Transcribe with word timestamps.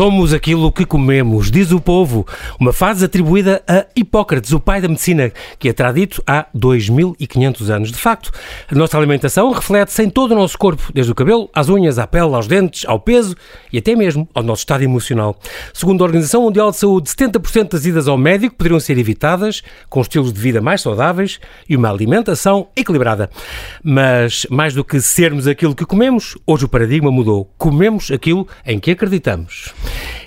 Somos 0.00 0.32
aquilo 0.32 0.72
que 0.72 0.86
comemos, 0.86 1.50
diz 1.50 1.72
o 1.72 1.78
povo. 1.78 2.26
Uma 2.58 2.72
fase 2.72 3.04
atribuída 3.04 3.62
a 3.68 3.84
Hipócrates, 3.94 4.50
o 4.50 4.58
pai 4.58 4.80
da 4.80 4.88
medicina, 4.88 5.30
que 5.58 5.68
é 5.68 5.74
tradido 5.74 6.22
há 6.26 6.46
2500 6.54 7.68
anos. 7.68 7.92
De 7.92 7.98
facto, 7.98 8.30
a 8.66 8.74
nossa 8.74 8.96
alimentação 8.96 9.52
reflete-se 9.52 10.02
em 10.02 10.08
todo 10.08 10.30
o 10.30 10.34
nosso 10.34 10.56
corpo, 10.56 10.90
desde 10.94 11.12
o 11.12 11.14
cabelo, 11.14 11.50
às 11.54 11.68
unhas, 11.68 11.98
à 11.98 12.06
pele, 12.06 12.34
aos 12.34 12.46
dentes, 12.46 12.86
ao 12.88 12.98
peso 12.98 13.36
e 13.70 13.76
até 13.76 13.94
mesmo 13.94 14.26
ao 14.32 14.42
nosso 14.42 14.60
estado 14.60 14.82
emocional. 14.82 15.38
Segundo 15.74 16.02
a 16.02 16.06
Organização 16.06 16.44
Mundial 16.44 16.70
de 16.70 16.78
Saúde, 16.78 17.10
70% 17.10 17.72
das 17.72 17.84
idas 17.84 18.08
ao 18.08 18.16
médico 18.16 18.56
poderiam 18.56 18.80
ser 18.80 18.96
evitadas 18.96 19.62
com 19.90 20.00
estilos 20.00 20.32
de 20.32 20.40
vida 20.40 20.62
mais 20.62 20.80
saudáveis 20.80 21.38
e 21.68 21.76
uma 21.76 21.90
alimentação 21.90 22.68
equilibrada. 22.74 23.28
Mas, 23.84 24.46
mais 24.48 24.72
do 24.72 24.82
que 24.82 24.98
sermos 24.98 25.46
aquilo 25.46 25.74
que 25.74 25.84
comemos, 25.84 26.38
hoje 26.46 26.64
o 26.64 26.68
paradigma 26.70 27.10
mudou. 27.10 27.52
Comemos 27.58 28.10
aquilo 28.10 28.48
em 28.64 28.80
que 28.80 28.92
acreditamos. 28.92 29.74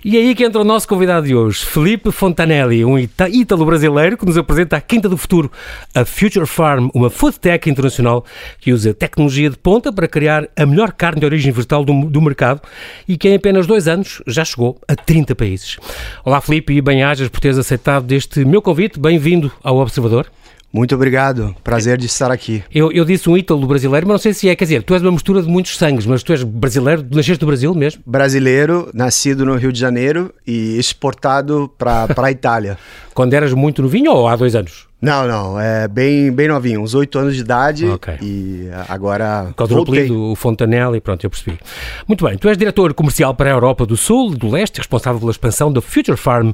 E 0.06 0.18
é 0.18 0.20
aí 0.20 0.36
que 0.36 0.44
entra 0.44 0.60
o 0.60 0.66
nosso 0.66 0.86
convidado 0.86 1.26
de 1.26 1.34
hoje, 1.34 1.66
Felipe 1.66 2.12
Fontanelli, 2.12 2.84
um 2.84 3.00
ítalo-brasileiro 3.00 4.18
que 4.18 4.26
nos 4.26 4.38
apresenta 4.38 4.76
a 4.76 4.82
Quinta 4.82 5.08
do 5.08 5.16
Futuro, 5.16 5.50
a 5.96 6.04
Future 6.04 6.46
Farm, 6.46 6.90
uma 6.94 7.10
food 7.10 7.40
tech 7.40 7.70
internacional 7.70 8.26
que 8.60 8.74
usa 8.74 8.94
tecnologia 8.94 9.50
de 9.50 9.58
ponta 9.58 9.94
para 9.94 10.06
criar 10.06 10.50
a 10.58 10.66
melhor 10.66 10.92
carne 10.92 11.22
de 11.22 11.26
origem 11.26 11.54
vegetal 11.54 11.86
do, 11.86 12.10
do 12.10 12.22
mercado 12.22 12.62
e 13.08 13.18
que 13.18 13.30
em 13.30 13.36
apenas 13.36 13.66
dois 13.66 13.88
anos 13.88 14.22
já 14.28 14.44
chegou 14.44 14.78
a 14.90 14.94
30 14.94 15.36
países. 15.36 15.78
Olá 16.26 16.42
Felipe 16.42 16.74
e 16.74 16.82
bem-ajas 16.82 17.30
por 17.30 17.40
teres 17.40 17.58
aceitado 17.58 18.12
este 18.12 18.44
meu 18.44 18.62
convite. 18.62 19.00
Bem-vindo 19.00 19.50
ao 19.64 19.78
Observador. 19.78 20.28
Muito 20.74 20.96
obrigado, 20.96 21.56
prazer 21.64 22.00
de 22.00 22.08
estar 22.08 22.32
aqui. 22.32 22.64
Eu, 22.74 22.92
eu 22.92 23.06
disse 23.06 23.30
um 23.30 23.38
ítalo 23.38 23.68
brasileiro, 23.68 24.08
mas 24.08 24.14
não 24.16 24.18
sei 24.18 24.34
se 24.34 24.50
é, 24.50 24.56
quer 24.56 24.66
dizer, 24.66 24.82
tu 24.82 24.96
és 24.96 25.04
uma 25.04 25.12
mistura 25.12 25.40
de 25.40 25.48
muitos 25.48 25.78
sangues, 25.78 26.08
mas 26.08 26.24
tu 26.24 26.32
és 26.32 26.42
brasileiro, 26.44 27.06
nasceste 27.12 27.44
no 27.44 27.48
Brasil 27.48 27.76
mesmo? 27.76 28.02
Brasileiro, 28.04 28.90
nascido 28.92 29.46
no 29.46 29.56
Rio 29.56 29.72
de 29.72 29.80
Janeiro 29.80 30.34
e 30.48 30.80
exportado 30.80 31.72
para 31.78 32.08
a 32.18 32.32
Itália. 32.34 32.76
Quando 33.14 33.36
eras 33.36 33.54
muito 33.54 33.84
novinho 33.84 34.12
ou 34.12 34.28
há 34.28 34.36
dois 34.36 34.56
anos? 34.56 34.88
Não, 35.04 35.28
não, 35.28 35.60
é 35.60 35.86
bem, 35.86 36.32
bem 36.32 36.48
novinho, 36.48 36.82
uns 36.82 36.96
oito 36.96 37.20
anos 37.20 37.36
de 37.36 37.42
idade 37.42 37.86
okay. 37.86 38.16
e 38.22 38.70
agora 38.88 39.48
Por 39.48 39.56
causa 39.56 39.76
do 39.76 39.82
apelido, 39.82 40.32
o 40.32 40.34
Fontanelli, 40.34 41.02
pronto, 41.02 41.22
eu 41.26 41.30
percebi. 41.30 41.60
Muito 42.08 42.24
bem, 42.26 42.38
tu 42.38 42.48
és 42.48 42.58
diretor 42.58 42.94
comercial 42.94 43.36
para 43.36 43.50
a 43.50 43.54
Europa 43.54 43.86
do 43.86 43.98
Sul, 43.98 44.30
do 44.30 44.50
Leste, 44.50 44.78
responsável 44.78 45.20
pela 45.20 45.32
expansão 45.32 45.74
da 45.74 45.82
Future 45.82 46.16
Farm 46.16 46.52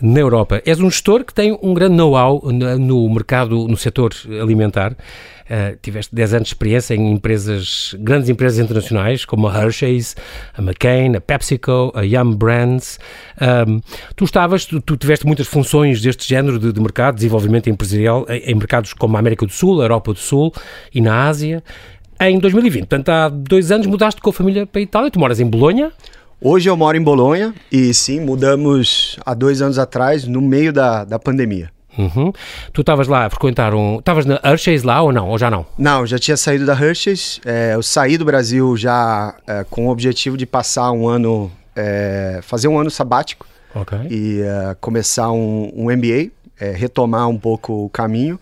na 0.00 0.18
Europa. 0.18 0.60
És 0.66 0.80
um 0.80 0.90
gestor 0.90 1.22
que 1.22 1.32
tem 1.32 1.56
um 1.62 1.72
grande 1.72 1.94
know-how 1.94 2.42
no 2.42 3.08
mercado, 3.08 3.68
no 3.68 3.76
setor 3.76 4.12
alimentar. 4.42 4.96
Uh, 5.42 5.76
tiveste 5.82 6.14
10 6.14 6.34
anos 6.34 6.48
de 6.48 6.54
experiência 6.54 6.94
em 6.94 7.12
empresas, 7.12 7.94
grandes 7.98 8.28
empresas 8.28 8.58
internacionais, 8.58 9.24
como 9.24 9.48
a 9.48 9.62
Hershey's, 9.62 10.14
a 10.56 10.62
McCain, 10.62 11.16
a 11.16 11.20
PepsiCo, 11.20 11.92
a 11.94 12.02
Yum 12.02 12.34
Brands. 12.34 12.98
Um, 13.40 13.80
tu 14.14 14.24
estavas, 14.24 14.64
tu, 14.64 14.80
tu, 14.80 14.96
tiveste 14.96 15.26
muitas 15.26 15.46
funções 15.46 16.00
deste 16.00 16.28
género 16.28 16.58
de, 16.58 16.72
de 16.72 16.80
mercado, 16.80 17.16
desenvolvimento 17.16 17.68
empresarial, 17.68 18.24
em, 18.28 18.50
em 18.50 18.54
mercados 18.54 18.92
como 18.92 19.16
a 19.16 19.20
América 19.20 19.44
do 19.44 19.52
Sul, 19.52 19.80
a 19.80 19.84
Europa 19.84 20.12
do 20.12 20.18
Sul 20.18 20.52
e 20.94 21.00
na 21.00 21.26
Ásia. 21.26 21.62
Em 22.20 22.38
2020, 22.38 22.86
portanto, 22.86 23.08
há 23.08 23.28
dois 23.28 23.72
anos 23.72 23.86
mudaste 23.88 24.20
com 24.20 24.30
a 24.30 24.32
família 24.32 24.64
para 24.64 24.80
a 24.80 24.82
Itália. 24.82 25.10
Tu 25.10 25.18
moras 25.18 25.40
em 25.40 25.46
Bolonha. 25.46 25.90
Hoje 26.40 26.70
eu 26.70 26.76
moro 26.76 26.96
em 26.96 27.02
Bolonha 27.02 27.52
e 27.70 27.92
sim, 27.92 28.20
mudamos 28.20 29.16
há 29.26 29.34
dois 29.34 29.60
anos 29.60 29.76
atrás, 29.76 30.24
no 30.24 30.40
meio 30.40 30.72
da, 30.72 31.04
da 31.04 31.18
pandemia. 31.18 31.71
Uhum. 31.96 32.32
Tu 32.72 32.80
estavas 32.80 33.08
lá 33.08 33.26
a 33.26 33.30
frequentar 33.30 33.74
um. 33.74 33.98
Estavas 33.98 34.24
na 34.24 34.40
Hershey's 34.44 34.82
lá 34.82 35.02
ou 35.02 35.12
não? 35.12 35.28
Ou 35.28 35.38
já 35.38 35.50
não? 35.50 35.66
Não, 35.78 36.06
já 36.06 36.18
tinha 36.18 36.36
saído 36.36 36.64
da 36.64 36.74
Hershey's. 36.74 37.40
É, 37.44 37.74
eu 37.74 37.82
saí 37.82 38.16
do 38.16 38.24
Brasil 38.24 38.76
já 38.76 39.34
é, 39.46 39.64
com 39.68 39.86
o 39.86 39.90
objetivo 39.90 40.36
de 40.36 40.46
passar 40.46 40.90
um 40.92 41.08
ano. 41.08 41.50
É, 41.74 42.40
fazer 42.42 42.68
um 42.68 42.78
ano 42.78 42.90
sabático. 42.90 43.46
Okay. 43.74 43.98
E 44.10 44.42
é, 44.42 44.76
começar 44.80 45.30
um, 45.30 45.72
um 45.74 45.84
MBA, 45.90 46.30
é, 46.60 46.72
retomar 46.72 47.28
um 47.28 47.38
pouco 47.38 47.86
o 47.86 47.88
caminho 47.88 48.38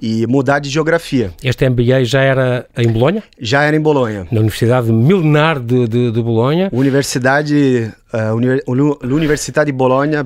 e 0.00 0.26
mudar 0.26 0.60
de 0.60 0.70
geografia. 0.70 1.30
Este 1.42 1.68
MBA 1.68 2.04
já 2.04 2.22
era 2.22 2.66
em 2.76 2.88
Bolonha? 2.88 3.22
Já 3.38 3.64
era 3.64 3.76
em 3.76 3.80
Bolonha. 3.80 4.26
Na 4.30 4.40
Universidade 4.40 4.90
Milenar 4.90 5.60
de, 5.60 5.86
de, 5.86 6.10
de 6.10 6.22
Bolonha? 6.22 6.70
Universidade, 6.72 7.92
uh, 8.14 9.12
Universidade 9.14 9.66
de 9.70 9.76
Bolonha 9.76 10.24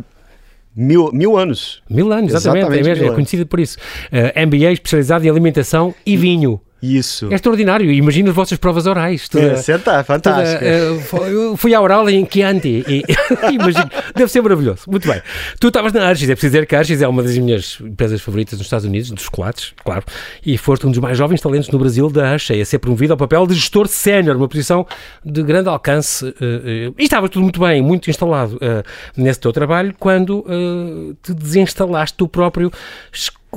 Mil, 0.76 1.10
mil 1.12 1.36
anos. 1.36 1.82
Mil 1.88 2.12
anos, 2.12 2.32
exatamente, 2.32 2.62
exatamente 2.62 2.88
é, 2.88 2.94
mesmo, 2.94 3.06
é 3.06 3.14
conhecido 3.14 3.46
por 3.46 3.60
isso. 3.60 3.78
Uh, 3.78 4.32
eh, 4.34 4.46
MBA 4.46 4.72
especializado 4.72 5.24
em 5.24 5.30
alimentação 5.30 5.94
e 6.04 6.16
vinho. 6.16 6.60
Isso. 6.84 7.28
É 7.30 7.34
extraordinário. 7.34 7.90
Imagina 7.90 8.28
as 8.28 8.36
vossas 8.36 8.58
provas 8.58 8.86
orais. 8.86 9.26
Toda, 9.28 9.44
é, 9.44 9.56
senta, 9.56 10.04
fantástico. 10.04 10.62
Toda, 11.10 11.52
uh, 11.52 11.56
fui 11.56 11.74
à 11.74 11.80
oral 11.80 12.08
em 12.10 12.28
Chianti 12.30 12.84
e 12.86 13.02
imagino, 13.52 13.90
deve 14.14 14.30
ser 14.30 14.42
maravilhoso. 14.42 14.82
Muito 14.86 15.08
bem. 15.08 15.22
Tu 15.58 15.68
estavas 15.68 15.92
na 15.94 16.06
Archis, 16.06 16.28
é 16.28 16.34
preciso 16.34 16.52
dizer 16.52 16.66
que 16.66 16.76
a 16.76 16.80
Archis 16.80 17.00
é 17.00 17.08
uma 17.08 17.22
das 17.22 17.38
minhas 17.38 17.78
empresas 17.80 18.20
favoritas 18.20 18.58
nos 18.58 18.66
Estados 18.66 18.84
Unidos, 18.84 19.10
dos 19.10 19.24
chocolates, 19.24 19.72
claro, 19.82 20.04
e 20.44 20.58
foste 20.58 20.86
um 20.86 20.90
dos 20.90 21.00
mais 21.00 21.16
jovens 21.16 21.40
talentos 21.40 21.70
no 21.70 21.78
Brasil 21.78 22.10
da 22.10 22.32
Archie, 22.32 22.60
a 22.60 22.64
ser 22.64 22.78
promovido 22.78 23.14
ao 23.14 23.16
papel 23.16 23.46
de 23.46 23.54
gestor 23.54 23.88
sénior, 23.88 24.36
uma 24.36 24.48
posição 24.48 24.86
de 25.24 25.42
grande 25.42 25.70
alcance. 25.70 26.24
Uh, 26.24 26.28
uh, 26.28 26.94
e 26.98 27.04
estavas 27.04 27.30
tudo 27.30 27.42
muito 27.42 27.60
bem, 27.60 27.80
muito 27.80 28.10
instalado 28.10 28.58
nesse 29.16 29.40
teu 29.40 29.52
trabalho, 29.52 29.94
quando 29.98 30.44
te 31.22 31.32
desinstalaste 31.32 32.16
tu 32.16 32.28
próprio 32.28 32.70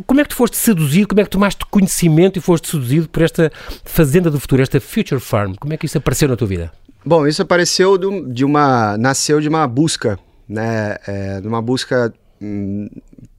como 0.06 0.22
é 0.22 0.24
que 0.24 0.30
tu 0.30 0.36
foste 0.36 0.58
seduzido, 0.58 1.08
como 1.08 1.22
é 1.22 1.24
que 1.24 1.30
tomaste 1.30 1.66
conhecimento 1.66 2.38
e 2.38 2.42
foste 2.42 2.70
seduzido 2.70 3.10
por 3.10 3.24
esta 3.24 3.52
fazenda 3.84 4.30
do 4.30 4.40
futuro, 4.40 4.62
esta 4.62 4.80
Future 4.80 5.20
Farm? 5.20 5.54
Como 5.56 5.74
é 5.74 5.78
que 5.78 5.86
isso 5.86 5.98
apareceu 5.98 6.28
na 6.28 6.36
tua 6.36 6.48
vida? 6.48 6.72
Bom, 7.06 7.26
isso 7.26 7.42
apareceu 7.42 7.98
de 7.98 8.44
uma. 8.44 8.98
nasceu 8.98 9.40
de 9.40 9.48
uma 9.48 9.66
busca, 9.68 10.20
né? 10.48 10.98
É, 11.08 11.42
de 11.42 11.48
uma 11.48 11.62
busca 11.62 12.14
hum, 12.42 12.90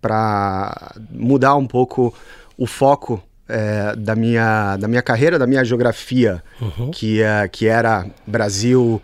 para 0.00 0.94
mudar 1.10 1.54
um 1.56 1.66
pouco 1.66 2.14
o 2.56 2.66
foco 2.66 3.22
é, 3.48 3.94
da, 3.96 4.14
minha, 4.14 4.76
da 4.76 4.88
minha 4.88 5.02
carreira, 5.02 5.38
da 5.38 5.46
minha 5.46 5.64
geografia, 5.64 6.42
uhum. 6.60 6.90
que, 6.90 7.22
é, 7.22 7.46
que 7.48 7.66
era 7.66 8.06
Brasil, 8.26 9.00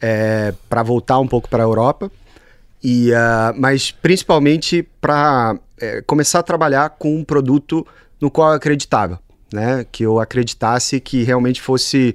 é, 0.00 0.52
para 0.68 0.82
voltar 0.82 1.18
um 1.18 1.28
pouco 1.28 1.48
para 1.48 1.62
a 1.62 1.66
Europa. 1.66 2.10
E, 2.82 3.10
uh, 3.10 3.52
mas 3.56 3.90
principalmente 3.90 4.86
para 5.00 5.58
é, 5.80 6.02
começar 6.02 6.40
a 6.40 6.42
trabalhar 6.42 6.90
com 6.90 7.16
um 7.16 7.24
produto 7.24 7.86
no 8.20 8.30
qual 8.30 8.50
eu 8.50 8.56
acreditava, 8.56 9.20
né? 9.52 9.86
Que 9.90 10.04
eu 10.04 10.18
acreditasse 10.20 11.00
que 11.00 11.22
realmente 11.22 11.60
fosse, 11.60 12.14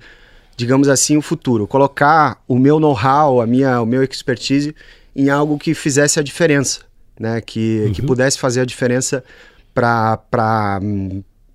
digamos 0.56 0.88
assim, 0.88 1.18
o 1.18 1.22
futuro. 1.22 1.68
Colocar 1.68 2.42
o 2.48 2.58
meu 2.58 2.80
know-how, 2.80 3.42
a 3.42 3.48
minha, 3.48 3.82
o 3.82 3.86
meu 3.86 4.04
expertise 4.04 4.76
em 5.16 5.30
algo 5.30 5.58
que 5.58 5.74
fizesse 5.74 6.20
a 6.20 6.24
diferença, 6.24 6.82
né? 7.20 7.42
Que, 7.42 7.86
uhum. 7.86 7.94
que 7.94 8.02
pudesse 8.02 8.40
fazer 8.40 8.62
a 8.62 8.66
diferença 8.66 9.24
para 9.74 10.20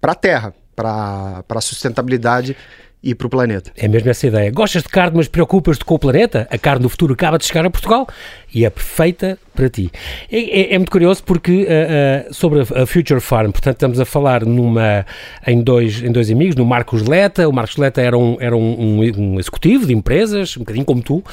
a 0.02 0.14
Terra, 0.14 0.54
para 0.74 1.44
a 1.48 1.60
sustentabilidade 1.60 2.56
e 3.02 3.14
para 3.14 3.26
o 3.26 3.30
planeta. 3.30 3.70
É 3.76 3.86
mesmo 3.86 4.10
essa 4.10 4.26
ideia. 4.26 4.50
Gostas 4.50 4.82
de 4.82 4.88
carne, 4.88 5.16
mas 5.16 5.28
preocupas-te 5.28 5.84
com 5.84 5.94
o 5.94 5.98
planeta? 5.98 6.48
A 6.50 6.58
carne 6.58 6.82
do 6.82 6.88
futuro 6.88 7.14
acaba 7.14 7.38
de 7.38 7.44
chegar 7.44 7.64
a 7.64 7.70
Portugal 7.70 8.06
e 8.54 8.64
é 8.64 8.70
perfeita 8.70 9.38
para 9.56 9.70
ti. 9.70 9.90
É, 10.30 10.38
é, 10.38 10.74
é 10.74 10.78
muito 10.78 10.90
curioso 10.92 11.24
porque 11.24 11.64
uh, 11.64 12.30
uh, 12.30 12.34
sobre 12.34 12.60
a, 12.60 12.82
a, 12.82 12.86
Future 12.86 13.20
Farm, 13.20 13.50
portanto 13.50 13.76
estamos 13.76 13.98
a 13.98 14.04
falar 14.04 14.44
numa, 14.44 15.04
em, 15.46 15.62
dois, 15.62 16.02
em 16.02 16.12
dois 16.12 16.30
amigos, 16.30 16.54
no 16.54 16.64
Marcos 16.64 17.02
Leta, 17.02 17.48
o 17.48 17.52
Marcos 17.52 17.76
Leta 17.78 18.00
era 18.00 18.16
um, 18.16 18.36
era 18.38 18.54
um, 18.54 19.00
um, 19.00 19.20
um 19.20 19.40
executivo 19.40 19.86
de 19.86 19.94
empresas, 19.94 20.56
um 20.56 20.60
bocadinho 20.60 20.84
como 20.84 21.02
tu, 21.02 21.16
uh, 21.16 21.24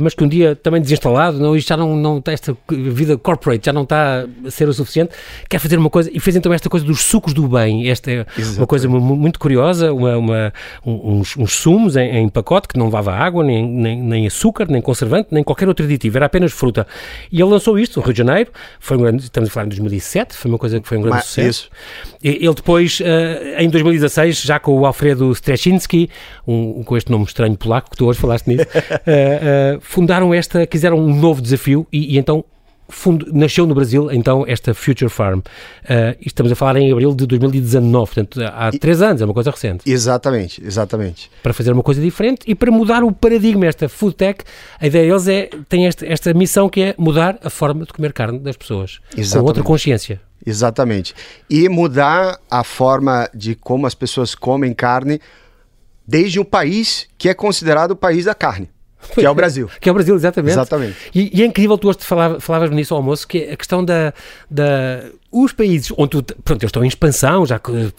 mas 0.00 0.14
que 0.14 0.24
um 0.24 0.28
dia 0.28 0.56
também 0.56 0.80
desinstalado, 0.80 1.38
não, 1.38 1.54
isto 1.54 1.68
já 1.68 1.76
não, 1.76 1.94
não 1.94 2.22
esta 2.26 2.56
vida 2.70 3.16
corporate 3.18 3.66
já 3.66 3.72
não 3.72 3.82
está 3.82 4.26
a 4.46 4.50
ser 4.50 4.68
o 4.68 4.72
suficiente, 4.72 5.12
quer 5.48 5.58
fazer 5.58 5.78
uma 5.78 5.90
coisa, 5.90 6.10
e 6.12 6.18
fez 6.18 6.36
então 6.36 6.52
esta 6.52 6.70
coisa 6.70 6.86
dos 6.86 7.02
sucos 7.02 7.34
do 7.34 7.46
bem, 7.46 7.88
esta 7.88 8.10
é 8.10 8.14
Exatamente. 8.20 8.58
uma 8.58 8.66
coisa 8.66 8.88
muito 8.88 9.38
curiosa, 9.38 9.92
uma, 9.92 10.16
uma 10.16 10.52
uns, 10.84 11.36
uns, 11.36 11.52
sumos 11.52 11.96
em, 11.96 12.16
em, 12.16 12.28
pacote 12.28 12.68
que 12.68 12.78
não 12.78 12.86
levava 12.86 13.12
água, 13.12 13.44
nem, 13.44 13.66
nem, 13.66 14.02
nem 14.02 14.26
açúcar, 14.26 14.66
nem 14.68 14.80
conservante, 14.80 15.28
nem 15.30 15.44
qualquer 15.44 15.68
outro 15.68 15.84
aditivo, 15.84 16.16
era 16.16 16.26
apenas 16.26 16.47
fruta. 16.52 16.86
E 17.30 17.40
ele 17.40 17.50
lançou 17.50 17.78
isto 17.78 17.98
no 17.98 18.04
Rio 18.04 18.12
de 18.12 18.18
Janeiro, 18.18 18.50
foi 18.80 18.96
um 18.96 19.00
grande, 19.00 19.24
estamos 19.24 19.48
a 19.48 19.52
falar 19.52 19.66
em 19.66 19.68
2007, 19.70 20.34
foi 20.36 20.50
uma 20.50 20.58
coisa 20.58 20.80
que 20.80 20.88
foi 20.88 20.98
um 20.98 21.02
grande 21.02 21.16
Mas, 21.16 21.26
sucesso. 21.26 21.48
Isso. 21.48 21.70
Ele 22.22 22.54
depois, 22.54 23.00
uh, 23.00 23.04
em 23.58 23.68
2016, 23.68 24.42
já 24.42 24.58
com 24.58 24.78
o 24.78 24.86
Alfredo 24.86 25.30
Strechinski, 25.32 26.10
um, 26.46 26.82
com 26.82 26.96
este 26.96 27.10
nome 27.10 27.24
estranho 27.24 27.56
polaco, 27.56 27.90
que 27.90 27.96
tu 27.96 28.06
hoje 28.06 28.18
falaste 28.18 28.46
nisso, 28.46 28.64
uh, 28.64 29.76
uh, 29.76 29.80
fundaram 29.80 30.32
esta, 30.34 30.66
quiseram 30.66 30.98
um 30.98 31.14
novo 31.14 31.40
desafio 31.40 31.86
e, 31.92 32.14
e 32.14 32.18
então 32.18 32.44
Fundo, 32.90 33.26
nasceu 33.32 33.66
no 33.66 33.74
Brasil 33.74 34.10
então 34.10 34.44
esta 34.46 34.72
Future 34.72 35.10
Farm. 35.10 35.40
Uh, 35.40 36.16
estamos 36.20 36.50
a 36.50 36.54
falar 36.54 36.76
em 36.76 36.90
abril 36.90 37.14
de 37.14 37.26
2019, 37.26 38.06
portanto 38.06 38.40
há 38.40 38.70
e, 38.72 38.78
três 38.78 39.02
anos, 39.02 39.20
é 39.20 39.24
uma 39.24 39.34
coisa 39.34 39.50
recente. 39.50 39.90
Exatamente, 39.90 40.64
exatamente. 40.64 41.30
Para 41.42 41.52
fazer 41.52 41.72
uma 41.72 41.82
coisa 41.82 42.00
diferente 42.00 42.40
e 42.46 42.54
para 42.54 42.70
mudar 42.70 43.04
o 43.04 43.12
paradigma, 43.12 43.66
esta 43.66 43.88
food 43.88 44.14
tech, 44.14 44.42
a 44.80 44.86
ideia 44.86 45.06
deles 45.06 45.28
é, 45.28 45.50
tem 45.68 45.86
esta, 45.86 46.06
esta 46.06 46.32
missão 46.32 46.68
que 46.68 46.80
é 46.80 46.94
mudar 46.96 47.38
a 47.42 47.50
forma 47.50 47.84
de 47.84 47.92
comer 47.92 48.12
carne 48.12 48.38
das 48.38 48.56
pessoas, 48.56 49.00
exatamente. 49.16 49.42
com 49.42 49.46
outra 49.46 49.62
consciência. 49.62 50.20
Exatamente. 50.44 51.14
E 51.50 51.68
mudar 51.68 52.38
a 52.50 52.64
forma 52.64 53.28
de 53.34 53.54
como 53.54 53.86
as 53.86 53.94
pessoas 53.94 54.34
comem 54.34 54.72
carne 54.72 55.20
desde 56.06 56.40
o 56.40 56.44
país 56.44 57.06
que 57.18 57.28
é 57.28 57.34
considerado 57.34 57.90
o 57.90 57.96
país 57.96 58.24
da 58.24 58.34
carne 58.34 58.70
Que 59.14 59.24
é 59.24 59.30
o 59.30 59.34
Brasil. 59.34 59.70
que 59.80 59.88
é 59.88 59.92
o 59.92 59.94
Brasil, 59.94 60.14
exatamente. 60.14 60.52
Exatamente. 60.52 60.96
E, 61.14 61.38
e 61.38 61.42
é 61.42 61.46
incrível, 61.46 61.78
tu 61.78 61.88
hoje 61.88 61.98
falavas, 62.00 62.42
falavas 62.42 62.70
nisso 62.70 62.94
ao 62.94 62.98
almoço, 62.98 63.26
que 63.26 63.38
é 63.38 63.52
a 63.52 63.56
questão 63.56 63.84
da, 63.84 64.12
da... 64.50 65.04
Os 65.30 65.52
países 65.52 65.92
onde 65.96 66.22
tu, 66.22 66.34
pronto, 66.42 66.62
eles 66.62 66.68
estão 66.68 66.84
em 66.84 66.88
expansão, 66.88 67.44
já 67.44 67.58
que 67.58 67.92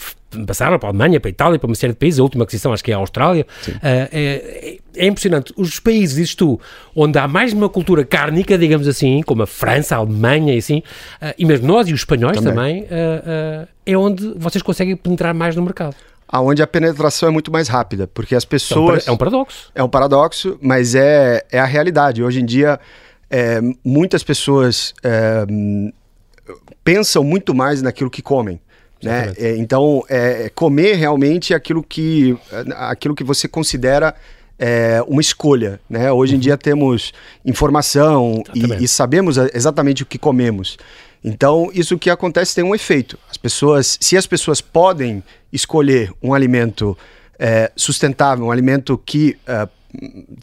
passaram 0.45 0.77
para 0.77 0.89
a 0.89 0.91
Alemanha, 0.91 1.19
para 1.19 1.29
a 1.29 1.31
Itália, 1.31 1.59
para 1.59 1.67
uma 1.67 1.75
série 1.75 1.93
de 1.93 1.99
países, 1.99 2.19
a 2.19 2.23
última 2.23 2.43
aquisição 2.43 2.73
acho 2.73 2.83
que 2.83 2.91
é 2.91 2.95
a 2.95 2.97
Austrália. 2.97 3.45
Uh, 3.67 3.79
é, 3.81 4.77
é, 4.95 5.07
impressionante. 5.07 5.53
Os 5.55 5.79
países, 5.79 6.15
dizes 6.15 6.35
tu, 6.35 6.59
onde 6.95 7.17
há 7.17 7.27
mais 7.27 7.53
uma 7.53 7.69
cultura 7.69 8.03
cárnica, 8.05 8.57
digamos 8.57 8.87
assim, 8.87 9.21
como 9.23 9.43
a 9.43 9.47
França, 9.47 9.95
a 9.95 9.99
Alemanha 9.99 10.53
e 10.53 10.57
assim, 10.57 10.79
uh, 11.21 11.33
e 11.37 11.45
mesmo 11.45 11.67
nós 11.67 11.87
e 11.87 11.93
os 11.93 12.01
espanhóis 12.01 12.39
também, 12.39 12.83
também 12.83 12.83
uh, 12.83 13.67
é 13.85 13.97
onde 13.97 14.33
vocês 14.35 14.61
conseguem 14.61 14.95
penetrar 14.95 15.33
mais 15.33 15.55
no 15.55 15.63
mercado 15.63 15.95
aonde 16.31 16.61
a 16.61 16.67
penetração 16.67 17.27
é 17.27 17.31
muito 17.31 17.51
mais 17.51 17.67
rápida, 17.67 18.07
porque 18.07 18.35
as 18.35 18.45
pessoas... 18.45 19.07
É 19.07 19.11
um 19.11 19.17
paradoxo. 19.17 19.71
É 19.73 19.83
um 19.83 19.89
paradoxo, 19.89 20.59
mas 20.61 20.93
é, 20.93 21.43
é 21.51 21.59
a 21.59 21.65
realidade. 21.65 22.23
Hoje 22.23 22.39
em 22.39 22.45
dia, 22.45 22.79
é, 23.29 23.59
muitas 23.83 24.23
pessoas 24.23 24.93
é, 25.03 25.45
pensam 26.83 27.23
muito 27.23 27.55
mais 27.55 27.81
naquilo 27.81 28.11
que 28.11 28.21
comem. 28.21 28.61
Né? 29.01 29.33
É, 29.37 29.57
então, 29.57 30.03
é, 30.07 30.51
comer 30.53 30.95
realmente 30.95 31.53
é 31.53 31.55
aquilo 31.55 31.81
que, 31.81 32.37
aquilo 32.75 33.15
que 33.15 33.23
você 33.23 33.47
considera 33.47 34.13
é, 34.59 35.03
uma 35.07 35.21
escolha. 35.21 35.79
Né? 35.89 36.11
Hoje 36.11 36.33
em 36.33 36.35
uhum. 36.35 36.41
dia 36.41 36.57
temos 36.57 37.11
informação 37.43 38.43
e, 38.53 38.83
e, 38.83 38.87
sabemos 38.87 39.37
exatamente 39.53 40.03
o 40.03 40.05
que 40.05 40.19
comemos. 40.19 40.77
Então, 41.23 41.69
isso 41.73 41.97
que 41.97 42.09
acontece 42.09 42.55
tem 42.55 42.63
um 42.63 42.73
efeito. 42.73 43.17
As 43.29 43.37
pessoas, 43.37 43.97
se 43.99 44.15
as 44.15 44.25
pessoas 44.25 44.61
podem 44.61 45.23
escolher 45.51 46.11
um 46.21 46.33
alimento 46.33 46.97
é, 47.37 47.71
sustentável, 47.75 48.45
um 48.45 48.51
alimento 48.51 48.97
que, 49.05 49.37
é, 49.45 49.67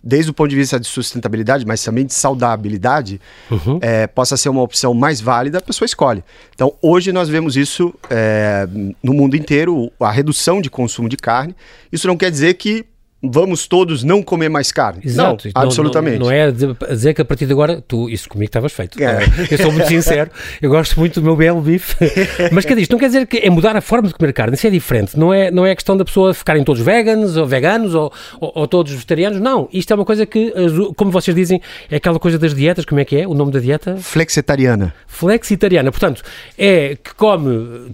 desde 0.02 0.30
o 0.30 0.34
ponto 0.34 0.48
de 0.48 0.56
vista 0.56 0.78
de 0.78 0.86
sustentabilidade, 0.86 1.64
mas 1.64 1.82
também 1.82 2.04
de 2.04 2.12
saudabilidade, 2.12 3.20
uhum. 3.50 3.78
é, 3.80 4.06
possa 4.06 4.36
ser 4.36 4.48
uma 4.48 4.62
opção 4.62 4.92
mais 4.92 5.20
válida, 5.20 5.58
a 5.58 5.62
pessoa 5.62 5.86
escolhe. 5.86 6.22
Então, 6.54 6.74
hoje 6.82 7.12
nós 7.12 7.28
vemos 7.28 7.56
isso 7.56 7.94
é, 8.10 8.68
no 9.02 9.14
mundo 9.14 9.36
inteiro, 9.36 9.90
a 10.00 10.10
redução 10.10 10.60
de 10.60 10.68
consumo 10.68 11.08
de 11.08 11.16
carne. 11.16 11.54
Isso 11.90 12.06
não 12.06 12.16
quer 12.16 12.30
dizer 12.30 12.54
que 12.54 12.84
vamos 13.22 13.66
todos 13.66 14.04
não 14.04 14.22
comer 14.22 14.48
mais 14.48 14.70
carne. 14.70 15.00
Exato. 15.04 15.48
Não, 15.48 15.62
absolutamente. 15.62 16.18
Não, 16.18 16.26
não, 16.26 16.32
é 16.32 16.50
dizer 16.50 17.14
que 17.14 17.22
a 17.22 17.24
partir 17.24 17.46
de 17.46 17.52
agora, 17.52 17.82
tu, 17.86 18.08
isso 18.08 18.28
comigo 18.28 18.48
estavas 18.48 18.72
feito. 18.72 19.02
É. 19.02 19.18
Eu 19.50 19.58
sou 19.58 19.72
muito 19.72 19.88
sincero, 19.88 20.30
eu 20.60 20.70
gosto 20.70 20.98
muito 20.98 21.20
do 21.20 21.24
meu 21.24 21.36
belo 21.36 21.60
bife. 21.60 21.96
Mas 22.52 22.64
que 22.64 22.74
isto 22.74 22.90
não 22.92 22.98
quer 22.98 23.06
dizer 23.06 23.26
que 23.26 23.38
é 23.38 23.50
mudar 23.50 23.76
a 23.76 23.80
forma 23.80 24.08
de 24.08 24.14
comer 24.14 24.32
carne, 24.32 24.54
isso 24.54 24.66
é 24.66 24.70
diferente. 24.70 25.18
Não 25.18 25.32
é, 25.32 25.50
não 25.50 25.64
é 25.64 25.74
questão 25.74 25.96
da 25.96 26.04
pessoa 26.04 26.34
ficarem 26.34 26.62
todos 26.62 26.82
veganos 26.82 27.36
ou 27.36 27.46
veganos 27.46 27.94
ou, 27.94 28.12
ou, 28.40 28.52
ou, 28.54 28.68
todos 28.68 28.92
vegetarianos, 28.92 29.40
não. 29.40 29.68
Isto 29.72 29.92
é 29.92 29.96
uma 29.96 30.04
coisa 30.04 30.26
que, 30.26 30.52
como 30.94 31.10
vocês 31.10 31.34
dizem, 31.34 31.60
é 31.90 31.96
aquela 31.96 32.18
coisa 32.18 32.38
das 32.38 32.54
dietas, 32.54 32.84
como 32.84 33.00
é 33.00 33.04
que 33.04 33.16
é 33.16 33.26
o 33.26 33.34
nome 33.34 33.50
da 33.50 33.58
dieta? 33.58 33.96
Flexitariana. 33.96 34.94
Flexitariana, 35.06 35.90
portanto, 35.90 36.22
é 36.58 36.96
que 37.02 37.14
come, 37.14 37.90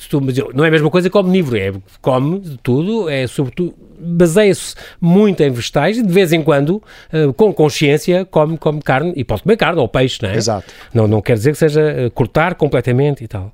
não 0.54 0.64
é 0.64 0.68
a 0.68 0.70
mesma 0.70 0.90
coisa 0.90 1.08
que 1.08 1.16
omnívoro, 1.16 1.56
é 1.56 1.72
come 2.00 2.40
tudo, 2.62 3.08
é 3.08 3.26
sobretudo 3.26 3.74
baseia-se 4.02 4.74
muito 5.00 5.42
em 5.42 5.50
vegetais 5.50 5.98
e 5.98 6.02
de 6.02 6.12
vez 6.12 6.32
em 6.32 6.42
quando, 6.42 6.82
uh, 7.12 7.32
com 7.34 7.52
consciência, 7.52 8.24
come, 8.24 8.58
come 8.58 8.82
carne 8.82 9.12
e 9.16 9.24
pode 9.24 9.42
comer 9.42 9.56
carne 9.56 9.80
ou 9.80 9.88
peixe, 9.88 10.18
não 10.22 10.30
é? 10.30 10.36
Exato. 10.36 10.72
Não, 10.92 11.06
não 11.06 11.20
quer 11.20 11.34
dizer 11.34 11.52
que 11.52 11.58
seja 11.58 12.06
uh, 12.06 12.10
cortar 12.10 12.54
completamente 12.54 13.22
e 13.24 13.28
tal. 13.28 13.52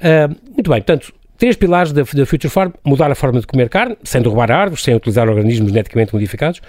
Uh, 0.00 0.34
muito 0.54 0.70
bem, 0.70 0.80
portanto, 0.80 1.12
três 1.38 1.56
pilares 1.56 1.92
da, 1.92 2.02
da 2.02 2.26
Future 2.26 2.48
Farm: 2.48 2.72
mudar 2.84 3.10
a 3.10 3.14
forma 3.14 3.40
de 3.40 3.46
comer 3.46 3.68
carne, 3.68 3.96
sem 4.02 4.20
derrubar 4.20 4.50
árvores, 4.50 4.84
sem 4.84 4.94
utilizar 4.94 5.28
organismos 5.28 5.70
geneticamente 5.70 6.12
modificados, 6.12 6.60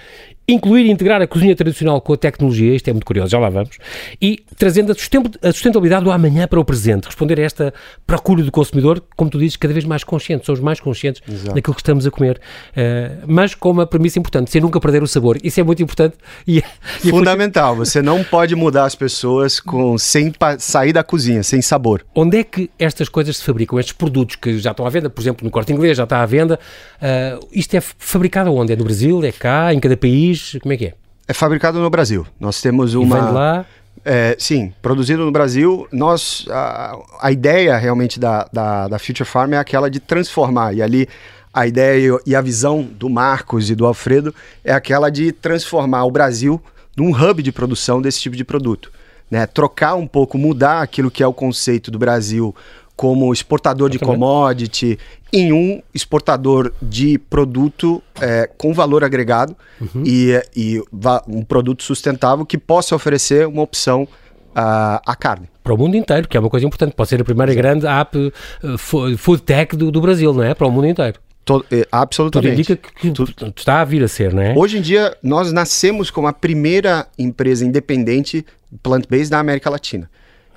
incluir 0.54 0.86
e 0.86 0.92
integrar 0.92 1.22
a 1.22 1.28
cozinha 1.28 1.56
tradicional 1.56 2.02
com 2.02 2.14
a 2.14 2.18
tecnologia, 2.18 2.76
isto 2.76 2.88
é 2.90 2.94
muito 2.94 3.06
curioso, 3.06 3.30
já 3.30 3.40
lá 3.40 3.50
vamos, 3.50 3.78
e 4.22 4.44
trazendo 4.58 4.92
a 4.92 5.52
sustentabilidade 5.52 6.04
do 6.04 6.12
amanhã 6.12 6.48
para 6.48 6.60
o 6.60 6.66
presente, 6.66 7.06
responder 7.06 7.40
a 7.40 7.44
esta 7.44 7.74
procura 8.06 8.44
do 8.44 8.52
consumidor, 8.52 9.04
como 9.16 9.30
tu 9.30 9.38
dizes, 9.38 9.56
cada 9.56 9.74
vez 9.74 9.86
mais 9.86 10.04
consciente, 10.04 10.46
somos 10.46 10.60
mais 10.60 10.80
conscientes 10.80 11.22
Exato. 11.28 11.56
daquilo 11.56 11.76
que 11.76 11.82
estamos 11.82 12.08
a 12.08 12.12
comer, 12.12 12.40
uh, 12.72 13.26
mas 13.28 13.54
com 13.54 13.70
uma 13.70 13.86
premissa 13.86 14.18
importante, 14.18 14.50
sem 14.50 14.60
nunca 14.60 14.80
perder 14.80 15.04
o 15.04 15.08
sabor, 15.08 15.38
isso 15.44 15.60
é 15.60 15.64
muito 15.64 15.84
importante. 15.84 16.16
E, 16.48 16.58
e 17.04 17.10
Fundamental, 17.10 17.76
você 17.76 18.02
não 18.02 18.24
pode 18.24 18.56
mudar 18.56 18.86
as 18.86 18.96
pessoas 18.96 19.60
com, 19.60 19.98
sem 19.98 20.34
sair 20.58 20.94
da 20.94 21.04
cozinha, 21.04 21.44
sem 21.44 21.62
sabor. 21.62 22.04
Onde 22.16 22.40
é 22.40 22.44
que 22.44 22.70
estas 22.80 23.08
coisas 23.08 23.38
se 23.38 23.44
fabricam, 23.44 23.80
estes 23.80 23.94
produtos 23.94 24.36
que 24.36 24.58
já 24.58 24.72
estão 24.72 24.86
à 24.86 24.90
venda, 24.90 25.10
por 25.10 25.22
exemplo, 25.22 25.46
no 25.46 25.52
Corte 25.52 25.72
Inglês 25.72 25.98
já 25.98 26.06
está 26.06 26.22
à 26.22 26.26
venda, 26.26 26.60
uh, 27.02 27.48
isto 27.52 27.76
é 27.76 27.82
fabricado 27.82 28.54
onde? 28.54 28.74
É 28.74 28.76
no 28.76 28.84
Brasil, 28.84 29.24
é 29.24 29.32
cá, 29.32 29.74
em 29.74 29.80
cada 29.80 29.96
país? 29.96 30.39
País? 30.40 30.62
Como 30.62 30.74
é 30.74 30.78
que 30.78 30.86
é? 30.88 30.94
É 31.28 31.34
fabricado 31.34 31.80
no 31.80 31.90
Brasil. 31.90 32.26
Nós 32.40 32.62
temos 32.62 32.96
uma. 32.96 33.18
E 33.18 33.22
vem 33.22 33.32
lá? 33.32 33.66
É, 34.04 34.36
sim, 34.40 34.74
produzido 34.82 35.26
no 35.26 35.32
Brasil. 35.32 35.88
Nós, 35.92 36.46
a, 36.50 36.98
a 37.22 37.32
ideia 37.32 37.78
realmente 37.78 38.20
da, 38.20 38.48
da, 38.52 38.88
da, 38.88 39.00
Future 39.00 39.26
Farm 39.26 39.54
é 39.54 39.58
aquela 39.58 39.90
de 39.90 40.00
transformar. 40.00 40.74
E 40.74 40.82
ali 40.82 41.08
a 41.54 41.68
ideia 41.68 42.18
e 42.26 42.36
a 42.36 42.42
visão 42.42 42.82
do 42.82 43.10
Marcos 43.10 43.70
e 43.70 43.76
do 43.76 43.86
Alfredo 43.86 44.34
é 44.64 44.72
aquela 44.72 45.10
de 45.10 45.32
transformar 45.32 46.06
o 46.06 46.12
Brasil 46.12 46.62
num 46.96 47.12
hub 47.12 47.44
de 47.44 47.52
produção 47.52 48.02
desse 48.02 48.22
tipo 48.22 48.36
de 48.36 48.44
produto. 48.44 48.92
Né? 49.30 49.46
Trocar 49.46 49.96
um 49.96 50.08
pouco, 50.08 50.38
mudar 50.38 50.82
aquilo 50.82 51.12
que 51.12 51.22
é 51.22 51.28
o 51.28 51.34
conceito 51.34 51.92
do 51.92 52.00
Brasil 52.00 52.56
como 53.00 53.32
exportador 53.32 53.90
de 53.90 53.98
commodity 53.98 55.00
em 55.32 55.54
um 55.54 55.82
exportador 55.94 56.74
de 56.82 57.18
produto 57.18 58.04
é, 58.20 58.50
com 58.58 58.74
valor 58.74 59.06
agregado 59.06 59.56
uhum. 59.80 60.04
e, 60.06 60.34
e 60.54 60.84
um 61.26 61.42
produto 61.46 61.82
sustentável 61.82 62.46
que 62.46 62.58
possa 62.58 62.94
oferecer 62.94 63.48
uma 63.48 63.62
opção 63.62 64.04
uh, 64.04 65.00
à 65.06 65.16
carne. 65.18 65.48
Para 65.64 65.74
o 65.74 65.78
mundo 65.78 65.96
inteiro, 65.96 66.28
que 66.28 66.36
é 66.36 66.42
uma 66.42 66.50
coisa 66.50 66.66
importante. 66.66 66.94
Pode 66.94 67.08
ser 67.08 67.22
a 67.22 67.24
primeira 67.24 67.54
grande 67.54 67.88
app 67.88 68.18
uh, 68.18 68.78
food 69.18 69.44
tech 69.44 69.78
do, 69.78 69.90
do, 69.90 70.02
Brasil, 70.02 70.34
não 70.34 70.44
é? 70.44 70.54
Para 70.54 70.68
o 70.68 70.72
mundo 70.72 70.88
inteiro. 70.88 71.22
Todo, 71.46 71.66
é, 71.72 71.88
absolutamente. 71.90 72.52
Tudo 72.52 72.74
indica 72.74 72.92
que 73.00 73.12
Tudo. 73.12 73.54
está 73.56 73.80
a 73.80 73.86
vir 73.86 74.04
a 74.04 74.10
ser, 74.10 74.34
não 74.34 74.42
é? 74.42 74.54
Hoje 74.58 74.78
em 74.78 74.82
dia, 74.82 75.16
nós 75.24 75.54
nascemos 75.54 76.12
como 76.12 76.28
a 76.28 76.34
primeira 76.34 77.08
empresa 77.18 77.66
independente 77.66 78.46
plant-based 78.84 79.32
da 79.32 79.40
América 79.40 79.70
Latina. 79.70 80.10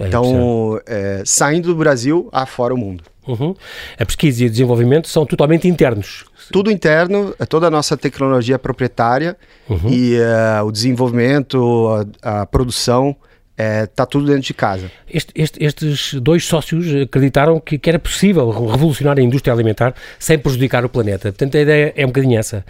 É 0.02 0.08
então, 0.08 0.80
é, 0.86 1.22
saindo 1.24 1.68
do 1.68 1.76
Brasil, 1.76 2.28
afora 2.32 2.74
o 2.74 2.76
mundo. 2.76 3.04
Uhum. 3.26 3.54
A 3.98 4.04
pesquisa 4.04 4.42
e 4.42 4.46
o 4.46 4.50
desenvolvimento 4.50 5.08
são 5.08 5.24
totalmente 5.24 5.68
internos. 5.68 6.24
Tudo 6.50 6.70
interno, 6.70 7.34
é 7.38 7.46
toda 7.46 7.68
a 7.68 7.70
nossa 7.70 7.96
tecnologia 7.96 8.56
é 8.56 8.58
proprietária 8.58 9.36
uhum. 9.68 9.88
e 9.88 10.16
uh, 10.16 10.64
o 10.66 10.72
desenvolvimento, 10.72 12.06
a, 12.20 12.42
a 12.42 12.46
produção, 12.46 13.16
está 13.56 14.04
tudo 14.04 14.26
dentro 14.26 14.42
de 14.42 14.54
casa. 14.54 14.90
Este, 15.08 15.32
este, 15.36 15.64
estes 15.64 16.14
dois 16.14 16.44
sócios 16.44 17.02
acreditaram 17.02 17.60
que, 17.60 17.78
que, 17.78 17.88
era 17.88 17.98
possível 17.98 18.50
revolucionar 18.50 19.18
a 19.18 19.22
indústria 19.22 19.52
alimentar 19.52 19.94
sem 20.18 20.36
prejudicar 20.38 20.84
o 20.84 20.88
planeta. 20.88 21.30
Portanto, 21.30 21.56
a 21.56 21.60
ideia 21.60 21.92
é 21.96 22.04
um 22.04 22.08
bocadinho 22.08 22.38
essa. 22.38 22.64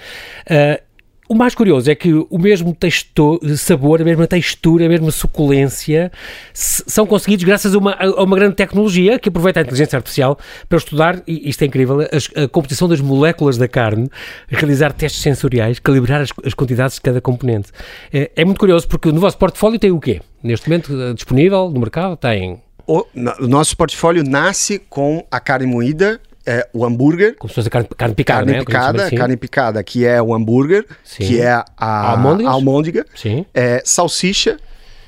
Uh, 0.47 0.92
o 1.33 1.35
mais 1.35 1.55
curioso 1.55 1.91
é 1.91 1.95
que 1.95 2.13
o 2.13 2.39
mesmo 2.39 2.75
texto, 2.75 3.41
sabor, 3.57 4.03
a 4.03 4.05
mesma 4.05 4.27
textura, 4.27 4.85
a 4.85 4.89
mesma 4.89 5.11
suculência 5.11 6.13
são 6.53 7.07
conseguidos 7.07 7.43
graças 7.43 7.75
a 7.75 7.79
uma, 7.79 7.95
a 7.95 8.23
uma 8.23 8.37
grande 8.37 8.55
tecnologia 8.55 9.19
que 9.19 9.31
aproveita 9.31 9.61
a 9.61 9.63
inteligência 9.63 9.97
artificial 9.97 10.39
para 10.69 10.77
estudar, 10.77 11.23
e 11.27 11.49
isto 11.49 11.63
é 11.63 11.67
incrível, 11.67 12.03
a, 12.03 12.43
a 12.43 12.49
composição 12.49 12.87
das 12.87 13.01
moléculas 13.01 13.57
da 13.57 13.67
carne, 13.67 14.11
realizar 14.47 14.93
testes 14.93 15.23
sensoriais, 15.23 15.79
calibrar 15.79 16.21
as, 16.21 16.29
as 16.45 16.53
quantidades 16.53 16.97
de 16.97 17.01
cada 17.01 17.19
componente. 17.19 17.71
É, 18.13 18.31
é, 18.37 18.45
muito 18.45 18.59
curioso 18.59 18.87
porque 18.87 19.11
no 19.11 19.19
vosso 19.19 19.39
portfólio 19.39 19.79
tem 19.79 19.91
o 19.91 19.99
quê? 19.99 20.21
Neste 20.43 20.69
momento 20.69 20.93
eh, 20.93 21.15
disponível 21.15 21.71
no 21.71 21.81
mercado 21.81 22.15
tem... 22.15 22.61
O, 22.87 23.07
o 23.41 23.49
nosso 23.49 23.75
portfólio 23.75 24.23
nasce 24.23 24.79
com 24.79 25.25
a 25.31 25.41
carne 25.41 25.67
moída 25.67 26.21
é 26.47 26.69
o 26.73 26.85
hambúrguer. 26.85 27.37
Como 27.37 27.49
se 27.49 27.55
fosse 27.55 27.71
carne, 27.71 27.89
carne 27.97 28.15
picada, 28.15 28.39
carne 28.41 28.53
né? 28.53 28.65
Picada, 28.65 29.05
assim. 29.05 29.17
Carne 29.17 29.37
picada, 29.37 29.85
que 29.85 30.07
é 30.07 30.21
o 30.21 30.35
hambúrguer, 30.35 30.87
Sim. 31.05 31.25
que 31.27 31.41
é 31.41 31.51
a, 31.51 31.65
a 31.77 32.11
almôndega, 32.49 33.07
Sim. 33.15 33.47
É, 33.55 33.83
salsicha, 33.85 34.59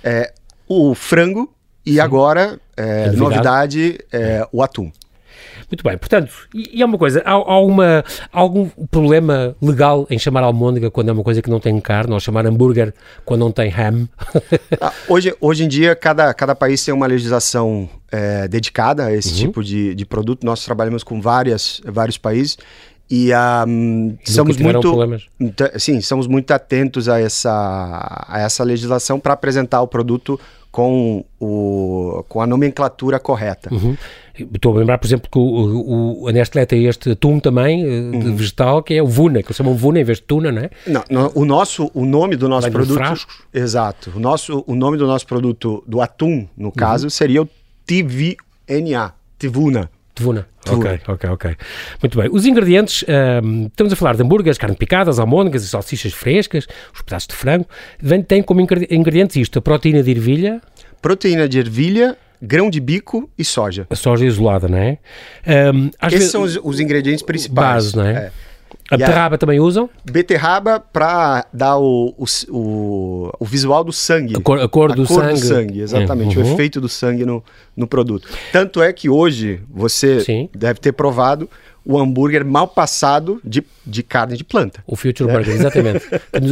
é, 0.03 0.33
o 0.69 0.95
frango 0.95 1.53
e 1.85 1.95
Sim. 1.95 2.01
agora, 2.01 2.59
é, 2.77 3.11
novidade, 3.11 3.99
é, 4.13 4.47
o 4.53 4.63
atum. 4.63 4.91
Muito 5.71 5.83
bem, 5.83 5.97
portanto, 5.99 6.33
e, 6.55 6.79
e 6.79 6.83
é 6.83 6.85
uma 6.85 6.99
coisa, 6.99 7.23
há, 7.25 7.33
há, 7.33 7.59
uma, 7.61 8.05
há 8.33 8.41
algum 8.41 8.69
problema 8.91 9.57
legal 9.61 10.07
em 10.11 10.19
chamar 10.19 10.43
almôndega 10.43 10.91
quando 10.91 11.09
é 11.09 11.13
uma 11.13 11.23
coisa 11.23 11.43
que 11.43 11.51
não 11.51 11.61
tem 11.61 11.79
carne, 11.81 12.13
ou 12.13 12.21
chamar 12.21 12.47
hambúrguer 12.47 12.93
quando 13.25 13.41
não 13.41 13.53
tem 13.53 13.73
ham? 13.73 14.09
ah, 14.81 14.93
hoje, 15.09 15.35
hoje 15.41 15.65
em 15.65 15.69
dia, 15.69 15.95
cada, 15.95 16.33
cada 16.35 16.55
país 16.55 16.85
tem 16.85 16.93
uma 16.93 17.07
legislação 17.07 17.89
é, 18.11 18.47
dedicada 18.47 19.07
a 19.07 19.13
esse 19.13 19.31
uhum. 19.31 19.35
tipo 19.37 19.65
de, 19.65 19.95
de 19.95 20.07
produto. 20.07 20.45
Nós 20.45 20.65
trabalhamos 20.65 21.03
com 21.03 21.21
várias, 21.21 21.81
vários 21.85 22.17
países 22.17 22.57
E 23.11 23.31
um, 23.69 24.17
somos 24.25 24.57
muito, 24.57 25.13
sim, 25.79 26.01
somos 26.01 26.27
muito 26.27 26.51
atentos 26.53 27.09
a 27.09 27.21
essa, 27.21 28.27
a 28.27 28.41
essa 28.41 28.65
legislação 28.65 29.21
para 29.21 29.35
apresentar 29.35 29.83
o 29.83 29.87
produto 29.87 30.41
com, 30.75 31.25
o, 31.39 32.25
com 32.29 32.41
a 32.41 32.47
nomenclatura 32.47 33.21
correta. 33.21 33.73
Uhum. 33.73 33.97
Estou 34.53 34.75
a 34.75 34.79
lembrar, 34.81 34.99
por 34.99 35.07
exemplo, 35.07 35.31
que 35.31 35.39
o, 35.39 36.23
o, 36.23 36.29
a 36.29 36.33
Nestlé 36.33 36.67
tem 36.67 36.87
este 36.87 37.13
atum 37.13 37.39
também, 37.39 37.85
eh, 37.85 38.01
uhum. 38.01 38.35
vegetal, 38.35 38.83
que 38.83 38.95
é 38.95 39.01
o 39.01 39.07
Vuna, 39.07 39.41
que 39.41 39.47
eles 39.47 39.57
chamam 39.57 39.77
Vuna 39.77 40.01
em 40.01 40.05
vez 40.05 40.19
de 40.19 40.25
tuna, 40.25 40.51
não 40.51 40.63
é? 40.63 40.71
Não, 40.85 41.05
no, 41.09 41.33
o 41.37 41.45
nosso, 41.45 41.89
o 41.95 42.05
nome 42.05 42.35
do 42.35 42.49
nosso 42.49 42.63
Vai 42.63 42.73
produto... 42.73 42.97
Frascos. 42.97 43.37
Exato. 43.53 44.13
O, 44.17 44.19
nosso, 44.19 44.65
o 44.67 44.75
nome 44.75 44.99
do 44.99 45.07
nosso 45.07 45.27
produto, 45.27 45.85
do 45.87 46.01
atum, 46.01 46.49
no 46.57 46.73
caso, 46.73 47.05
uhum. 47.05 47.11
seria 47.11 47.43
o 47.43 47.49
TVNA, 47.87 49.15
Tivuna. 49.39 49.89
Tevuna. 50.15 50.47
Ok, 50.69 51.01
ok, 51.09 51.31
ok. 51.31 51.57
Muito 52.01 52.19
bem. 52.19 52.31
Os 52.33 52.47
ingredientes, 52.47 53.05
um, 53.43 53.67
estamos 53.67 53.93
a 53.93 53.97
falar 53.97 54.15
de 54.15 54.23
hambúrgueres, 54.23 54.57
carne 54.57 54.77
picadas, 54.77 55.19
almôndegas 55.19 55.65
e 55.65 55.69
salsichas 55.69 56.13
frescas, 56.13 56.67
os 56.95 57.03
pedaços 57.03 57.29
de 57.29 57.35
frango. 57.35 57.67
Vem, 58.01 58.23
tem 58.23 58.43
como 58.43 58.61
ingredientes 58.61 59.37
isto, 59.37 59.59
a 59.59 59.63
proteína 59.63 60.03
de 60.03 60.13
ervilha. 60.13 60.61
Proteína 61.03 61.49
de 61.49 61.59
ervilha, 61.59 62.17
grão 62.41 62.71
de 62.71 62.81
bico 62.81 63.29
e 63.37 63.45
soja. 63.45 63.87
A 63.91 63.97
soja 63.97 64.25
isolada, 64.25 64.69
não 64.69 64.79
é? 64.79 64.99
Um, 65.75 65.91
Esses 66.01 66.19
vezes, 66.19 66.31
são 66.31 66.43
os, 66.43 66.59
os, 66.63 66.79
ingredientes 66.79 67.23
principais. 67.23 67.93
Base, 67.93 67.97
não 67.97 68.07
é? 68.07 68.13
é. 68.13 68.33
A 68.91 68.97
beterraba 68.99 69.39
também 69.39 69.61
usam? 69.61 69.89
Beterraba 70.05 70.79
para 70.79 71.47
dar 71.53 71.79
o, 71.79 72.15
o, 72.49 73.31
o, 73.41 73.45
visual 73.45 73.83
do 73.83 73.93
sangue. 73.93 74.37
A 74.37 74.41
cor, 74.41 74.61
a 74.61 74.69
cor, 74.69 74.93
a 74.93 74.95
do, 74.95 75.07
cor 75.07 75.23
sangue. 75.23 75.41
do 75.41 75.47
sangue. 75.47 75.81
exatamente. 75.81 76.39
Uhum. 76.39 76.45
O 76.45 76.53
efeito 76.53 76.81
do 76.81 76.89
sangue 76.89 77.25
no, 77.25 77.43
no 77.75 77.87
produto. 77.87 78.29
Tanto 78.53 78.83
é 78.83 78.93
que 78.93 79.09
hoje 79.09 79.61
você 79.71 80.21
Sim. 80.21 80.51
deve 80.55 80.81
ter 80.81 80.93
provado 80.93 81.49
o 81.85 81.99
hambúrguer 81.99 82.45
mal 82.45 82.67
passado 82.67 83.41
de, 83.45 83.63
de 83.87 84.03
carne 84.03 84.37
de 84.37 84.45
planta. 84.45 84.83
O 84.87 84.97
Future 84.97 85.29
é. 85.29 85.33
Burger, 85.33 85.55
exatamente. 85.55 86.07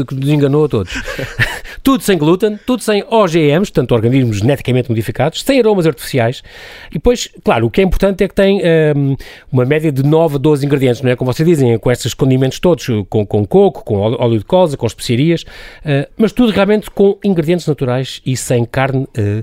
que 0.07 0.15
nos 0.15 0.29
enganou 0.29 0.65
a 0.65 0.69
todos. 0.69 0.93
tudo 1.83 2.03
sem 2.03 2.19
glúten, 2.19 2.59
tudo 2.67 2.83
sem 2.83 3.03
OGMs, 3.09 3.73
portanto, 3.73 3.93
organismos 3.93 4.39
geneticamente 4.39 4.91
modificados, 4.91 5.43
sem 5.43 5.59
aromas 5.59 5.87
artificiais. 5.87 6.43
E 6.91 6.95
depois, 6.95 7.29
claro, 7.43 7.67
o 7.67 7.71
que 7.71 7.81
é 7.81 7.85
importante 7.85 8.23
é 8.23 8.29
que 8.29 8.35
tem 8.35 8.61
um, 8.97 9.17
uma 9.51 9.65
média 9.65 9.91
de 9.91 10.03
9 10.03 10.37
a 10.37 10.39
12 10.39 10.67
ingredientes, 10.67 11.01
não 11.03 11.11
é? 11.11 11.17
Como 11.17 11.33
vocês 11.33 11.49
dizem, 11.49 11.79
com 11.79 11.91
esses 11.91 12.13
condimentos 12.15 12.59
todos, 12.59 12.87
com, 13.09 13.25
com 13.25 13.47
coco, 13.47 13.85
com 13.85 13.97
óleo 13.99 14.39
de 14.39 14.45
colza, 14.45 14.77
com 14.77 14.87
especiarias, 14.87 15.43
uh, 15.43 16.09
mas 16.17 16.33
tudo 16.33 16.53
realmente 16.53 16.91
com 16.91 17.19
ingredientes 17.25 17.67
naturais 17.67 18.21
e 18.25 18.37
sem 18.37 18.65
carne. 18.65 19.05
Uh, 19.17 19.43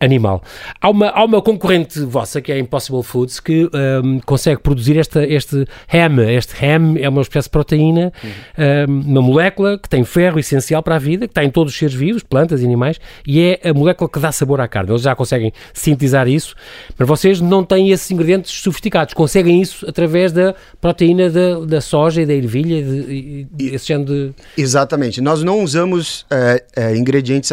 animal. 0.00 0.42
Há 0.80 0.88
uma, 0.88 1.08
há 1.08 1.24
uma 1.24 1.42
concorrente 1.42 2.00
vossa, 2.00 2.40
que 2.40 2.50
é 2.50 2.54
a 2.56 2.58
Impossible 2.58 3.02
Foods, 3.02 3.38
que 3.38 3.68
um, 4.02 4.18
consegue 4.20 4.60
produzir 4.62 4.98
esta, 4.98 5.24
este 5.26 5.66
ham. 5.92 6.18
Este 6.30 6.64
ham 6.64 6.96
é 6.98 7.08
uma 7.08 7.20
espécie 7.20 7.46
de 7.46 7.50
proteína, 7.50 8.12
uhum. 8.24 8.94
um, 8.94 9.10
uma 9.10 9.22
molécula 9.22 9.78
que 9.78 9.88
tem 9.88 10.02
ferro 10.04 10.38
essencial 10.38 10.82
para 10.82 10.96
a 10.96 10.98
vida, 10.98 11.26
que 11.26 11.32
está 11.32 11.44
em 11.44 11.50
todos 11.50 11.72
os 11.72 11.78
seres 11.78 11.94
vivos, 11.94 12.22
plantas 12.22 12.62
e 12.62 12.64
animais, 12.64 12.98
e 13.26 13.40
é 13.40 13.68
a 13.68 13.74
molécula 13.74 14.08
que 14.08 14.18
dá 14.18 14.32
sabor 14.32 14.60
à 14.60 14.66
carne. 14.66 14.90
Eles 14.90 15.02
já 15.02 15.14
conseguem 15.14 15.52
sintetizar 15.74 16.26
isso, 16.26 16.54
mas 16.98 17.06
vocês 17.06 17.40
não 17.40 17.62
têm 17.62 17.90
esses 17.90 18.10
ingredientes 18.10 18.50
sofisticados. 18.50 19.12
Conseguem 19.12 19.60
isso 19.60 19.86
através 19.86 20.32
da 20.32 20.54
proteína 20.80 21.28
da, 21.28 21.60
da 21.60 21.80
soja 21.80 22.22
e 22.22 22.26
da 22.26 22.34
ervilha, 22.34 22.82
de, 22.82 23.44
de, 23.52 23.74
esse 23.74 23.88
género 23.88 24.06
de... 24.06 24.34
Exatamente. 24.56 25.20
Nós 25.20 25.42
não 25.42 25.62
usamos 25.62 26.24
é, 26.30 26.64
é, 26.74 26.96
ingredientes 26.96 27.52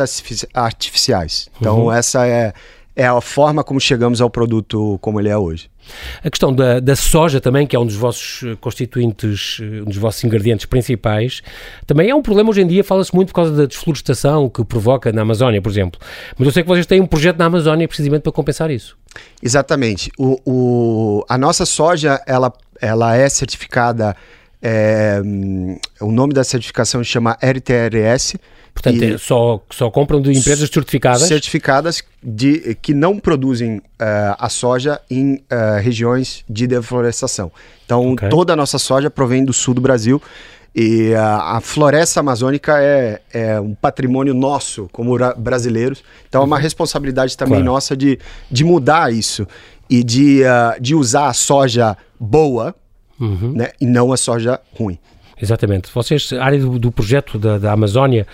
artificiais. 0.53 1.49
Então, 1.59 1.85
uhum. 1.85 1.91
essa 1.91 2.25
é 2.25 2.36
é, 2.37 2.53
é 2.95 3.07
a 3.07 3.21
forma 3.21 3.63
como 3.63 3.79
chegamos 3.79 4.21
ao 4.21 4.29
produto 4.29 4.97
como 5.01 5.19
ele 5.19 5.29
é 5.29 5.37
hoje. 5.37 5.69
A 6.23 6.29
questão 6.29 6.53
da, 6.53 6.79
da, 6.79 6.95
soja 6.95 7.39
também, 7.39 7.65
que 7.65 7.75
é 7.75 7.79
um 7.79 7.85
dos 7.85 7.95
vossos 7.95 8.43
eh, 8.43 8.57
constituintes, 8.59 9.59
eh, 9.61 9.81
um 9.81 9.85
dos 9.85 9.97
vossos 9.97 10.23
ingredientes 10.23 10.65
principais, 10.65 11.41
também 11.85 12.09
é 12.09 12.15
um 12.15 12.21
problema 12.21 12.49
hoje 12.49 12.61
em 12.61 12.67
dia, 12.67 12.83
fala-se 12.83 13.15
muito 13.15 13.29
por 13.29 13.35
causa 13.35 13.51
da 13.53 13.65
desflorestação 13.65 14.49
que 14.49 14.65
provoca 14.65 15.11
na 15.11 15.21
Amazónia, 15.21 15.61
por 15.61 15.69
exemplo. 15.69 15.99
Mas 16.37 16.47
eu 16.47 16.51
sei 16.51 16.63
que 16.63 16.69
vocês 16.69 16.85
têm 16.85 16.99
um 16.99 17.05
projeto 17.05 17.37
na 17.37 17.45
Amazónia 17.45 17.87
precisamente 17.87 18.23
para 18.23 18.31
compensar 18.31 18.69
isso. 18.69 18.97
Exatamente. 19.41 20.11
O, 20.17 20.41
o 20.45 21.25
a 21.29 21.37
nossa 21.37 21.65
soja, 21.65 22.21
ela, 22.25 22.51
ela 22.81 23.15
é 23.15 23.29
certificada, 23.29 24.15
é, 24.61 25.21
o 26.01 26.11
nome 26.11 26.33
da 26.33 26.43
certificação 26.43 27.03
chama 27.03 27.37
RTRS, 27.41 28.37
Portanto, 28.77 29.03
é 29.03 29.17
só, 29.17 29.59
só 29.71 29.89
compram 29.89 30.21
de 30.21 30.31
empresas 30.31 30.69
certificadas? 30.69 31.23
Certificadas 31.23 32.03
de, 32.21 32.77
que 32.79 32.93
não 32.93 33.17
produzem 33.17 33.77
uh, 33.77 33.81
a 34.37 34.49
soja 34.49 35.01
em 35.09 35.35
uh, 35.35 35.81
regiões 35.81 36.43
de 36.47 36.67
deflorestação. 36.67 37.51
Então, 37.85 38.11
okay. 38.11 38.29
toda 38.29 38.53
a 38.53 38.55
nossa 38.55 38.77
soja 38.77 39.09
provém 39.09 39.43
do 39.43 39.51
sul 39.51 39.73
do 39.73 39.81
Brasil. 39.81 40.21
E 40.75 41.15
a, 41.15 41.57
a 41.57 41.61
floresta 41.61 42.19
amazônica 42.19 42.79
é, 42.79 43.19
é, 43.33 43.59
um 43.59 43.73
patrimônio 43.73 44.35
nosso 44.35 44.87
como 44.91 45.17
brasileiros. 45.35 46.03
Então, 46.29 46.43
é 46.43 46.45
uma 46.45 46.57
uhum. 46.57 46.61
responsabilidade 46.61 47.35
também 47.35 47.55
claro. 47.55 47.65
nossa 47.65 47.97
de, 47.97 48.19
de 48.51 48.63
mudar 48.63 49.11
isso 49.11 49.47
e 49.89 50.03
de, 50.03 50.43
uh, 50.43 50.79
de 50.79 50.93
usar 50.93 51.29
a 51.29 51.33
soja 51.33 51.97
boa 52.19 52.75
uhum. 53.19 53.53
né, 53.53 53.71
e 53.79 53.85
não 53.85 54.11
a 54.11 54.17
soja 54.17 54.59
ruim. 54.73 54.97
Exatamente. 55.39 55.89
Vocês, 55.93 56.33
a 56.33 56.43
área 56.43 56.59
do, 56.59 56.79
do 56.79 56.91
projeto 56.91 57.37
da, 57.37 57.57
da 57.59 57.71
Amazónia, 57.71 58.25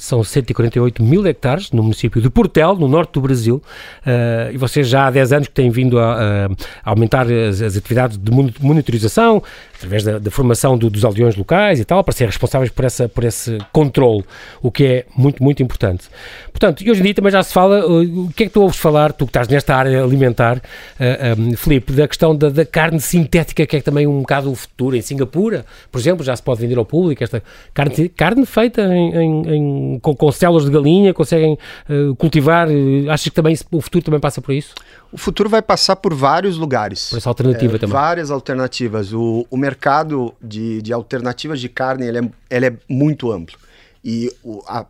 são 0.00 0.24
148 0.24 1.02
mil 1.02 1.26
hectares 1.26 1.70
no 1.72 1.82
município 1.82 2.22
de 2.22 2.30
Portel, 2.30 2.74
no 2.74 2.88
norte 2.88 3.12
do 3.12 3.20
Brasil, 3.20 3.62
uh, 4.06 4.52
e 4.52 4.56
vocês 4.56 4.88
já 4.88 5.06
há 5.06 5.10
10 5.10 5.32
anos 5.32 5.48
que 5.48 5.54
têm 5.54 5.70
vindo 5.70 5.98
a, 5.98 6.46
a 6.46 6.90
aumentar 6.90 7.26
as, 7.30 7.60
as, 7.60 7.76
atividades 7.76 8.16
de 8.16 8.30
monitorização, 8.60 9.42
através 9.80 10.04
da, 10.04 10.18
da 10.18 10.30
formação 10.30 10.76
do, 10.76 10.90
dos 10.90 11.04
aldeões 11.04 11.34
locais 11.34 11.80
e 11.80 11.84
tal, 11.84 12.04
para 12.04 12.12
ser 12.12 12.26
responsáveis 12.26 12.70
por, 12.70 12.84
essa, 12.84 13.08
por 13.08 13.24
esse 13.24 13.58
controle, 13.72 14.22
o 14.60 14.70
que 14.70 14.84
é 14.84 15.04
muito, 15.16 15.42
muito 15.42 15.62
importante. 15.62 16.08
Portanto, 16.50 16.82
e 16.82 16.90
hoje 16.90 17.00
em 17.00 17.04
dia 17.04 17.14
também 17.14 17.32
já 17.32 17.42
se 17.42 17.52
fala, 17.52 17.86
uh, 17.86 18.26
o 18.26 18.32
que 18.32 18.44
é 18.44 18.46
que 18.46 18.52
tu 18.52 18.60
ouves 18.60 18.76
falar, 18.76 19.12
tu 19.12 19.24
que 19.24 19.30
estás 19.30 19.48
nesta 19.48 19.74
área 19.74 20.02
alimentar, 20.02 20.58
uh, 20.58 20.60
eh, 20.98 21.34
um, 21.38 21.56
Filipe, 21.56 21.92
da 21.92 22.06
questão 22.06 22.36
da, 22.36 22.50
da, 22.50 22.66
carne 22.66 23.00
sintética, 23.00 23.66
que 23.66 23.76
é 23.76 23.80
também 23.80 24.06
um 24.06 24.20
bocado 24.20 24.50
o 24.50 24.54
futuro, 24.54 24.94
em 24.94 25.00
Singapura, 25.00 25.64
por 25.90 25.98
exemplo, 25.98 26.22
já 26.22 26.36
se 26.36 26.42
pode 26.42 26.60
vender 26.60 26.76
ao 26.76 26.84
público, 26.84 27.24
esta 27.24 27.42
carne, 27.72 28.08
carne 28.10 28.44
feita 28.44 28.82
em, 28.82 29.16
em, 29.16 29.54
em 29.54 29.98
com, 30.00 30.14
com 30.14 30.30
células 30.30 30.64
de 30.66 30.70
galinha, 30.70 31.14
conseguem 31.14 31.56
uh, 31.88 32.14
cultivar, 32.16 32.68
achas 33.08 33.24
que 33.24 33.30
também 33.30 33.56
o 33.70 33.80
futuro 33.80 34.04
também 34.04 34.20
passa 34.20 34.42
por 34.42 34.52
isso? 34.52 34.74
O 35.12 35.18
futuro 35.18 35.48
vai 35.48 35.60
passar 35.60 35.96
por 35.96 36.14
vários 36.14 36.56
lugares. 36.56 37.10
Por 37.10 37.18
essa 37.18 37.28
alternativa 37.28 37.76
é, 37.76 37.78
também. 37.78 37.92
Várias 37.92 38.30
alternativas. 38.30 39.12
O, 39.12 39.46
o 39.50 39.56
mercado 39.56 40.34
de, 40.40 40.80
de 40.82 40.92
alternativas 40.92 41.60
de 41.60 41.68
carne 41.68 42.06
ele 42.06 42.18
é, 42.18 42.30
ele 42.50 42.66
é 42.66 42.76
muito 42.88 43.32
amplo. 43.32 43.58
E 44.04 44.32
o, 44.42 44.62
a, 44.66 44.86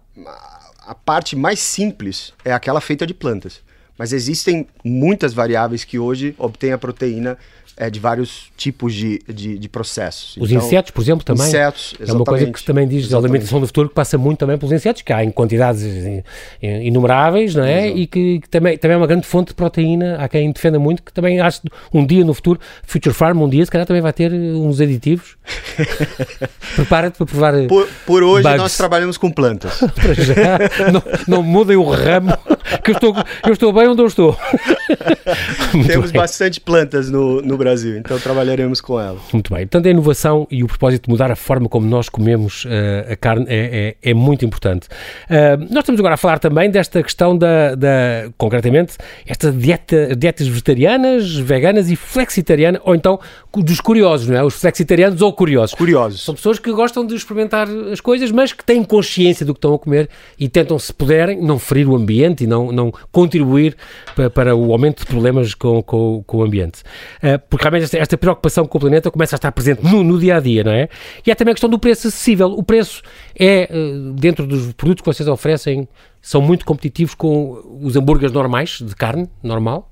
a 0.86 0.94
parte 0.94 1.34
mais 1.34 1.58
simples 1.60 2.32
é 2.44 2.52
aquela 2.52 2.80
feita 2.80 3.06
de 3.06 3.14
plantas. 3.14 3.60
Mas 4.00 4.14
existem 4.14 4.66
muitas 4.82 5.34
variáveis 5.34 5.84
que 5.84 5.98
hoje 5.98 6.34
obtêm 6.38 6.72
a 6.72 6.78
proteína 6.78 7.36
é, 7.80 7.88
de 7.88 7.98
vários 7.98 8.50
tipos 8.58 8.94
de, 8.94 9.22
de, 9.26 9.58
de 9.58 9.68
processos. 9.68 10.36
Os 10.36 10.50
então, 10.50 10.62
insetos, 10.62 10.90
por 10.90 11.00
exemplo, 11.00 11.24
também? 11.24 11.46
Insetos, 11.46 11.94
exatamente. 11.94 12.10
É 12.10 12.14
uma 12.14 12.24
coisa 12.24 12.46
que 12.52 12.62
também 12.62 12.86
diz 12.86 13.08
da 13.08 13.16
alimentação 13.16 13.58
do 13.58 13.66
futuro 13.66 13.88
que 13.88 13.94
passa 13.94 14.18
muito 14.18 14.38
também 14.38 14.58
pelos 14.58 14.70
insetos, 14.70 15.00
que 15.00 15.12
há 15.12 15.24
em 15.24 15.30
quantidades 15.30 15.82
inumeráveis, 16.60 17.54
não 17.54 17.64
é? 17.64 17.86
Exato. 17.86 17.98
E 17.98 18.06
que, 18.06 18.40
que, 18.40 18.48
também, 18.50 18.76
também 18.76 18.94
é 18.94 18.98
uma 18.98 19.06
grande 19.06 19.26
fonte 19.26 19.48
de 19.48 19.54
proteína. 19.54 20.16
Há 20.16 20.28
quem 20.28 20.52
defenda 20.52 20.78
muito, 20.78 21.02
que 21.02 21.10
também 21.10 21.40
acho 21.40 21.62
um 21.92 22.04
dia 22.04 22.22
no 22.22 22.34
futuro, 22.34 22.60
Future 22.86 23.14
Farm, 23.14 23.40
um 23.40 23.48
dia, 23.48 23.64
se 23.64 23.70
calhar 23.70 23.86
também 23.86 24.02
vai 24.02 24.12
ter 24.12 24.30
uns 24.30 24.78
aditivos. 24.78 25.38
Prepara-te 26.76 27.16
para 27.16 27.26
provar. 27.26 27.54
Por, 27.66 27.88
por 28.06 28.22
hoje 28.22 28.42
bugs. 28.42 28.58
nós 28.58 28.76
trabalhamos 28.76 29.16
com 29.16 29.30
plantas. 29.30 29.80
não, 30.92 31.02
não 31.26 31.42
mudem 31.42 31.78
o 31.78 31.84
ramo, 31.84 32.36
que 32.82 32.90
eu 32.90 32.94
estou, 32.94 33.14
eu 33.46 33.52
estou 33.52 33.72
bem 33.72 33.88
onde 33.88 34.02
eu 34.02 34.06
estou. 34.06 34.36
Temos 35.86 36.10
bem. 36.10 36.20
bastante 36.20 36.60
plantas 36.60 37.10
no, 37.10 37.40
no 37.42 37.56
Brasil. 37.56 37.96
Então 37.96 38.18
trabalharemos 38.18 38.80
com 38.80 38.98
ela. 38.98 39.18
Muito 39.32 39.52
bem. 39.52 39.66
Portanto, 39.66 39.86
a 39.86 39.90
inovação 39.90 40.46
e 40.50 40.62
o 40.62 40.66
propósito 40.66 41.04
de 41.04 41.10
mudar 41.10 41.30
a 41.30 41.36
forma 41.36 41.68
como 41.68 41.86
nós 41.86 42.08
comemos 42.08 42.64
uh, 42.64 43.12
a 43.12 43.16
carne 43.16 43.46
é, 43.48 43.96
é, 44.02 44.10
é 44.10 44.14
muito 44.14 44.44
importante. 44.44 44.88
Uh, 45.26 45.58
nós 45.70 45.80
estamos 45.80 45.98
agora 45.98 46.14
a 46.14 46.18
falar 46.18 46.38
também 46.38 46.70
desta 46.70 47.02
questão 47.02 47.36
da, 47.36 47.74
da 47.74 48.30
concretamente, 48.36 48.96
esta 49.26 49.52
dieta, 49.52 50.14
dietas 50.16 50.46
vegetarianas, 50.46 51.36
veganas 51.36 51.90
e 51.90 51.96
flexitarianas, 51.96 52.80
ou 52.84 52.94
então 52.94 53.18
dos 53.54 53.80
curiosos, 53.80 54.28
não 54.28 54.36
é? 54.36 54.44
Os 54.44 54.54
flexitarianos 54.54 55.20
ou 55.22 55.32
curiosos. 55.32 55.74
Curiosos. 55.74 56.22
São 56.22 56.34
pessoas 56.34 56.58
que 56.58 56.70
gostam 56.72 57.06
de 57.06 57.14
experimentar 57.14 57.68
as 57.92 58.00
coisas, 58.00 58.30
mas 58.30 58.52
que 58.52 58.64
têm 58.64 58.82
consciência 58.84 59.44
do 59.44 59.54
que 59.54 59.58
estão 59.58 59.74
a 59.74 59.78
comer 59.78 60.08
e 60.38 60.48
tentam, 60.48 60.78
se 60.78 60.92
puderem, 60.92 61.40
não 61.40 61.58
ferir 61.58 61.88
o 61.88 61.96
ambiente 61.96 62.44
e 62.44 62.46
não, 62.46 62.59
não 62.72 62.92
contribuir 63.10 63.76
para, 64.14 64.30
para 64.30 64.56
o 64.56 64.72
aumento 64.72 65.00
de 65.00 65.06
problemas 65.06 65.54
com, 65.54 65.82
com, 65.82 66.22
com 66.26 66.38
o 66.38 66.42
ambiente. 66.42 66.82
Uh, 67.22 67.38
porque 67.48 67.64
realmente 67.64 67.84
esta, 67.84 67.98
esta, 67.98 68.18
preocupação 68.18 68.66
com 68.66 68.78
o 68.78 68.80
planeta 68.80 69.10
começa 69.10 69.34
a 69.34 69.38
estar 69.38 69.52
presente 69.52 69.82
no, 69.82 70.02
no, 70.02 70.18
dia 70.18 70.36
a 70.36 70.40
dia, 70.40 70.62
não 70.64 70.72
é? 70.72 70.88
E 71.26 71.30
há 71.30 71.36
também 71.36 71.52
a 71.52 71.54
questão 71.54 71.70
do 71.70 71.78
preço 71.78 72.08
acessível. 72.08 72.48
O 72.48 72.62
preço 72.62 73.02
é, 73.38 73.62
eh, 73.62 73.68
dentro 74.14 74.46
dos 74.46 74.72
produtos 74.72 75.02
que 75.02 75.06
vocês 75.06 75.28
oferecem, 75.28 75.88
são 76.20 76.40
muito 76.40 76.64
competitivos 76.64 77.14
com 77.14 77.78
os 77.80 77.96
hambúrgueres 77.96 78.32
normais, 78.32 78.78
de 78.80 78.94
carne, 78.94 79.28
normal? 79.42 79.90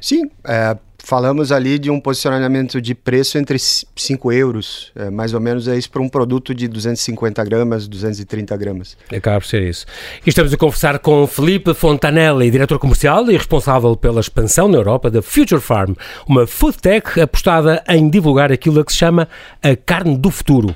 Sim, 0.00 0.30
é, 0.46 0.76
falamos 1.06 1.52
ali 1.52 1.78
de 1.78 1.88
um 1.88 2.00
posicionamento 2.00 2.80
de 2.80 2.92
preço 2.92 3.38
entre 3.38 3.56
5 3.60 4.32
euros, 4.32 4.90
é, 4.96 5.08
mais 5.08 5.32
ou 5.32 5.40
menos 5.40 5.68
é 5.68 5.78
isso 5.78 5.88
para 5.88 6.02
um 6.02 6.08
produto 6.08 6.52
de 6.52 6.66
250 6.66 7.44
gramas, 7.44 7.86
230 7.86 8.56
gramas. 8.56 8.96
Acaba 9.14 9.38
por 9.38 9.46
ser 9.46 9.62
isso. 9.62 9.86
E 10.26 10.28
estamos 10.28 10.52
a 10.52 10.56
conversar 10.56 10.98
com 10.98 11.24
Felipe 11.28 11.72
Fontanelli, 11.74 12.50
diretor 12.50 12.80
comercial 12.80 13.30
e 13.30 13.36
responsável 13.36 13.94
pela 13.94 14.20
expansão 14.20 14.66
na 14.66 14.78
Europa 14.78 15.08
da 15.08 15.22
Future 15.22 15.60
Farm, 15.60 15.94
uma 16.28 16.44
food 16.44 16.78
tech 16.78 17.20
apostada 17.20 17.84
em 17.88 18.10
divulgar 18.10 18.50
aquilo 18.50 18.84
que 18.84 18.90
se 18.90 18.98
chama 18.98 19.28
a 19.62 19.76
carne 19.76 20.18
do 20.18 20.32
futuro. 20.32 20.74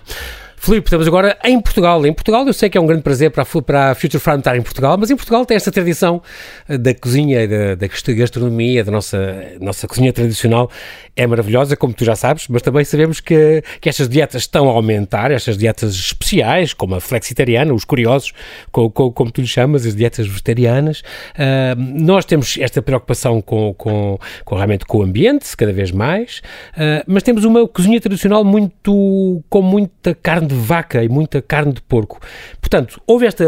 Filipe, 0.62 0.88
estamos 0.88 1.06
agora 1.06 1.38
em 1.42 1.58
Portugal. 1.58 2.04
Em 2.04 2.12
Portugal, 2.12 2.46
eu 2.46 2.52
sei 2.52 2.68
que 2.68 2.76
é 2.76 2.80
um 2.80 2.84
grande 2.84 3.00
prazer 3.00 3.30
para 3.30 3.44
a, 3.44 3.62
para 3.62 3.90
a 3.92 3.94
Future 3.94 4.20
Farm 4.22 4.40
estar 4.40 4.54
em 4.54 4.60
Portugal, 4.60 4.94
mas 5.00 5.10
em 5.10 5.16
Portugal 5.16 5.46
tem 5.46 5.56
esta 5.56 5.72
tradição 5.72 6.22
eh, 6.68 6.76
da 6.76 6.92
cozinha, 6.92 7.48
da, 7.48 7.74
da 7.76 7.86
gastronomia, 8.14 8.84
da 8.84 8.92
nossa, 8.92 9.54
nossa 9.58 9.88
cozinha 9.88 10.12
tradicional. 10.12 10.70
É 11.16 11.26
maravilhosa, 11.26 11.76
como 11.76 11.94
tu 11.94 12.04
já 12.04 12.14
sabes, 12.14 12.46
mas 12.46 12.60
também 12.60 12.84
sabemos 12.84 13.20
que, 13.20 13.64
que 13.80 13.88
estas 13.88 14.06
dietas 14.06 14.42
estão 14.42 14.68
a 14.68 14.72
aumentar, 14.72 15.30
estas 15.30 15.56
dietas 15.56 15.94
especiais, 15.94 16.74
como 16.74 16.94
a 16.94 17.00
flexitariana, 17.00 17.72
os 17.72 17.86
curiosos, 17.86 18.34
como, 18.70 18.90
como, 18.90 19.30
tu 19.30 19.40
lhe 19.40 19.46
chamas, 19.46 19.86
as 19.86 19.96
dietas 19.96 20.26
vegetarianas. 20.26 21.00
Uh, 21.00 21.74
nós 21.78 22.26
temos 22.26 22.58
esta 22.60 22.82
preocupação 22.82 23.40
com, 23.40 23.72
com, 23.72 24.18
com, 24.44 24.54
realmente 24.54 24.84
com 24.84 24.98
o 24.98 25.02
ambiente, 25.02 25.56
cada 25.56 25.72
vez 25.72 25.90
mais, 25.90 26.42
uh, 26.74 27.02
mas 27.06 27.22
temos 27.22 27.46
uma 27.46 27.66
cozinha 27.66 27.98
tradicional 27.98 28.44
muito 28.44 29.42
com 29.48 29.62
muita 29.62 30.14
carne 30.14 30.50
de 30.50 30.61
vaca 30.61 31.02
e 31.02 31.09
muita 31.09 31.40
carne 31.40 31.73
de 31.73 31.83
porco. 31.83 32.21
Portanto, 32.61 33.00
houve 33.07 33.26
esta, 33.26 33.45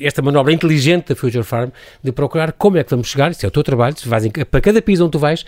esta 0.00 0.22
manobra 0.22 0.52
inteligente 0.52 1.08
da 1.08 1.16
Future 1.16 1.44
Farm 1.44 1.70
de 2.02 2.12
procurar 2.12 2.52
como 2.52 2.78
é 2.78 2.84
que 2.84 2.90
vamos 2.90 3.08
chegar, 3.08 3.30
isso 3.30 3.44
é 3.44 3.48
o 3.48 3.50
teu 3.50 3.62
trabalho, 3.62 3.96
vais 4.04 4.24
em, 4.24 4.30
para 4.30 4.60
cada 4.60 4.80
país 4.80 5.00
onde 5.00 5.12
tu 5.12 5.18
vais, 5.18 5.44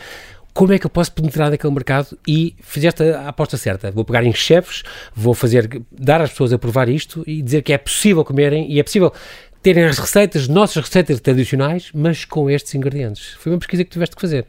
como 0.53 0.73
é 0.73 0.79
que 0.79 0.87
eu 0.87 0.91
posso 0.91 1.13
penetrar 1.13 1.51
naquele 1.51 1.73
mercado 1.73 2.17
e 2.27 2.55
fizeste 2.63 3.03
a 3.03 3.29
aposta 3.29 3.57
certa. 3.57 3.91
Vou 3.91 4.05
pegar 4.05 4.23
em 4.23 4.33
chefes, 4.33 4.85
vou 5.15 5.35
fazer, 5.35 5.83
dar 5.91 6.21
às 6.21 6.31
pessoas 6.31 6.53
a 6.53 6.59
provar 6.59 6.89
isto 6.89 7.25
e 7.27 7.43
dizer 7.43 7.63
que 7.63 7.73
é 7.73 7.79
possível 7.79 8.25
comerem 8.25 8.71
e 8.71 8.79
é 8.79 8.83
possível 8.83 9.13
terem 9.61 9.85
as 9.85 9.99
receitas, 9.99 10.47
nossas 10.47 10.85
receitas 10.85 11.21
tradicionais, 11.21 11.91
mas 11.93 12.25
com 12.25 12.49
estes 12.49 12.75
ingredientes. 12.75 13.33
Foi 13.39 13.51
uma 13.51 13.59
pesquisa 13.59 13.83
que 13.83 13.91
tiveste 13.91 14.15
que 14.15 14.21
fazer. 14.21 14.47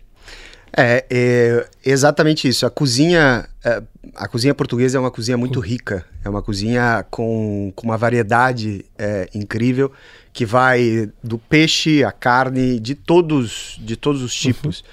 É, 0.78 1.06
é 1.10 1.68
exatamente 1.86 2.48
isso. 2.48 2.66
A 2.66 2.70
cozinha, 2.70 3.48
é, 3.64 3.82
a 4.16 4.28
cozinha 4.28 4.54
portuguesa 4.54 4.98
é 4.98 5.00
uma 5.00 5.12
cozinha 5.12 5.38
muito 5.38 5.60
rica. 5.60 6.06
É 6.24 6.30
uma 6.30 6.42
cozinha 6.42 7.06
com, 7.10 7.72
com 7.76 7.88
uma 7.88 7.98
variedade 7.98 8.86
é, 8.98 9.30
incrível 9.34 9.92
que 10.34 10.46
vai 10.46 11.10
do 11.24 11.38
peixe, 11.38 12.04
a 12.04 12.12
carne, 12.12 12.78
de 12.78 12.94
todos, 12.94 13.80
de 13.80 13.96
todos 13.96 14.22
os 14.22 14.36
tipos. 14.36 14.82
Uhum. 14.82 14.86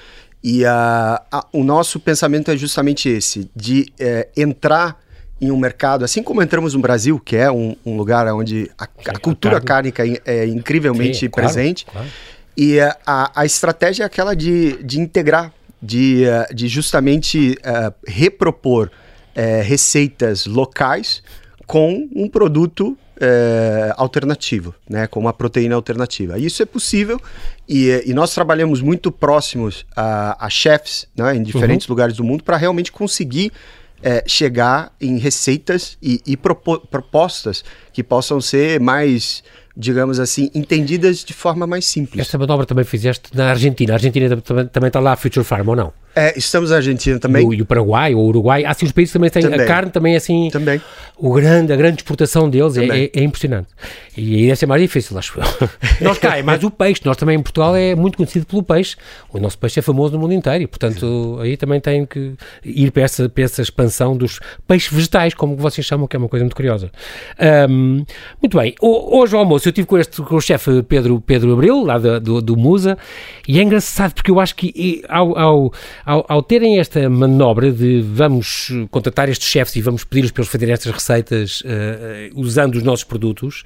E 0.45 0.65
a, 0.65 1.21
a, 1.31 1.47
o 1.53 1.65
nosso 1.65 1.99
pensamento 1.99 2.51
é 2.51 2.57
justamente 2.57 3.09
esse, 3.09 3.51
de 3.55 3.93
é, 3.99 4.29
entrar 4.37 5.01
em 5.41 5.51
um 5.51 5.57
mercado, 5.57 6.05
assim 6.05 6.23
como 6.23 6.41
entramos 6.41 6.75
no 6.75 6.81
Brasil, 6.81 7.19
que 7.19 7.35
é 7.35 7.51
um, 7.51 7.75
um 7.85 7.97
lugar 7.97 8.33
onde 8.33 8.71
a, 8.79 8.85
a 8.85 9.19
cultura 9.19 9.61
carne. 9.61 9.91
cárnica 9.91 10.23
é, 10.25 10.47
incrivelmente 10.47 11.19
Sim, 11.19 11.29
presente. 11.29 11.85
Claro, 11.87 12.07
claro. 12.07 12.13
E 12.57 12.79
a, 12.81 13.33
a 13.35 13.45
estratégia 13.45 14.05
é 14.05 14.07
aquela 14.07 14.37
de, 14.37 14.81
de 14.85 15.01
integrar 15.01 15.53
de, 15.83 16.25
uh, 16.25 16.55
de 16.55 16.69
justamente 16.69 17.59
uh, 17.59 17.93
repropor 18.07 18.89
uh, 18.89 19.63
receitas 19.63 20.47
locais 20.47 21.23
com 21.67 22.09
um 22.15 22.29
produto 22.29 22.97
alternativo, 23.97 24.75
né, 24.91 25.07
com 25.07 25.21
uma 25.21 25.33
proteína 25.33 25.77
alternativa. 25.77 26.41
Isso 26.41 26.61
é 26.61 26.67
possível 26.67 27.21
e, 27.69 28.03
e 28.05 28.13
nós 28.13 28.35
trabalhamos 28.35 28.81
muito 28.81 29.13
próximos 29.13 29.87
a, 29.95 30.45
a 30.45 30.51
chefs 30.51 31.07
né, 31.17 31.37
em 31.37 31.43
diferentes 31.45 31.87
uhum. 31.87 31.93
lugares 31.93 32.17
do 32.17 32.25
mundo 32.25 32.43
para 32.43 32.57
realmente 32.57 32.91
conseguir 32.91 33.53
chegar 34.27 34.93
em 35.01 35.19
receitas 35.19 35.97
e, 36.03 36.21
e 36.27 36.37
propostas 36.37 37.65
que 37.93 38.03
possam 38.03 38.41
ser 38.41 38.81
mais 38.81 39.45
digamos 39.77 40.21
assim, 40.21 40.51
entendidas 40.55 41.25
de 41.25 41.33
forma 41.33 41.67
mais 41.67 41.85
simples. 41.87 42.21
Esta 42.21 42.39
manobra 42.39 42.67
também 42.67 42.85
fizeste 42.85 43.31
na 43.35 43.51
Argentina. 43.51 43.93
A 43.93 43.97
Argentina 43.97 44.37
também, 44.41 44.67
também 44.67 44.89
está 44.89 45.01
lá 45.01 45.13
a 45.13 45.17
Future 45.17 45.45
Farm, 45.45 45.69
ou 45.69 45.77
não? 45.77 45.93
É, 46.15 46.37
estamos 46.39 46.71
na 46.71 46.77
Argentina 46.77 47.19
também. 47.19 47.51
E 47.55 47.63
o, 47.63 47.67
Paraguai, 47.67 48.15
ou 48.15 48.23
o 48.23 48.29
Uruguai. 48.29 48.65
Assim, 48.65 48.85
os 48.85 48.93
países 48.93 49.13
também 49.13 49.31
têm 49.31 49.43
também. 49.43 49.61
a 49.61 49.67
carne 49.67 49.91
também 49.91 50.15
é 50.15 50.17
assim. 50.17 50.51
Também. 50.53 50.81
O 51.17 51.33
grande, 51.33 51.73
a 51.73 51.77
grande 51.77 51.97
exportação 51.97 52.51
deles 52.51 52.77
é, 52.77 52.85
é, 52.85 53.11
é, 53.15 53.23
impressionante. 53.23 53.69
E 54.17 54.37
aí 54.37 54.43
deve 54.43 54.57
ser 54.57 54.67
mais 54.67 54.83
difícil, 54.83 55.17
acho 55.17 55.39
eu. 55.39 55.45
nós 56.03 56.19
cá 56.19 56.37
é 56.37 56.43
mais 56.43 56.63
o 56.65 56.71
peixe. 56.71 57.01
Nós 57.05 57.17
também 57.17 57.39
em 57.39 57.43
Portugal 57.43 57.75
é 57.75 57.95
muito 57.95 58.17
conhecido 58.17 58.45
pelo 58.45 58.63
peixe. 58.63 58.97
O 59.33 59.39
nosso 59.39 59.59
peixe 59.59 59.79
é 59.79 59.83
famoso 59.83 60.13
no 60.13 60.19
mundo 60.19 60.35
inteiro 60.35 60.65
e, 60.65 60.67
portanto, 60.67 61.39
aí 61.41 61.57
também 61.57 61.81
tem 61.81 62.05
que 62.05 62.35
ir 62.65 62.91
para 62.91 63.05
essa, 63.05 63.29
para 63.29 63.45
essa 63.45 63.63
expansão 63.63 64.17
dos 64.17 64.39
peixes 64.67 64.93
vegetais, 64.93 65.33
como 65.33 65.57
vocês 65.57 65.87
chamam, 65.87 66.07
que 66.07 66.17
é 66.17 66.19
uma 66.19 66.29
coisa 66.29 66.45
muito 66.45 66.57
curiosa. 66.57 66.91
Um, 67.71 68.05
muito 68.41 68.59
bem. 68.59 68.75
Hoje 68.81 69.35
ao 69.35 69.41
almoço 69.41 69.69
eu 69.69 69.71
estive 69.71 69.87
com, 69.87 69.97
este, 69.97 70.21
com 70.21 70.37
o 70.37 70.41
chefe 70.41 70.83
Pedro, 70.83 71.21
Pedro 71.21 71.53
Abril, 71.53 71.85
lá 71.85 71.99
do, 71.99 72.21
do, 72.21 72.43
do 72.43 72.57
Musa, 72.57 72.99
e 73.49 73.59
é 73.59 73.63
engraçado 73.63 74.13
porque 74.13 74.31
eu 74.31 74.39
acho 74.39 74.55
que 74.55 75.03
ao, 75.09 75.39
ao 75.39 75.73
ao, 76.05 76.25
ao, 76.29 76.43
terem 76.43 76.79
esta 76.79 77.09
manobra 77.09 77.71
de 77.71 78.01
vamos 78.01 78.73
contratar 78.91 79.29
estes 79.29 79.49
chefes 79.49 79.77
e 79.77 79.81
vamos 79.81 80.05
pedir-lhes 80.05 80.31
para 80.31 80.43
eles 80.43 80.53
fazerem 80.53 80.73
estas 80.73 80.93
receitas 80.93 81.61
uh, 81.63 82.41
usando 82.41 82.77
os 82.77 82.83
nossos 82.83 83.05
produtos, 83.05 83.63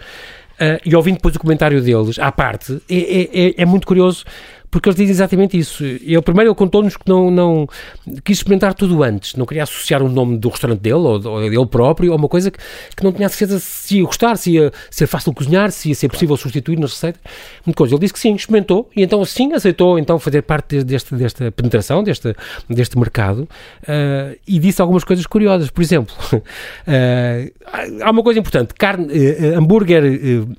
uh, 0.60 0.80
e 0.84 0.94
ouvindo 0.94 1.16
depois 1.16 1.34
o 1.34 1.38
comentário 1.38 1.80
deles 1.80 2.18
à 2.18 2.30
parte, 2.30 2.80
é, 2.88 2.96
é, 2.96 3.48
é, 3.48 3.54
é 3.58 3.64
muito 3.64 3.86
curioso 3.86 4.24
porque 4.70 4.88
eles 4.88 4.96
dizem 4.96 5.10
exatamente 5.10 5.58
isso. 5.58 5.84
Ele, 5.84 6.20
primeiro, 6.22 6.50
ele 6.50 6.56
contou-nos 6.56 6.96
que 6.96 7.08
não, 7.08 7.30
não 7.30 7.68
quis 8.24 8.38
experimentar 8.38 8.74
tudo 8.74 9.02
antes, 9.02 9.34
não 9.34 9.46
queria 9.46 9.62
associar 9.62 10.02
o 10.02 10.08
nome 10.08 10.38
do 10.38 10.48
restaurante 10.48 10.80
dele 10.80 10.96
ou, 10.96 11.26
ou 11.26 11.42
ele 11.42 11.66
próprio 11.66 12.12
a 12.12 12.16
uma 12.16 12.28
coisa 12.28 12.50
que, 12.50 12.58
que 12.96 13.04
não 13.04 13.12
tinha 13.12 13.28
certeza 13.28 13.58
se 13.58 13.98
ia 13.98 14.04
gostar, 14.04 14.36
se 14.36 14.52
ia 14.52 14.72
ser 14.90 15.06
fácil 15.06 15.32
de 15.32 15.36
cozinhar, 15.36 15.70
se 15.70 15.88
ia 15.88 15.94
ser 15.94 16.08
possível 16.08 16.36
substituir 16.36 16.78
nas 16.78 16.92
receitas. 16.92 17.20
Muita 17.64 17.76
coisa. 17.76 17.94
Ele 17.94 18.00
disse 18.00 18.12
que 18.12 18.20
sim, 18.20 18.34
experimentou 18.34 18.90
e 18.94 19.02
então 19.02 19.20
assim 19.20 19.52
aceitou 19.52 19.98
então 19.98 20.18
fazer 20.18 20.42
parte 20.42 20.82
deste, 20.84 21.14
desta 21.14 21.50
penetração, 21.50 22.02
deste, 22.02 22.34
deste 22.68 22.98
mercado 22.98 23.48
uh, 23.82 24.36
e 24.46 24.58
disse 24.58 24.80
algumas 24.80 25.04
coisas 25.04 25.26
curiosas. 25.26 25.70
Por 25.70 25.82
exemplo, 25.82 26.14
uh, 26.32 26.42
há 28.02 28.10
uma 28.10 28.22
coisa 28.22 28.40
importante: 28.40 28.74
carne, 28.74 29.06
uh, 29.06 29.58
hambúrguer 29.58 30.02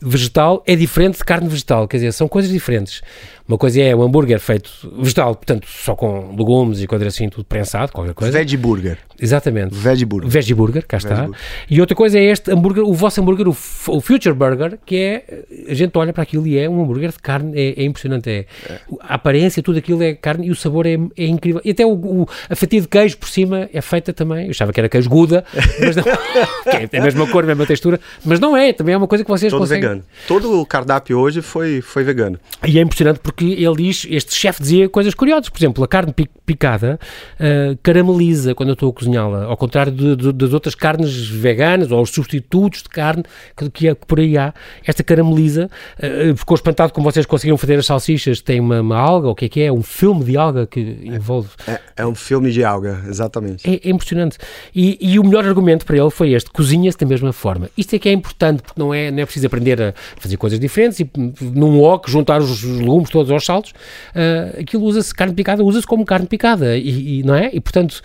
vegetal 0.02 0.64
é 0.66 0.76
diferente 0.76 1.18
de 1.18 1.24
carne 1.24 1.48
vegetal, 1.48 1.88
quer 1.88 1.98
dizer, 1.98 2.12
são 2.12 2.28
coisas 2.28 2.52
diferentes. 2.52 3.02
Uma 3.48 3.58
coisa 3.58 3.82
é 3.82 3.96
o 3.96 4.04
hambúrguer 4.04 4.40
feito 4.40 4.70
vegetal, 5.00 5.34
portanto, 5.34 5.66
só 5.68 5.96
com 5.96 6.36
legumes 6.36 6.82
e 6.82 6.88
coisas 6.88 7.08
assim, 7.08 7.30
tudo 7.30 7.46
prensado, 7.46 7.94
qualquer 7.94 8.14
coisa. 8.14 8.32
Veg 8.32 8.58
burger. 8.58 9.00
Exatamente. 9.20 9.74
Veg 9.76 10.06
burger. 10.06 10.30
Veg 10.30 10.54
burger, 10.54 10.86
cá 10.86 10.98
está. 10.98 11.24
Burger. 11.24 11.40
E 11.70 11.82
outra 11.82 11.96
coisa 11.96 12.20
é 12.20 12.24
este 12.24 12.52
hambúrguer, 12.52 12.84
o 12.84 12.94
vosso 12.94 13.20
hambúrguer, 13.20 13.48
o, 13.48 13.52
o, 13.52 14.02
Future 14.02 14.34
Burger, 14.34 14.78
que 14.86 14.96
é, 14.96 15.44
a 15.70 15.74
gente 15.74 15.98
olha 15.98 16.14
para 16.14 16.24
aquilo 16.24 16.46
e 16.46 16.58
é 16.58 16.70
um 16.70 16.82
hambúrguer 16.82 17.12
de 17.12 17.20
carne, 17.20 17.52
é, 17.60 17.82
é 17.82 17.84
impressionante. 17.84 18.30
É, 18.30 18.46
é, 18.70 18.80
A 19.02 19.16
aparência, 19.16 19.64
tudo 19.64 19.80
aquilo 19.80 20.04
é 20.04 20.14
carne 20.14 20.48
e 20.48 20.52
o 20.52 20.56
sabor 20.56 20.86
é, 20.86 20.98
é 21.18 21.26
incrível. 21.26 21.62
E 21.66 21.72
até 21.72 21.86
o, 21.86 21.94
o, 21.94 22.28
a 22.50 22.56
fatia 22.56 22.82
de 22.82 22.88
queijo 22.88 23.18
por 23.18 23.30
cima 23.30 23.70
é 23.74 23.82
feita 23.82 24.14
também, 24.14 24.46
eu 24.46 24.52
achava 24.52 24.72
que 24.72 24.80
era 24.80 24.88
queijo 24.88 25.10
Guda, 25.10 25.44
mas 25.80 25.96
não, 25.96 26.04
que 26.90 26.96
é 26.96 27.00
a 27.00 27.04
mesma 27.04 27.28
cor, 27.28 27.44
a 27.44 27.48
mesma 27.48 27.66
textura, 27.66 28.00
mas 28.24 28.40
não 28.40 28.56
é, 28.56 28.72
também 28.72 28.94
é 28.94 28.98
uma 28.98 29.08
coisa 29.08 29.24
que 29.24 29.30
vocês 29.30 29.52
Todo 29.52 29.62
conseguem. 29.62 29.82
vegano. 29.82 30.04
Todo 30.28 30.62
o 30.62 30.66
cardápio 30.66 31.18
hoje 31.18 31.42
foi, 31.42 31.82
foi 31.82 32.04
vegano. 32.04 32.40
E 32.66 32.78
é 32.78 32.82
impressionante 32.82 33.20
porque 33.20 33.46
ele 33.46 33.76
diz, 33.76 34.06
este 34.10 34.36
chefe 34.36 34.62
dizia 34.62 34.90
coisas 34.90 35.14
curiosas, 35.14 35.50
por 35.50 35.58
exemplo, 35.58 35.84
a 35.84 35.88
carne 35.88 36.14
picada 36.46 37.00
uh, 37.40 37.78
carameliza 37.82 38.54
quando 38.54 38.70
eu 38.70 38.74
estou 38.74 38.90
a 38.90 38.94
cozinhá-la, 39.08 39.46
ao 39.46 39.58
contrário 39.58 39.92
de, 39.92 40.16
de, 40.16 40.32
das 40.34 40.54
outras 40.54 40.76
carnes 40.76 41.28
veganas 41.28 41.92
ou 41.92 42.02
os 42.02 42.10
substitutos 42.10 42.84
de 42.84 42.90
carne 42.90 43.24
que, 43.56 43.70
que, 43.70 43.96
que 43.96 44.06
por 44.06 44.20
aí 44.20 44.38
há, 44.38 44.54
esta 44.86 45.04
carameliza, 45.04 45.70
uh, 45.98 46.36
ficou 46.36 46.56
espantado 46.56 46.94
como 46.94 47.10
vocês 47.10 47.26
conseguiram 47.26 47.58
fazer 47.58 47.80
as 47.80 47.86
salsichas, 47.86 48.42
tem 48.42 48.60
uma, 48.60 48.82
uma, 48.82 48.98
alga, 48.98 49.30
o 49.30 49.36
que 49.36 49.46
é 49.46 49.50
que 49.50 49.62
é? 49.62 49.72
Um 49.72 49.82
filme 49.82 50.24
de 50.24 50.38
alga 50.38 50.68
que 50.68 50.80
envolve... 51.04 51.50
É, 51.68 51.80
é 51.98 52.06
um 52.06 52.16
filme 52.16 52.52
de 52.52 52.64
alga, 52.64 53.04
exatamente. 53.08 53.70
É, 53.70 53.88
é 53.88 53.90
impressionante. 53.90 54.38
E, 54.76 54.98
e, 55.00 55.20
o 55.20 55.24
melhor 55.24 55.46
argumento 55.46 55.86
para 55.86 55.98
ele 55.98 56.10
foi 56.10 56.34
este, 56.34 56.52
cozinha-se 56.52 56.98
da 56.98 57.06
mesma 57.06 57.32
forma. 57.32 57.70
Isto 57.78 57.96
é 57.96 58.00
que 58.00 58.10
é 58.10 58.12
importante, 58.12 58.62
porque 58.62 58.80
não 58.80 58.94
é, 58.94 59.10
não 59.12 59.20
é 59.20 59.26
preciso 59.26 59.48
aprender 59.48 59.82
a 59.82 59.94
fazer 60.18 60.38
coisas 60.38 60.60
diferentes 60.60 61.00
e 61.00 61.10
num 61.42 61.80
wok 61.80 62.10
juntar 62.10 62.42
os 62.42 62.64
legumes 62.64 63.10
todos 63.10 63.32
aos 63.32 63.46
saltos, 63.46 63.72
uh, 63.72 64.60
aquilo 64.60 64.84
usa-se, 64.84 65.14
carne 65.14 65.34
picada 65.34 65.64
usa-se 65.64 65.88
como 65.88 66.06
carne 66.06 66.28
picada, 66.28 66.78
e, 66.78 67.20
e, 67.20 67.24
não 67.24 67.36
é? 67.36 67.50
E 67.54 67.60
portanto, 67.60 68.02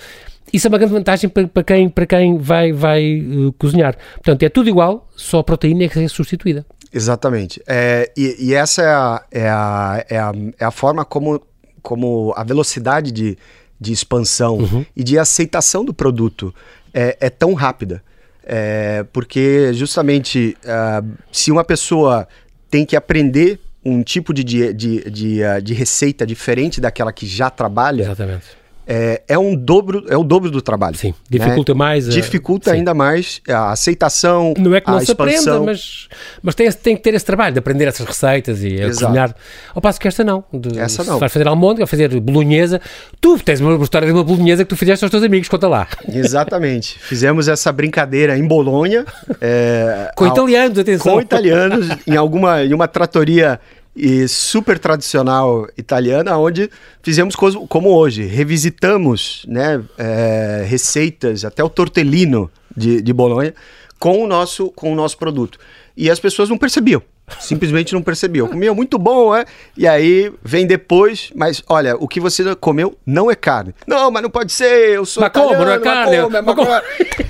isso 0.53 0.67
é 0.67 0.69
uma 0.69 0.79
grande 0.79 0.93
vantagem 0.93 1.29
para, 1.29 1.47
para 1.47 1.63
quem, 1.63 1.89
para 1.89 2.07
quem 2.07 2.39
vai, 2.39 2.73
vai 2.73 3.21
uh, 3.21 3.53
cozinhar. 3.53 3.97
Portanto, 4.15 4.43
é 4.43 4.49
tudo 4.49 4.69
igual, 4.69 5.09
só 5.17 5.39
a 5.39 5.45
proteína 5.45 5.85
é 5.85 5.89
que 5.89 5.99
é 5.99 6.09
substituída. 6.09 6.65
Exatamente. 6.93 7.63
É, 7.67 8.11
e, 8.17 8.37
e, 8.39 8.55
essa 8.55 8.83
é 8.83 8.87
a, 8.87 9.25
é 9.31 9.49
a, 9.49 10.05
é 10.09 10.19
a, 10.19 10.33
é 10.61 10.65
a 10.65 10.71
forma 10.71 11.05
como, 11.05 11.43
como 11.81 12.35
a 12.37 12.45
velocidade 12.45 13.11
de, 13.11 13.39
de 13.81 13.93
expansão 13.93 14.59
uhum. 14.59 14.85
e 14.95 15.03
de 15.03 15.19
aceitação 15.19 15.85
do 15.85 15.95
produto 15.95 16.55
é, 16.93 17.17
é 17.19 17.31
tão 17.31 17.55
rápida. 17.55 18.03
É, 18.45 19.07
porque 19.13 19.73
justamente 19.73 20.57
uh, 20.65 21.09
se 21.31 21.53
uma 21.53 21.65
pessoa 21.65 22.27
tem 22.69 22.85
que 22.85 22.97
aprender 22.97 23.61
um 23.85 24.03
tipo 24.03 24.35
de, 24.35 24.43
de, 24.43 24.73
de, 24.75 25.11
de, 25.11 25.43
uh, 25.45 25.63
de 25.63 25.73
receita 25.73 26.27
diferente 26.27 26.81
daquela 26.81 27.13
que 27.13 27.25
já 27.25 27.49
trabalha, 27.49 28.03
Exatamente. 28.03 28.62
É, 28.87 29.23
é, 29.29 29.39
um 29.39 29.55
dobro, 29.55 30.05
é 30.09 30.17
o 30.17 30.25
dobro 30.25 30.51
do 30.51 30.61
trabalho. 30.61 30.97
Sim, 30.97 31.15
dificulta 31.29 31.73
né? 31.73 31.79
mais. 31.79 32.09
A, 32.09 32.13
dificulta 32.13 32.71
sim. 32.71 32.79
ainda 32.79 32.93
mais 32.93 33.41
a 33.49 33.73
aceitação. 33.73 34.55
Não 34.59 34.75
é 34.75 34.81
que 34.81 34.91
não 34.91 34.99
se 34.99 35.13
expansão. 35.13 35.55
aprenda, 35.55 35.61
mas, 35.61 36.09
mas 36.43 36.55
tem, 36.55 36.71
tem 36.73 36.97
que 36.97 37.03
ter 37.03 37.15
esse 37.15 37.25
trabalho 37.25 37.53
de 37.53 37.59
aprender 37.59 37.87
essas 37.87 38.07
receitas 38.07 38.63
e 38.63 38.83
a 38.83 38.89
cozinhar. 38.89 39.35
Ao 39.75 39.81
passo 39.81 40.01
que 40.01 40.09
esta 40.09 40.25
não. 40.25 40.45
De, 40.53 40.79
essa 40.79 41.05
não. 41.05 41.19
Vais 41.19 41.33
fazer 41.33 41.47
almôndega, 41.47 41.87
vai 41.87 41.91
fazer 41.91 42.21
bolonhesa. 42.21 42.81
Tu 43.21 43.39
tens 43.39 43.61
uma 43.61 43.83
história 43.83 44.07
de 44.07 44.13
uma 44.13 44.25
bolonhesa 44.25 44.65
que 44.65 44.69
tu 44.69 44.77
fizeste 44.77 45.05
aos 45.05 45.11
teus 45.11 45.23
amigos, 45.23 45.49
conta 45.49 45.69
lá. 45.69 45.87
Exatamente. 46.13 46.99
Fizemos 46.99 47.49
essa 47.49 47.71
brincadeira 47.71 48.37
em 48.37 48.47
Bolonha. 48.47 49.05
É, 49.41 50.11
com 50.17 50.27
italianos, 50.27 50.79
atenção. 50.79 51.15
Com 51.15 51.21
italianos, 51.21 51.89
em 52.07 52.17
alguma 52.17 52.65
em 52.65 52.75
uma 52.75 52.89
tratoria 52.89 53.61
e 53.95 54.27
super 54.27 54.79
tradicional 54.79 55.69
italiana, 55.77 56.37
onde 56.39 56.71
fizemos 57.03 57.37
coisas 57.37 57.61
como 57.69 57.91
hoje, 57.91 58.25
revisitamos 58.25 59.45
né, 59.47 59.83
é, 59.99 60.65
receitas, 60.67 61.45
até 61.45 61.63
o 61.63 61.69
tortellino 61.69 62.51
de, 62.77 63.03
de 63.03 63.13
Bolonha, 63.13 63.55
com 63.99 64.23
o, 64.23 64.27
nosso, 64.27 64.71
com 64.71 64.93
o 64.93 64.95
nosso 64.95 65.17
produto. 65.19 65.59
E 65.97 66.11
as 66.11 66.19
pessoas 66.19 66.49
não 66.49 66.59
percebiam. 66.59 67.03
Simplesmente 67.41 67.95
não 67.95 68.03
percebeu. 68.03 68.49
Comia 68.49 68.75
muito 68.75 68.99
bom, 68.99 69.35
é? 69.35 69.45
E 69.77 69.87
aí 69.87 70.33
vem 70.43 70.67
depois, 70.67 71.31
mas 71.35 71.63
olha, 71.69 71.97
o 71.97 72.09
que 72.09 72.21
você 72.21 72.55
comeu 72.57 72.99
não 73.07 73.31
é 73.31 73.35
carne. 73.35 73.75
Não, 73.87 74.11
mas 74.11 74.23
não 74.23 74.31
pode 74.31 74.53
ser, 74.53 74.91
eu 74.91 75.07
sou 75.07 75.21
mas 75.21 75.31
italiano, 75.31 75.57
como, 75.57 75.65
não 75.65 75.73
é 75.73 75.79
carne? 75.79 76.21
Como, 76.23 76.37
é 76.37 76.43
como... 76.43 76.71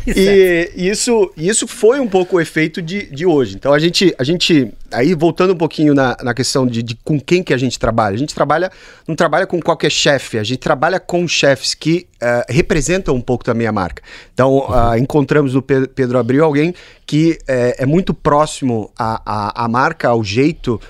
e 0.17 0.71
isso, 0.75 1.31
isso 1.37 1.69
foi 1.69 2.01
um 2.01 2.09
pouco 2.09 2.37
o 2.37 2.41
efeito 2.41 2.81
de, 2.81 3.07
de 3.07 3.27
hoje. 3.27 3.55
Então 3.55 3.73
a 3.73 3.79
gente, 3.79 4.15
a 4.19 4.25
gente, 4.25 4.73
aí 4.93 5.15
voltando 5.15 5.53
um 5.53 5.57
pouquinho 5.57 5.95
na, 5.95 6.17
na 6.23 6.35
questão 6.35 6.67
de, 6.67 6.83
de 6.83 6.95
com 6.97 7.21
quem 7.21 7.43
que 7.43 7.53
a 7.53 7.57
gente 7.57 7.79
trabalha. 7.79 8.15
A 8.15 8.19
gente 8.19 8.35
trabalha, 8.35 8.71
não 9.07 9.15
trabalha 9.15 9.47
com 9.47 9.61
qualquer 9.61 9.91
chefe, 9.91 10.39
a 10.39 10.45
gente 10.45 10.59
trabalha 10.59 11.01
com 11.01 11.27
chefes 11.27 11.75
que 11.75 12.07
uh, 12.23 12.45
representam 12.49 13.15
um 13.15 13.21
pouco 13.21 13.45
também 13.45 13.67
a 13.67 13.73
marca. 13.73 14.03
Então 14.33 14.59
uh, 14.59 14.97
encontramos 14.97 15.55
no 15.55 15.63
Pedro 15.63 16.19
Abril 16.19 16.45
alguém 16.45 16.75
que 17.07 17.39
uh, 17.43 17.75
é 17.79 17.87
muito 17.87 18.15
próximo 18.15 18.91
à, 18.99 19.23
à, 19.25 19.65
à 19.65 19.69
marca, 19.69 20.09
ao 20.09 20.23
jeito 20.23 20.81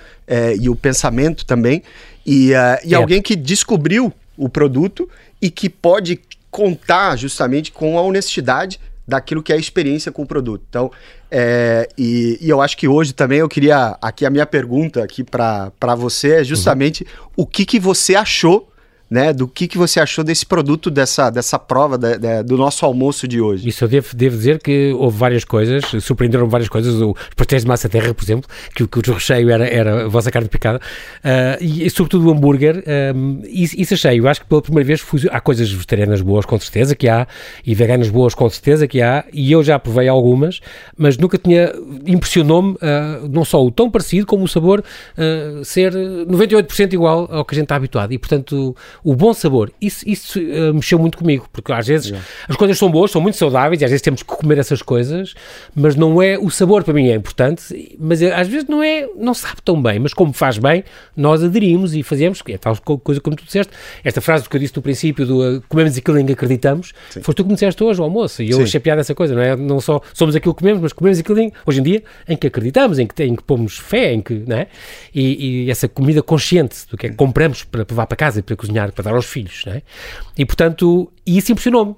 e 0.59 0.71
o 0.71 0.75
pensamento 0.75 1.45
também, 1.45 1.83
e, 2.25 2.53
e 2.85 2.95
é. 2.95 2.95
alguém 2.95 3.21
que 3.21 3.37
descobriu 3.37 4.11
o 4.35 4.49
produto 4.49 5.07
e 5.43 5.51
que 5.51 5.69
pode 5.69 6.21
contar 6.51 7.17
justamente 7.17 7.71
com 7.71 7.99
a 7.99 8.03
honestidade 8.03 8.81
daquilo 9.07 9.43
que 9.43 9.53
é 9.53 9.57
a 9.57 9.59
experiência 9.59 10.13
com 10.13 10.23
o 10.23 10.27
produto. 10.27 10.65
Então, 10.69 10.91
é, 11.35 11.89
e, 11.97 12.39
e, 12.43 12.51
eu 12.51 12.61
acho 12.61 12.77
que 12.77 12.87
hoje 12.87 13.15
também 13.15 13.39
eu 13.39 13.49
queria, 13.49 13.97
aqui 14.03 14.27
a 14.27 14.31
minha 14.31 14.45
pergunta 14.45 15.03
aqui 15.03 15.25
para 15.25 15.95
você 15.97 16.41
é 16.41 16.45
justamente 16.45 17.05
uhum. 17.05 17.33
o 17.39 17.47
que, 17.47 17.65
que 17.65 17.81
você 17.81 18.15
achou 18.15 18.69
né, 19.13 19.31
do 19.31 19.47
que, 19.47 19.69
que 19.69 19.77
você 19.77 20.01
achou 20.01 20.25
desse 20.25 20.47
produto, 20.47 20.91
dessa, 20.91 21.29
dessa 21.29 21.59
prova 21.59 21.99
do 21.99 22.57
nosso 22.57 22.87
almoço 22.87 23.29
de 23.29 23.43
hoje. 23.43 23.69
Isso 23.69 23.85
eu 23.85 23.89
devo, 23.89 24.17
devo 24.17 24.39
dizer 24.39 24.59
que 24.59 24.91
houve 24.99 25.19
várias 25.19 25.45
coisas, 25.45 25.85
surpreenderam 26.03 26.49
várias 26.49 26.71
coisas, 26.71 26.95
os 26.95 27.15
pastéis 27.37 27.61
de 27.61 27.69
massa 27.69 27.91
terra, 27.91 28.15
por 28.15 28.25
exemplo, 28.25 28.49
que, 28.75 28.87
que 28.87 29.11
o 29.11 29.13
recheio 29.13 29.51
era, 29.51 29.69
era 29.69 30.07
a 30.07 30.09
vossa 30.09 30.31
carne 30.31 30.49
picada, 30.49 30.79
uh, 30.79 31.63
e, 31.63 31.85
e, 31.85 31.91
sobretudo 31.91 32.27
o 32.27 32.33
hambúrguer, 32.33 32.83
um, 33.15 33.43
isso, 33.45 33.79
isso 33.79 33.93
achei, 33.93 34.19
eu 34.19 34.27
acho 34.27 34.41
que 34.41 34.47
pela 34.47 34.63
primeira 34.63 34.87
vez 34.87 35.01
fui, 35.03 35.21
há 35.31 35.41
coisas 35.43 35.71
vegetarianas 35.71 36.23
boas 36.23 36.47
com 36.47 36.59
certeza 36.59 36.97
que 36.97 37.07
há, 37.07 37.27
e 37.67 37.75
veganas 37.75 38.09
boas 38.09 38.35
com 38.35 38.49
certeza 38.49 38.89
que 38.89 39.03
há, 39.03 39.27
e 39.31 39.53
eu 39.53 39.63
já 39.63 39.79
provei 39.79 40.09
algumas, 40.09 40.61
mas 40.97 41.19
nunca 41.19 41.37
tinha, 41.37 41.71
impressionou-me 42.07 42.73
uh, 42.77 43.29
não 43.31 43.45
só 43.45 43.63
o 43.63 43.71
tão 43.71 43.91
parecido, 43.91 44.25
como 44.25 44.45
o 44.45 44.49
sabor 44.49 44.83
uh, 44.83 45.63
ser 45.67 45.93
98% 45.93 46.95
igual 46.95 47.29
ao 47.31 47.45
que 47.45 47.55
a 47.55 47.57
gente 47.57 47.67
está 47.67 47.77
habituado, 47.77 48.11
e 48.13 48.19
portanto 48.19 48.75
o 49.05 49.17
bom 49.17 49.35
sabor, 49.35 49.73
isso, 49.81 50.09
isso 50.09 50.39
uh, 50.39 50.73
mexeu 50.75 50.99
muito 50.99 51.19
comigo, 51.19 51.49
porque 51.53 51.73
às 51.73 51.87
vezes 51.87 52.07
yeah. 52.09 52.27
as 52.49 52.57
coisas 52.57 52.79
são 52.79 52.91
boas, 52.91 53.11
são 53.11 53.21
muito 53.21 53.37
saudáveis 53.37 53.81
e 53.81 53.85
às 53.85 53.91
vezes 53.91 54.03
temos 54.03 54.23
que 54.23 54.29
comer 54.29 54.59
essas 54.59 54.81
coisas, 54.81 55.35
mas 55.75 55.97
não 55.97 56.23
é 56.23 56.39
o 56.39 56.51
sabor 56.51 56.85
para 56.85 56.95
mim 56.95 57.09
é 57.09 57.15
importante, 57.15 57.97
mas 57.99 58.23
eh, 58.23 58.33
às 58.33 58.47
vezes 58.47 58.69
não 58.69 58.83
é, 58.83 59.09
não 59.17 59.35
sabe 59.35 59.57
tão 59.65 59.81
bem, 59.83 59.99
mas 59.99 60.15
como 60.15 60.33
faz 60.33 60.59
bem, 60.59 60.85
nós 61.17 61.43
aderimos 61.43 61.95
e 61.95 62.03
fazemos, 62.03 62.41
é 62.49 62.57
tal 62.57 62.77
coisa 62.77 63.21
como 63.21 63.37
tu 63.37 63.45
disseste, 63.45 63.73
esta 64.05 64.21
frase 64.21 64.49
que 64.49 64.57
eu 64.57 64.61
disse 64.61 64.77
no 64.77 64.83
princípio 64.83 65.27
do 65.27 65.57
uh, 65.57 65.63
comemos 65.69 65.97
aquilo 65.97 66.19
em 66.19 66.27
que 66.27 66.33
acreditamos, 66.33 66.93
Sim. 67.11 67.23
foste 67.23 67.39
tu 67.39 67.45
que 67.45 67.49
me 67.49 67.55
disseste 67.55 67.83
hoje 67.83 67.99
ao 67.99 68.05
almoço, 68.05 68.43
e 68.43 68.51
eu 68.51 68.59
Sim. 68.59 68.63
achei 68.63 68.81
piada 68.81 69.01
essa 69.01 69.15
coisa, 69.15 69.35
não 69.35 69.43
é? 69.43 69.57
Não 69.57 69.81
só 69.81 70.01
somos 70.15 70.37
aquilo 70.37 70.55
que 70.55 70.61
comemos, 70.61 70.81
mas 70.81 70.93
comemos 70.93 71.19
aquilo 71.19 71.41
em, 71.41 71.53
hoje 71.67 71.81
em 71.81 71.83
dia 71.83 72.03
em 72.29 72.37
que 72.37 72.47
acreditamos, 72.47 73.01
em 73.01 73.07
que, 73.07 73.23
em 73.25 73.35
que 73.35 73.43
pomos 73.43 73.79
fé, 73.79 74.13
em 74.13 74.21
que, 74.21 74.45
não 74.47 74.57
é? 74.57 74.69
E, 75.13 75.65
e 75.65 75.71
essa 75.71 75.89
comida 75.89 76.23
consciente 76.23 76.87
do 76.89 76.97
que 76.97 77.07
é 77.07 77.11
que 77.11 77.17
compramos 77.17 77.65
para 77.65 77.85
levar 77.89 78.07
para 78.07 78.17
casa 78.17 78.39
e 78.39 78.43
para 78.43 78.55
cozinhar 78.55 78.92
para 78.93 79.05
dar 79.05 79.15
aos 79.15 79.27
filhos, 79.27 79.63
não 79.67 79.75
é? 79.75 79.83
E 80.37 80.45
portanto, 80.45 81.11
isso 81.27 81.53
impressionou-me, 81.53 81.95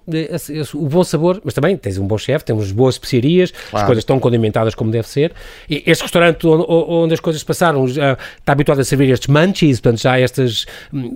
o 0.74 0.88
bom 0.88 1.04
sabor, 1.04 1.40
mas 1.44 1.54
também 1.54 1.76
tens 1.76 1.98
um 1.98 2.06
bom 2.06 2.18
chefe, 2.18 2.44
temos 2.44 2.70
boas 2.72 2.96
especiarias, 2.96 3.50
claro. 3.50 3.76
as 3.76 3.86
coisas 3.86 4.02
estão 4.02 4.18
condimentadas 4.18 4.74
como 4.74 4.90
deve 4.90 5.08
ser. 5.08 5.32
E 5.68 5.82
este 5.86 6.02
restaurante 6.02 6.46
onde, 6.46 6.64
onde 6.68 7.14
as 7.14 7.20
coisas 7.20 7.42
passaram 7.42 7.86
já 7.86 8.18
está 8.38 8.52
habituado 8.52 8.80
a 8.80 8.84
servir 8.84 9.10
estes 9.10 9.28
munchies, 9.28 9.80
portanto 9.80 10.02
já 10.02 10.18
estas, 10.18 10.66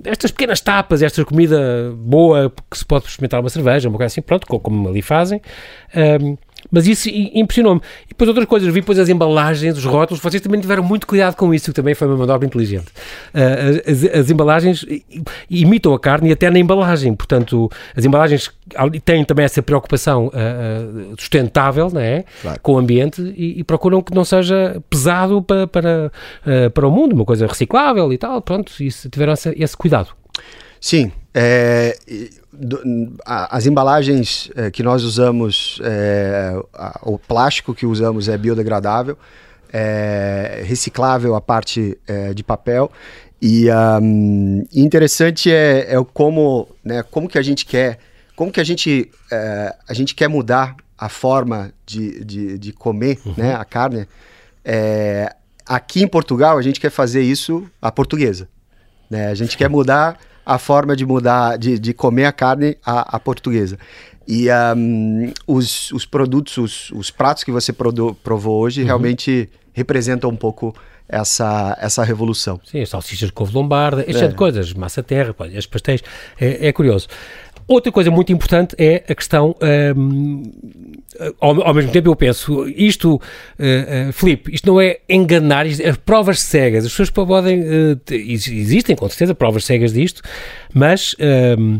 estas 0.05 0.31
pequenas 0.31 0.61
tapas, 0.61 1.01
esta 1.01 1.23
comida 1.25 1.91
boa 1.95 2.51
que 2.69 2.77
se 2.77 2.85
pode 2.85 3.05
experimentar 3.05 3.39
uma 3.39 3.49
cerveja, 3.49 3.89
uma 3.89 3.97
coisa 3.97 4.07
assim, 4.07 4.21
pronto, 4.21 4.47
como 4.47 4.89
ali 4.89 5.01
fazem. 5.01 5.41
Um, 6.21 6.37
mas 6.71 6.87
isso 6.87 7.09
impressionou-me. 7.09 7.81
E 8.05 8.09
depois 8.09 8.27
outras 8.27 8.45
coisas, 8.45 8.73
vi 8.73 8.81
depois 8.81 8.99
as 8.99 9.09
embalagens, 9.09 9.77
os 9.77 9.85
rótulos, 9.85 10.21
vocês 10.21 10.41
também 10.41 10.59
tiveram 10.59 10.83
muito 10.83 11.07
cuidado 11.07 11.35
com 11.35 11.53
isso, 11.53 11.71
que 11.71 11.73
também 11.73 11.93
foi 11.93 12.07
uma 12.07 12.17
manobra 12.17 12.45
inteligente. 12.45 12.87
Uh, 13.33 13.89
as, 13.89 14.19
as, 14.21 14.29
embalagens 14.29 14.85
imitam 15.49 15.93
a 15.93 15.99
carne 15.99 16.29
e 16.29 16.31
até 16.31 16.49
na 16.49 16.59
embalagem, 16.59 17.13
portanto, 17.13 17.69
as 17.95 18.05
embalagens 18.05 18.51
têm 19.03 19.23
também 19.25 19.45
essa 19.45 19.61
preocupação 19.61 20.27
uh, 20.27 21.15
sustentável 21.17 21.89
não 21.91 22.01
é? 22.01 22.23
Claro. 22.41 22.59
com 22.61 22.73
o 22.73 22.77
ambiente 22.77 23.21
e, 23.35 23.59
e, 23.59 23.63
procuram 23.63 24.01
que 24.01 24.13
não 24.13 24.23
seja 24.23 24.81
pesado 24.89 25.41
para, 25.41 25.67
para, 25.67 26.11
uh, 26.45 26.69
para 26.71 26.87
o 26.87 26.91
mundo, 26.91 27.13
uma 27.13 27.25
coisa 27.25 27.47
reciclável 27.47 28.11
e 28.13 28.17
tal, 28.17 28.41
pronto, 28.41 28.71
isso, 28.81 29.09
tiveram 29.09 29.33
esse, 29.33 29.53
esse 29.57 29.75
cuidado. 29.75 30.09
Sim, 30.79 31.11
é, 31.33 31.97
as 33.25 33.65
embalagens 33.65 34.51
é, 34.55 34.69
que 34.69 34.83
nós 34.83 35.03
usamos, 35.03 35.79
é, 35.83 36.53
o 37.03 37.17
plástico 37.17 37.73
que 37.73 37.85
usamos 37.85 38.27
é 38.27 38.37
biodegradável, 38.37 39.17
é 39.71 40.63
reciclável 40.65 41.35
a 41.35 41.41
parte 41.41 41.97
de 42.33 42.43
papel. 42.43 42.91
E 43.41 43.67
um, 44.01 44.65
interessante 44.73 45.51
é, 45.51 45.95
é 45.95 46.03
como, 46.13 46.67
né, 46.83 47.03
como 47.03 47.29
que 47.29 47.37
a 47.37 47.41
gente 47.41 47.65
quer, 47.65 47.99
como 48.35 48.51
que 48.51 48.59
a 48.59 48.63
gente, 48.63 49.09
a 49.87 49.93
gente 49.93 50.15
quer 50.15 50.27
mudar 50.27 50.75
a 50.97 51.07
forma 51.07 51.71
de, 51.85 52.25
de, 52.25 52.57
de 52.57 52.73
comer 52.73 53.19
uhum. 53.25 53.35
né, 53.37 53.53
a 53.53 53.63
carne. 53.63 54.07
Aqui 55.65 56.01
em 56.01 56.07
Portugal 56.07 56.57
a 56.57 56.61
gente 56.61 56.79
quer 56.79 56.89
fazer 56.89 57.21
isso 57.21 57.69
a 57.81 57.91
portuguesa. 57.91 58.49
Né? 59.09 59.27
A 59.27 59.35
gente 59.35 59.55
quer 59.57 59.69
mudar 59.69 60.19
a 60.49 60.57
forma 60.57 60.95
de 60.95 61.05
mudar, 61.05 61.57
de, 61.59 61.77
de 61.77 61.93
comer 61.93 62.25
a 62.25 62.31
carne 62.31 62.75
à, 62.83 63.17
à 63.17 63.19
portuguesa. 63.19 63.77
E 64.27 64.47
um, 64.75 65.31
os, 65.45 65.91
os 65.91 66.07
produtos, 66.07 66.57
os, 66.57 66.91
os 66.91 67.11
pratos 67.11 67.43
que 67.43 67.51
você 67.51 67.71
provou 67.71 68.59
hoje 68.59 68.81
uhum. 68.81 68.87
realmente 68.87 69.47
representam 69.73 70.27
um 70.29 70.35
pouco 70.35 70.75
essa, 71.07 71.77
essa 71.79 72.03
revolução. 72.03 72.59
Sim, 72.63 72.81
as 72.81 72.89
salsichas 72.89 73.29
de 73.29 73.33
couve 73.33 73.53
lombarda, 73.53 74.03
este 74.07 74.23
é. 74.23 74.27
de 74.27 74.33
coisas, 74.33 74.73
massa 74.73 75.03
terra, 75.03 75.35
os 75.57 75.65
pastéis, 75.67 76.01
é, 76.39 76.67
é 76.67 76.73
curioso. 76.73 77.07
Outra 77.69 77.91
coisa 77.91 78.09
muito 78.09 78.33
importante 78.33 78.75
é 78.79 79.03
a 79.07 79.13
questão, 79.13 79.55
um, 79.95 80.41
ao, 81.39 81.61
ao, 81.67 81.71
mesmo 81.71 81.91
tempo 81.91 82.09
eu 82.09 82.15
penso, 82.15 82.67
isto, 82.67 83.13
uh, 83.13 84.09
uh, 84.09 84.11
Filipe, 84.11 84.51
isto 84.51 84.65
não 84.65 84.81
é 84.81 84.97
enganar, 85.07 85.67
isto 85.67 85.81
é 85.83 85.93
provas 85.93 86.39
cegas, 86.39 86.83
as 86.83 86.89
pessoas 86.89 87.11
podem, 87.11 87.61
uh, 87.61 87.99
existem 88.09 88.95
com 88.95 89.07
certeza 89.07 89.35
provas 89.35 89.65
cegas 89.65 89.93
disto, 89.93 90.23
mas... 90.73 91.15
Um, 91.59 91.79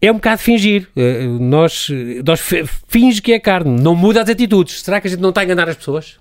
é 0.00 0.12
um 0.12 0.14
bocado 0.14 0.40
fingir. 0.40 0.88
Uh, 0.96 1.40
nós, 1.40 1.88
nós 2.24 2.40
finge 2.86 3.20
que 3.20 3.32
é 3.32 3.40
carne, 3.40 3.80
não 3.80 3.96
muda 3.96 4.22
as 4.22 4.30
atitudes. 4.30 4.80
Será 4.82 5.00
que 5.00 5.08
a 5.08 5.10
gente 5.10 5.18
não 5.18 5.30
está 5.30 5.40
a 5.40 5.44
enganar 5.44 5.68
as 5.68 5.76
pessoas? 5.76 6.14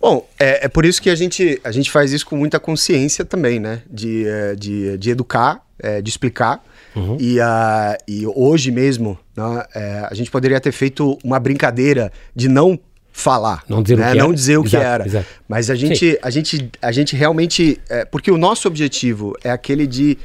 Bom, 0.00 0.24
é, 0.38 0.66
é 0.66 0.68
por 0.68 0.86
isso 0.86 1.02
que 1.02 1.10
a 1.10 1.16
gente, 1.16 1.60
a 1.64 1.72
gente 1.72 1.90
faz 1.90 2.12
isso 2.12 2.24
com 2.24 2.36
muita 2.36 2.60
consciência 2.60 3.24
também, 3.24 3.58
né? 3.58 3.82
De, 3.90 4.24
de, 4.56 4.96
de 4.96 5.10
educar, 5.10 5.60
é, 5.80 6.00
de 6.00 6.08
explicar. 6.08 6.62
Uhum. 6.94 7.16
E, 7.20 7.38
uh, 7.38 7.96
e 8.06 8.26
hoje 8.26 8.70
mesmo, 8.70 9.18
né, 9.36 9.64
é, 9.74 10.06
a 10.10 10.14
gente 10.14 10.30
poderia 10.30 10.60
ter 10.60 10.72
feito 10.72 11.18
uma 11.22 11.38
brincadeira 11.38 12.12
de 12.34 12.48
não 12.48 12.78
falar, 13.12 13.64
não 13.68 13.82
dizer 13.82 13.98
né? 13.98 14.08
o 14.08 14.12
que, 14.12 14.18
não 14.18 14.32
dizer 14.32 14.58
o 14.58 14.64
exato, 14.64 14.70
que 14.70 14.76
era. 14.76 15.06
Exato. 15.06 15.26
Mas 15.48 15.70
a 15.70 15.74
gente, 15.74 16.18
a 16.22 16.30
gente, 16.30 16.70
a 16.80 16.92
gente 16.92 17.16
realmente, 17.16 17.80
é, 17.88 18.04
porque 18.04 18.30
o 18.30 18.38
nosso 18.38 18.68
objetivo 18.68 19.34
é 19.42 19.50
aquele 19.50 19.86
de, 19.86 20.16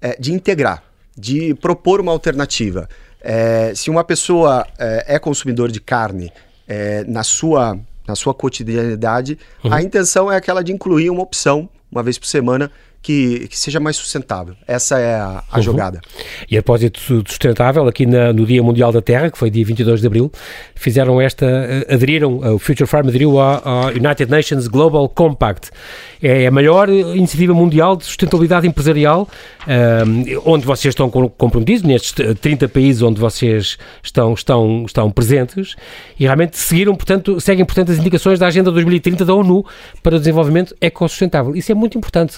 é, 0.00 0.16
de 0.18 0.32
integrar, 0.32 0.82
de 1.16 1.54
propor 1.54 2.00
uma 2.00 2.12
alternativa. 2.12 2.88
É, 3.20 3.72
se 3.74 3.90
uma 3.90 4.02
pessoa 4.02 4.66
é, 4.78 5.16
é 5.16 5.18
consumidor 5.18 5.70
de 5.70 5.80
carne 5.80 6.32
é, 6.66 7.04
na 7.04 7.22
sua 7.22 7.78
na 8.08 8.16
sua 8.16 8.34
cotidianidade, 8.34 9.38
uhum. 9.62 9.72
a 9.72 9.80
intenção 9.80 10.32
é 10.32 10.36
aquela 10.36 10.64
de 10.64 10.72
incluir 10.72 11.10
uma 11.10 11.22
opção 11.22 11.68
uma 11.92 12.02
vez 12.02 12.18
por 12.18 12.26
semana 12.26 12.70
que, 13.02 13.48
que 13.48 13.58
seja 13.58 13.80
mais 13.80 13.96
sustentável. 13.96 14.54
Essa 14.66 14.98
é 14.98 15.14
a, 15.14 15.42
a 15.50 15.56
uhum. 15.56 15.62
jogada. 15.62 16.00
E 16.50 16.56
a 16.56 16.62
propósito 16.62 17.00
sustentável, 17.26 17.86
aqui 17.88 18.06
na, 18.06 18.32
no 18.32 18.44
Dia 18.44 18.62
Mundial 18.62 18.92
da 18.92 19.00
Terra, 19.00 19.30
que 19.30 19.38
foi 19.38 19.50
dia 19.50 19.64
22 19.64 20.00
de 20.00 20.06
Abril, 20.06 20.30
fizeram 20.74 21.20
esta, 21.20 21.46
eh, 21.46 21.94
aderiram, 21.94 22.38
o 22.54 22.58
Future 22.58 22.86
Farm 22.86 23.08
aderiu 23.08 23.38
ao 23.38 23.88
United 23.88 24.30
Nations 24.30 24.68
Global 24.68 25.08
Compact. 25.08 25.70
É 26.22 26.46
a 26.46 26.50
maior 26.50 26.88
iniciativa 26.88 27.54
mundial 27.54 27.96
de 27.96 28.04
sustentabilidade 28.04 28.66
empresarial, 28.66 29.28
um, 29.66 30.20
eh, 30.22 30.40
onde 30.44 30.66
vocês 30.66 30.92
estão 30.92 31.08
comprometidos, 31.10 31.82
nestes 31.82 32.12
30 32.40 32.68
países 32.68 33.02
onde 33.02 33.18
vocês 33.18 33.78
estão, 34.02 34.34
estão, 34.34 34.84
estão 34.86 35.10
presentes, 35.10 35.76
e 36.18 36.24
realmente 36.24 36.58
seguiram, 36.58 36.94
portanto, 36.94 37.40
seguem, 37.40 37.64
portanto, 37.64 37.92
as 37.92 37.98
indicações 37.98 38.38
da 38.38 38.46
Agenda 38.46 38.70
2030 38.70 39.24
da 39.24 39.34
ONU 39.34 39.64
para 40.02 40.16
o 40.16 40.18
desenvolvimento 40.18 40.76
ecossustentável. 40.80 41.56
Isso 41.56 41.72
é 41.72 41.74
muito 41.74 41.96
importante. 41.96 42.36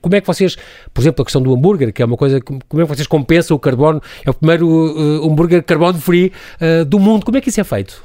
Como 0.00 0.14
é 0.14 0.20
que 0.20 0.26
vocês, 0.26 0.56
por 0.92 1.00
exemplo, 1.00 1.22
a 1.22 1.24
questão 1.24 1.40
do 1.40 1.54
hambúrguer, 1.54 1.92
que 1.92 2.02
é 2.02 2.04
uma 2.04 2.16
coisa, 2.16 2.40
como 2.40 2.82
é 2.82 2.84
que 2.84 2.94
vocês 2.94 3.06
compensam 3.06 3.56
o 3.56 3.60
carbono? 3.60 4.02
É 4.24 4.30
o 4.30 4.34
primeiro 4.34 4.68
uh, 4.68 5.26
hambúrguer 5.26 5.62
carbono 5.62 5.98
free 5.98 6.32
uh, 6.60 6.84
do 6.84 6.98
mundo. 6.98 7.24
Como 7.24 7.38
é 7.38 7.40
que 7.40 7.48
isso 7.48 7.60
é 7.60 7.64
feito? 7.64 8.02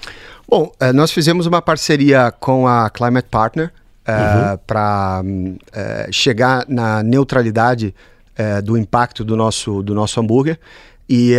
Bom, 0.47 0.71
uh, 0.81 0.93
nós 0.93 1.11
fizemos 1.11 1.45
uma 1.45 1.61
parceria 1.61 2.31
com 2.39 2.67
a 2.67 2.89
Climate 2.89 3.27
Partner 3.29 3.71
uhum. 4.07 4.57
para 4.65 5.23
uh, 5.23 6.13
chegar 6.13 6.65
na 6.67 7.01
neutralidade 7.03 7.93
uh, 8.37 8.61
do 8.61 8.77
impacto 8.77 9.23
do 9.23 9.35
nosso, 9.35 9.81
do 9.81 9.93
nosso 9.93 10.19
hambúrguer. 10.19 10.59
E 11.07 11.35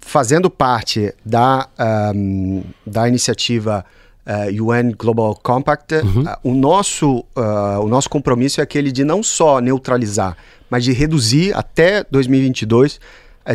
fazendo 0.00 0.50
parte 0.50 1.14
da, 1.24 1.66
um, 2.14 2.62
da 2.86 3.08
iniciativa 3.08 3.84
uh, 4.26 4.64
UN 4.64 4.92
Global 4.96 5.34
Compact, 5.42 5.94
uhum. 5.94 6.22
uh, 6.22 6.36
o, 6.42 6.54
nosso, 6.54 7.18
uh, 7.36 7.80
o 7.80 7.88
nosso 7.88 8.08
compromisso 8.08 8.60
é 8.60 8.64
aquele 8.64 8.92
de 8.92 9.04
não 9.04 9.22
só 9.22 9.60
neutralizar, 9.60 10.36
mas 10.70 10.84
de 10.84 10.92
reduzir 10.92 11.54
até 11.54 12.04
2022 12.10 13.00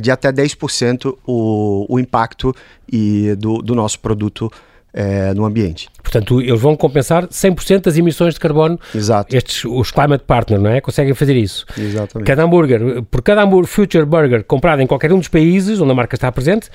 de 0.02 0.12
até 0.12 0.34
10% 0.34 1.18
o, 1.26 1.86
o 1.88 1.98
impacto 1.98 2.54
e 2.92 3.34
do, 3.36 3.60
do 3.60 3.74
nosso 3.74 3.98
produto 4.02 4.52
é, 4.98 5.32
no 5.36 5.46
ambiente. 5.46 5.88
Portanto, 6.02 6.42
eles 6.42 6.60
vão 6.60 6.76
compensar 6.76 7.28
100% 7.28 7.82
das 7.82 7.98
emissões 7.98 8.34
de 8.34 8.40
carbono. 8.40 8.80
Exato. 8.96 9.36
Estes, 9.36 9.64
os 9.64 9.92
Climate 9.92 10.24
Partner, 10.26 10.60
não 10.60 10.72
é? 10.72 10.82
Conseguem 10.82 11.14
fazer 11.14 11.36
isso. 11.36 11.68
Exatamente. 11.78 12.26
Cada 12.28 12.44
hambúrguer, 12.44 13.04
por 13.04 13.22
cada 13.22 13.44
hambúrguer 13.44 13.68
Future 13.68 14.06
Burger 14.06 14.44
comprado 14.44 14.82
em 14.82 14.88
qualquer 14.88 15.14
um 15.14 15.20
dos 15.20 15.28
países 15.28 15.80
onde 15.80 15.92
a 15.92 15.96
marca 15.96 16.16
está 16.16 16.32
presente, 16.32 16.72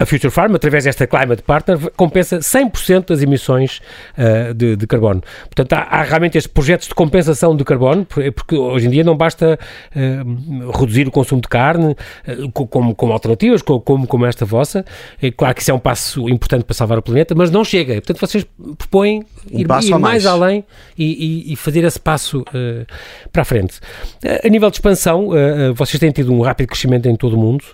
a 0.00 0.06
Future 0.06 0.30
Farm, 0.30 0.54
através 0.54 0.84
desta 0.84 1.06
Climate 1.06 1.42
Partner, 1.42 1.78
compensa 1.94 2.38
100% 2.38 3.08
das 3.08 3.20
emissões 3.20 3.82
uh, 4.16 4.54
de, 4.54 4.74
de, 4.74 4.86
carbono. 4.86 5.22
Portanto, 5.44 5.74
há, 5.74 5.82
há, 5.82 6.02
realmente 6.02 6.38
estes 6.38 6.50
projetos 6.50 6.88
de 6.88 6.94
compensação 6.94 7.54
de 7.54 7.62
carbono, 7.64 8.06
porque 8.06 8.56
hoje 8.56 8.86
em 8.86 8.90
dia 8.90 9.04
não 9.04 9.14
basta 9.14 9.58
uh, 9.94 10.70
reduzir 10.70 11.06
o 11.06 11.10
consumo 11.10 11.42
de 11.42 11.48
carne 11.48 11.94
uh, 12.26 12.50
como, 12.50 12.94
como 12.94 13.12
alternativas, 13.12 13.60
como, 13.60 14.06
como 14.06 14.24
esta 14.24 14.46
vossa. 14.46 14.86
É 15.20 15.30
claro 15.30 15.54
que 15.54 15.60
isso 15.60 15.70
é 15.70 15.74
um 15.74 15.78
passo 15.78 16.26
importante 16.30 16.64
para 16.64 16.74
salvar 16.74 16.96
o 16.96 17.02
planeta, 17.02 17.34
mas 17.34 17.50
não 17.50 17.62
chega. 17.62 17.96
Portanto, 17.96 18.20
vocês 18.20 18.46
propõem 18.78 19.20
um 19.52 19.58
ir, 19.58 19.62
ir 19.64 19.68
mais. 19.68 19.90
mais. 19.90 20.26
além 20.26 20.64
e, 20.96 21.50
e, 21.50 21.52
e, 21.52 21.56
fazer 21.56 21.84
esse 21.84 22.00
passo 22.00 22.42
para 23.30 23.42
a 23.42 23.44
frente. 23.44 23.80
a 24.42 24.48
nível 24.48 24.70
de 24.70 24.76
expansão, 24.76 25.30
vocês 25.74 25.98
têm 25.98 26.10
tido 26.10 26.32
um 26.32 26.40
rápido 26.40 26.68
crescimento 26.68 27.06
em 27.06 27.16
todo 27.16 27.34
o 27.34 27.38
mundo. 27.38 27.64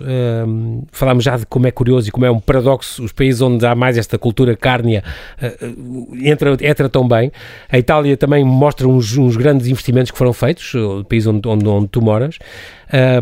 falámos 0.90 1.22
já 1.22 1.36
de 1.36 1.46
como 1.46 1.66
é 1.66 1.70
curioso 1.70 2.08
e 2.08 2.10
como 2.16 2.24
é 2.24 2.30
um 2.30 2.40
paradoxo, 2.40 3.04
os 3.04 3.12
países 3.12 3.42
onde 3.42 3.66
há 3.66 3.74
mais 3.74 3.98
esta 3.98 4.16
cultura 4.16 4.56
cárnea 4.56 5.04
uh, 5.38 6.16
entra, 6.22 6.56
entra 6.62 6.88
tão 6.88 7.06
bem. 7.06 7.30
A 7.70 7.78
Itália 7.78 8.16
também 8.16 8.42
mostra 8.42 8.88
uns, 8.88 9.18
uns 9.18 9.36
grandes 9.36 9.66
investimentos 9.66 10.10
que 10.10 10.16
foram 10.16 10.32
feitos, 10.32 10.72
o 10.74 11.04
país 11.04 11.26
onde, 11.26 11.46
onde, 11.46 11.68
onde 11.68 11.88
tu 11.88 12.00
moras. 12.00 12.38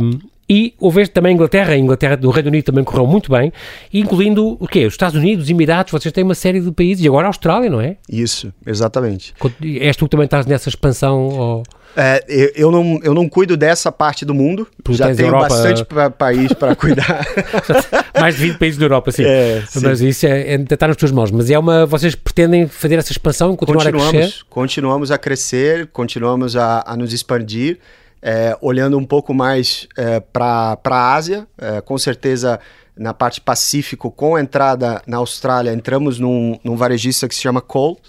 Um, 0.01 0.21
e 0.49 0.75
houve 0.79 1.07
também 1.09 1.33
a 1.33 1.35
Inglaterra, 1.35 1.73
a 1.73 1.79
Inglaterra 1.79 2.17
do 2.17 2.31
Reino 2.31 2.49
Unido 2.49 2.65
também 2.65 2.85
correu 2.85 3.07
muito 3.07 3.31
bem, 3.31 3.53
incluindo 3.93 4.57
o 4.61 4.69
quê? 4.69 4.87
Os 4.87 4.95
Estados 4.95 5.19
Unidos, 5.19 5.45
os 5.45 5.51
Emirados, 5.51 5.91
vocês 5.91 6.13
têm 6.13 6.23
uma 6.25 6.35
série 6.35 6.61
de 6.61 6.71
países, 6.71 7.05
e 7.05 7.09
agora 7.09 7.27
a 7.27 7.29
Austrália, 7.29 7.71
não 7.71 7.81
é? 7.81 7.97
Isso, 8.09 8.53
exatamente. 8.67 9.35
És 9.81 9.97
tu 9.97 10.05
que 10.05 10.11
também 10.11 10.27
estás 10.27 10.47
nessa 10.47 10.69
expansão? 10.69 11.29
Ou... 11.29 11.63
É, 11.97 12.53
eu, 12.57 12.71
não, 12.71 12.99
eu 13.03 13.15
não 13.15 13.29
cuido 13.29 13.57
dessa 13.57 13.91
parte 13.91 14.25
do 14.25 14.35
mundo. 14.35 14.67
Porque 14.83 14.99
já 14.99 15.15
tenho 15.15 15.29
Europa... 15.29 15.49
bastante 15.49 15.85
pra, 15.85 16.11
país 16.11 16.53
para 16.59 16.75
cuidar. 16.75 17.25
Mais 18.21 18.37
de 18.37 18.49
20 18.49 18.59
países 18.59 18.79
da 18.79 18.85
Europa, 18.85 19.13
sim. 19.13 19.25
É, 19.25 19.63
Mas 19.81 20.01
isso 20.01 20.27
é, 20.27 20.55
é, 20.55 20.55
está 20.57 20.89
nas 20.89 20.97
tuas 20.97 21.13
mãos. 21.13 21.31
Mas 21.31 21.51
é 21.51 21.59
uma. 21.59 21.87
Vocês 21.87 22.15
pretendem 22.15 22.67
fazer 22.67 22.97
essa 22.97 23.13
expansão, 23.13 23.55
continuar 23.57 23.85
continuamos, 23.85 24.09
a 24.09 24.19
crescer? 24.19 24.45
Continuamos 24.51 25.11
a 25.11 25.19
crescer, 25.19 25.87
continuamos 25.93 26.57
a, 26.57 26.85
a 26.87 26.97
nos 26.97 27.13
expandir. 27.13 27.79
É, 28.27 28.57
olhando 28.63 28.97
um 28.97 29.05
pouco 29.05 29.35
mais 29.35 29.87
é, 29.99 30.19
para 30.19 30.79
a 30.83 31.15
Ásia, 31.15 31.47
é, 31.59 31.83
com 31.83 31.99
certeza 31.99 32.59
na 32.97 33.13
parte 33.13 33.39
Pacífico, 33.39 34.11
com 34.11 34.37
a 34.37 34.41
entrada 34.41 35.03
na 35.07 35.19
Austrália, 35.19 35.73
entramos 35.73 36.19
num, 36.19 36.59
num 36.65 36.75
varejista 36.75 37.29
que 37.29 37.35
se 37.35 37.43
chama 37.43 37.61
Colt, 37.61 38.01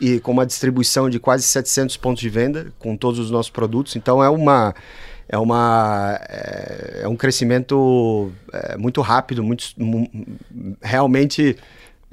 e 0.00 0.20
com 0.20 0.32
uma 0.32 0.46
distribuição 0.46 1.08
de 1.08 1.18
quase 1.18 1.44
700 1.44 1.96
pontos 1.96 2.20
de 2.20 2.28
venda 2.28 2.72
com 2.78 2.96
todos 2.96 3.18
os 3.18 3.30
nossos 3.30 3.50
produtos. 3.50 3.96
Então 3.96 4.22
é 4.22 4.28
uma 4.28 4.74
é 5.28 5.38
uma 5.38 6.18
é, 6.28 7.00
é 7.02 7.08
um 7.08 7.16
crescimento 7.16 8.30
é, 8.52 8.76
muito 8.76 9.00
rápido, 9.00 9.42
muito 9.42 9.74
realmente 10.82 11.56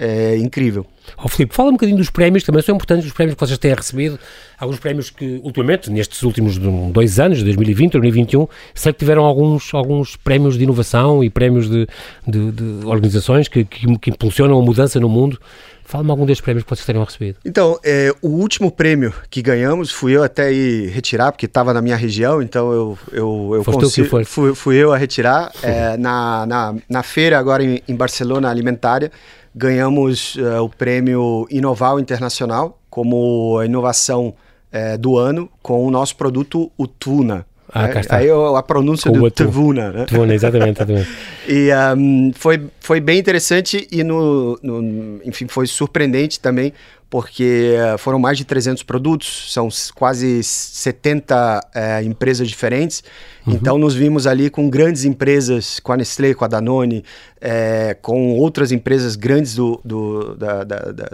é, 0.03 0.35
incrível. 0.35 0.85
Oh, 1.23 1.29
Filipe, 1.29 1.55
fala 1.55 1.69
um 1.69 1.73
bocadinho 1.73 1.97
dos 1.97 2.09
prémios, 2.09 2.43
também 2.43 2.61
são 2.61 2.75
importantes 2.75 3.05
os 3.05 3.13
prémios 3.13 3.35
que 3.35 3.39
vocês 3.39 3.57
têm 3.57 3.73
recebido, 3.73 4.19
alguns 4.59 4.77
prémios 4.77 5.09
que, 5.09 5.39
ultimamente, 5.41 5.89
nestes 5.89 6.21
últimos 6.23 6.57
dois 6.91 7.19
anos, 7.19 7.41
2020, 7.41 7.93
2021, 7.93 8.47
sei 8.75 8.91
que 8.91 8.99
tiveram 8.99 9.23
alguns, 9.23 9.73
alguns 9.73 10.17
prémios 10.17 10.57
de 10.57 10.63
inovação 10.65 11.23
e 11.23 11.29
prémios 11.29 11.69
de, 11.69 11.87
de, 12.27 12.51
de 12.51 12.85
organizações 12.85 13.47
que, 13.47 13.63
que, 13.63 13.97
que 13.97 14.09
impulsionam 14.09 14.59
a 14.59 14.61
mudança 14.61 14.99
no 14.99 15.07
mundo. 15.07 15.39
Fala-me 15.85 16.09
algum 16.11 16.25
destes 16.25 16.43
prémios 16.43 16.63
que 16.63 16.69
vocês 16.69 16.85
tenham 16.85 17.03
recebido. 17.03 17.37
Então, 17.45 17.77
é, 17.83 18.13
o 18.21 18.29
último 18.29 18.71
prêmio 18.71 19.13
que 19.29 19.41
ganhamos, 19.41 19.91
fui 19.91 20.15
eu 20.15 20.23
até 20.23 20.51
ir 20.51 20.89
retirar, 20.89 21.31
porque 21.31 21.45
estava 21.45 21.73
na 21.73 21.81
minha 21.81 21.95
região, 21.95 22.41
então 22.41 22.71
eu, 22.71 22.97
eu, 23.11 23.51
eu 23.55 23.63
consigo, 23.63 24.25
fui, 24.25 24.55
fui 24.55 24.75
eu 24.77 24.93
a 24.93 24.97
retirar. 24.97 25.51
É, 25.61 25.97
na, 25.97 26.45
na, 26.45 26.75
na 26.89 27.03
feira, 27.03 27.37
agora 27.37 27.63
em, 27.63 27.81
em 27.87 27.95
Barcelona, 27.95 28.49
alimentária, 28.49 29.11
ganhamos 29.55 30.35
uh, 30.35 30.63
o 30.63 30.69
prêmio 30.69 31.47
Inoval 31.49 31.99
Internacional 31.99 32.79
como 32.89 33.57
a 33.59 33.65
inovação 33.65 34.33
uh, 34.71 34.97
do 34.97 35.17
ano 35.17 35.49
com 35.61 35.85
o 35.85 35.91
nosso 35.91 36.15
produto, 36.15 36.71
o 36.77 36.87
Tuna. 36.87 37.45
Ah, 37.73 37.89
está. 37.99 38.17
Aí 38.17 38.27
a 38.29 38.61
pronúncia 38.61 39.09
do 39.09 39.31
Tuvuna, 39.31 39.91
né? 39.91 40.05
Tuvuna, 40.05 40.35
exatamente. 40.35 40.77
exatamente. 40.77 41.09
e 41.49 41.69
um, 41.97 42.31
foi, 42.35 42.67
foi 42.79 42.99
bem 42.99 43.17
interessante 43.17 43.87
e, 43.91 44.03
no, 44.03 44.59
no, 44.61 45.19
enfim, 45.25 45.47
foi 45.47 45.65
surpreendente 45.65 46.39
também, 46.39 46.71
porque 47.13 47.75
eh, 47.77 47.95
foram 47.99 48.17
mais 48.17 48.39
de 48.39 48.43
300 48.43 48.81
produtos, 48.81 49.53
são 49.53 49.69
quase 49.93 50.41
70 50.41 51.61
é, 51.75 52.03
empresas 52.03 52.47
diferentes. 52.47 53.03
Uhum. 53.45 53.53
Então, 53.53 53.77
nos 53.77 53.93
vimos 53.93 54.25
ali 54.25 54.49
com 54.49 54.67
grandes 54.67 55.05
empresas, 55.05 55.79
com 55.79 55.93
a 55.93 55.97
Nestlé, 55.97 56.33
com 56.33 56.43
a 56.43 56.47
Danone, 56.47 57.05
é, 57.39 57.95
com 58.01 58.33
outras 58.39 58.71
empresas 58.71 59.15
grandes 59.15 59.53
do, 59.53 59.79
do 59.85 60.33
da, 60.33 60.63
da, 60.63 60.79
da, 60.79 61.09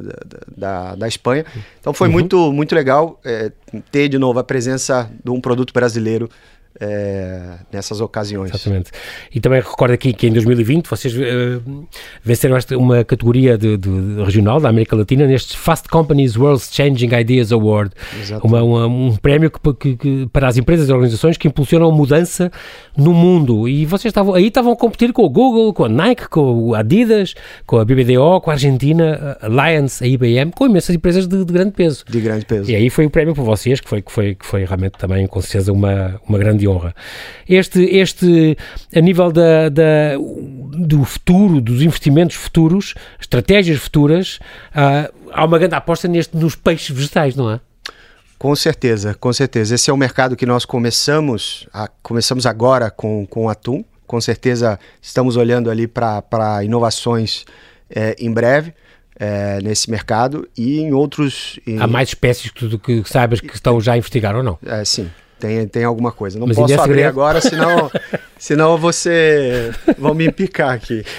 da, 0.56 0.96
da, 0.96 1.08
Espanha. 1.10 1.44
Então, 1.82 1.94
foi 1.94 2.08
uhum. 2.08 2.14
muito, 2.14 2.54
muito 2.54 2.74
legal 2.74 3.20
é, 3.26 3.52
ter 3.92 4.08
de 4.08 4.18
novo 4.18 4.40
a 4.40 4.44
presença 4.46 5.12
de 5.22 5.30
um 5.30 5.42
produto 5.42 5.74
brasileiro 5.74 6.30
é, 6.80 7.56
nessas 7.72 8.00
ocasiões. 8.00 8.52
Exatamente. 8.52 8.92
E 9.34 9.40
também 9.40 9.60
recordo 9.60 9.92
aqui 9.92 10.14
que 10.14 10.28
em 10.28 10.32
2020 10.32 10.88
vocês 10.88 11.14
uh, 11.14 11.88
venceram 12.24 12.56
esta, 12.56 12.78
uma 12.78 13.04
categoria 13.04 13.58
de, 13.58 13.78
de, 13.78 13.90
regional 14.24 14.60
da 14.60 14.70
América 14.70 14.96
Latina 14.96 15.28
neste 15.28 15.58
Fast 15.58 15.90
Companies 15.90 16.38
World 16.38 16.64
Changing 16.64 17.14
Ideas 17.14 17.52
Award, 17.52 17.92
uma, 18.44 18.64
uma, 18.64 18.88
um 18.88 19.16
prémio 19.18 19.52
que, 19.52 19.74
que, 19.74 19.96
que, 19.98 20.30
para 20.32 20.48
as 20.48 20.58
empresas 20.58 20.88
e 20.88 20.94
organizações 20.94 21.38
que 21.38 21.48
impulsionam 21.48 21.92
mudança 21.92 22.52
no 22.96 23.14
mundo. 23.14 23.68
E 23.68 23.86
vocês 23.86 24.12
estavam 24.12 24.34
aí 24.34 24.48
estavam 24.48 24.72
a 24.72 24.76
competir 24.76 25.12
com 25.12 25.24
o 25.24 25.30
Google, 25.30 25.74
com 25.74 25.86
a 25.86 25.90
Nike, 25.90 26.30
com 26.30 26.74
a 26.74 26.80
Adidas, 26.80 27.36
com 27.66 27.78
a 27.78 27.86
BBDO, 27.86 28.40
com 28.42 28.50
a 28.50 28.54
Argentina, 28.54 29.38
a 29.42 29.46
Alliance, 29.48 30.04
a 30.04 30.08
IBM, 30.08 30.52
com 30.52 30.66
imensas 30.66 30.96
empresas 30.96 31.28
de, 31.28 31.44
de 31.44 31.54
grande 31.54 31.72
peso. 31.72 32.06
De 32.08 32.22
grande 32.22 32.46
peso. 32.46 32.72
E 32.72 32.76
aí 32.76 32.90
foi 32.90 33.06
o 33.06 33.10
prémio 33.10 33.34
para 33.34 33.44
vocês, 33.44 33.80
que 33.82 33.90
foi, 33.90 34.02
que 34.02 34.12
foi, 34.12 34.36
que 34.36 34.46
foi 34.46 34.64
realmente 34.64 34.94
também 34.98 35.28
com 35.28 35.42
certeza 35.42 35.74
uma, 35.74 36.20
uma 36.28 36.38
grande 36.38 36.69
honra. 36.70 36.96
Este, 37.48 37.82
este 37.84 38.58
a 38.96 39.00
nível 39.00 39.32
da, 39.32 39.70
da, 39.70 40.16
do 40.18 41.04
futuro, 41.04 41.60
dos 41.60 41.82
investimentos 41.82 42.36
futuros, 42.36 42.94
estratégias 43.20 43.80
futuras, 43.80 44.40
uh, 44.72 45.14
há 45.32 45.46
uma 45.46 45.58
grande 45.58 45.76
aposta 45.76 46.08
neste, 46.08 46.36
nos 46.38 46.56
peixes 46.56 46.96
vegetais, 46.96 47.36
não 47.36 47.52
é? 47.52 47.60
Com 48.40 48.56
certeza, 48.56 49.14
com 49.14 49.34
certeza. 49.34 49.76
Esse 49.76 49.90
é 49.90 49.94
o 49.94 49.98
mercado 49.98 50.36
que 50.36 50.46
nós 50.46 50.64
começamos, 50.64 51.68
a, 51.74 51.90
começamos 52.02 52.46
agora 52.46 52.90
com, 52.90 53.26
com 53.28 53.46
o 53.46 53.50
atum. 53.50 53.84
Com 54.08 54.22
certeza 54.22 54.80
estamos 55.02 55.36
olhando 55.36 55.70
ali 55.70 55.88
para 55.88 56.64
inovações 56.64 57.46
é, 57.90 58.16
em 58.18 58.32
breve. 58.32 58.74
É, 59.22 59.60
nesse 59.62 59.92
mercado 59.92 60.48
e 60.58 60.80
em 60.80 60.94
outros. 60.94 61.60
Em... 61.68 61.78
Há 61.78 61.86
mais 61.88 62.08
espécies 62.08 62.52
que, 62.52 62.78
que 62.78 63.04
saibas 63.04 63.42
que 63.42 63.54
estão 63.54 63.82
já 63.82 63.92
a 63.92 63.98
investigar 63.98 64.34
ou 64.34 64.42
não? 64.42 64.58
É, 64.66 64.86
sim, 64.86 65.12
tem, 65.40 65.68
tem 65.68 65.84
alguma 65.84 66.12
coisa. 66.12 66.38
Não 66.38 66.46
Mas 66.46 66.58
posso 66.58 66.74
abrir 66.74 66.88
segredo. 66.88 67.08
agora, 67.08 67.42
senão, 67.42 67.92
senão 68.38 68.78
você 68.78 69.72
vão 69.98 70.14
me 70.14 70.32
picar 70.32 70.72
aqui. 70.72 71.04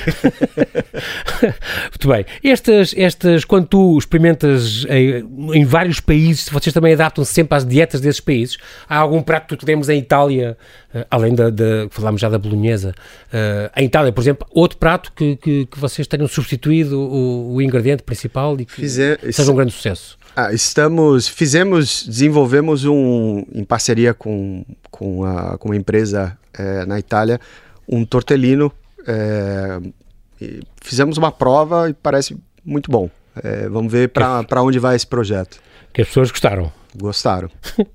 Muito 1.91 2.09
bem. 2.09 2.25
Estas, 2.45 2.95
estas, 2.97 3.45
quando 3.45 3.67
tu 3.67 3.99
experimentas 3.99 4.87
em, 4.89 5.59
em 5.59 5.65
vários 5.65 5.99
países, 6.01 6.49
vocês 6.49 6.73
também 6.73 6.93
adaptam 6.93 7.25
-se 7.25 7.33
sempre 7.33 7.57
às 7.57 7.65
dietas 7.65 8.01
desses 8.01 8.21
países. 8.21 8.59
Há 8.89 8.99
algum 8.99 9.23
prato 9.23 9.49
que 9.49 9.57
tu 9.57 9.67
temos 9.67 9.89
em 9.89 9.99
Itália, 9.99 10.57
uh, 10.95 11.05
além 11.11 11.35
da, 11.35 11.51
da, 11.51 11.89
falámos 11.91 12.21
já 12.21 12.29
da 12.29 12.39
bolonhesa, 12.39 12.95
uh, 13.33 13.71
em 13.77 13.87
Itália, 13.87 14.13
por 14.13 14.21
exemplo, 14.21 14.47
outro 14.51 14.79
prato 14.79 15.11
que, 15.17 15.37
que, 15.37 15.67
que 15.67 15.79
vocês 15.79 16.07
tenham 16.07 16.29
substituído 16.29 17.01
o, 17.01 17.55
o 17.55 17.63
ingrediente 17.63 18.03
principal 18.03 18.61
e 18.61 18.67
que 18.67 18.75
Fizer, 18.75 19.19
seja 19.33 19.51
um 19.51 19.57
grande 19.57 19.73
sucesso? 19.73 20.20
Ah, 20.41 20.55
estamos, 20.55 21.29
fizemos, 21.29 22.07
desenvolvemos 22.07 22.87
um, 22.87 23.45
em 23.53 23.63
parceria 23.63 24.15
com, 24.15 24.65
com, 24.91 25.23
a, 25.23 25.59
com 25.59 25.69
uma 25.69 25.77
empresa 25.77 26.35
é, 26.55 26.87
na 26.87 26.99
Itália, 26.99 27.39
um 27.87 28.07
tortelino. 28.07 28.73
É, 29.07 29.81
fizemos 30.81 31.19
uma 31.19 31.31
prova 31.31 31.91
e 31.91 31.93
parece 31.93 32.39
muito 32.65 32.91
bom. 32.91 33.11
É, 33.45 33.69
vamos 33.69 33.93
ver 33.93 34.09
para 34.09 34.63
onde 34.63 34.79
vai 34.79 34.97
esse 34.97 35.07
projeto. 35.07 35.61
Que 35.93 36.01
as 36.01 36.09
pessoas 36.09 36.31
gostaram. 36.31 36.73
Gostaram. 36.97 37.49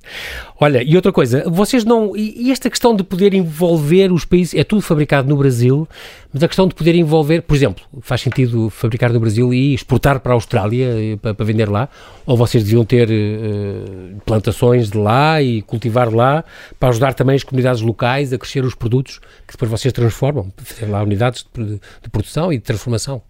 Olha, 0.60 0.82
e 0.82 0.96
outra 0.96 1.12
coisa, 1.12 1.44
vocês 1.50 1.84
não. 1.84 2.16
E, 2.16 2.50
esta 2.50 2.70
questão 2.70 2.96
de 2.96 3.04
poder 3.04 3.34
envolver 3.34 4.12
os 4.12 4.24
países. 4.24 4.54
É 4.54 4.64
tudo 4.64 4.82
fabricado 4.82 5.28
no 5.28 5.36
Brasil, 5.36 5.88
mas 6.32 6.42
a 6.42 6.48
questão 6.48 6.66
de 6.66 6.74
poder 6.74 6.96
envolver. 6.96 7.42
Por 7.42 7.56
exemplo, 7.56 7.84
faz 8.02 8.22
sentido 8.22 8.70
fabricar 8.70 9.12
no 9.12 9.20
Brasil 9.20 9.54
e 9.54 9.74
exportar 9.74 10.22
para 10.22 10.32
a 10.32 10.36
Austrália 10.36 10.86
eh, 10.86 11.18
para, 11.18 11.34
para 11.34 11.46
vender 11.46 11.70
lá? 11.70 11.90
Ou 12.26 12.38
vocês 12.38 12.64
deviam 12.64 12.86
ter 12.86 13.10
uh, 13.10 14.22
plantações 14.26 14.90
de 14.90 14.98
lá 14.98 15.42
e 15.42 15.62
cultivar 15.62 16.14
lá 16.14 16.44
para 16.80 16.90
ajudar 16.90 17.14
também 17.14 17.36
as 17.36 17.44
comunidades 17.44 17.82
locais 17.82 18.32
a 18.32 18.38
crescer 18.38 18.64
os 18.64 18.76
produtos 18.76 19.20
que 19.46 19.54
depois 19.54 19.70
vocês 19.70 19.94
transformam? 19.94 20.52
Fazer 20.58 20.86
lá 20.86 21.04
unidades 21.04 21.46
de, 21.54 21.66
de 21.66 22.10
produção 22.10 22.52
e 22.54 22.58
de 22.58 22.64
transformação? 22.64 23.22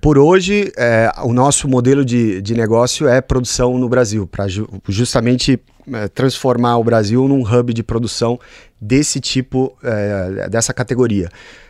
Por 0.00 0.18
hoje, 0.18 0.72
é, 0.76 1.10
o 1.24 1.32
nosso 1.32 1.68
modelo 1.68 2.04
de, 2.04 2.40
de 2.40 2.54
negócio 2.54 3.08
é 3.08 3.20
produção 3.20 3.76
no 3.76 3.88
Brasil, 3.88 4.26
para 4.26 4.46
ju 4.46 4.68
justamente 4.88 5.60
é, 5.92 6.08
transformar 6.08 6.76
o 6.78 6.84
Brasil 6.84 7.26
num 7.26 7.42
hub 7.42 7.72
de 7.72 7.82
produção 7.82 8.38
desse 8.80 9.20
tipo, 9.20 9.76
é, 9.82 10.48
dessa 10.48 10.72
categoria. 10.72 11.28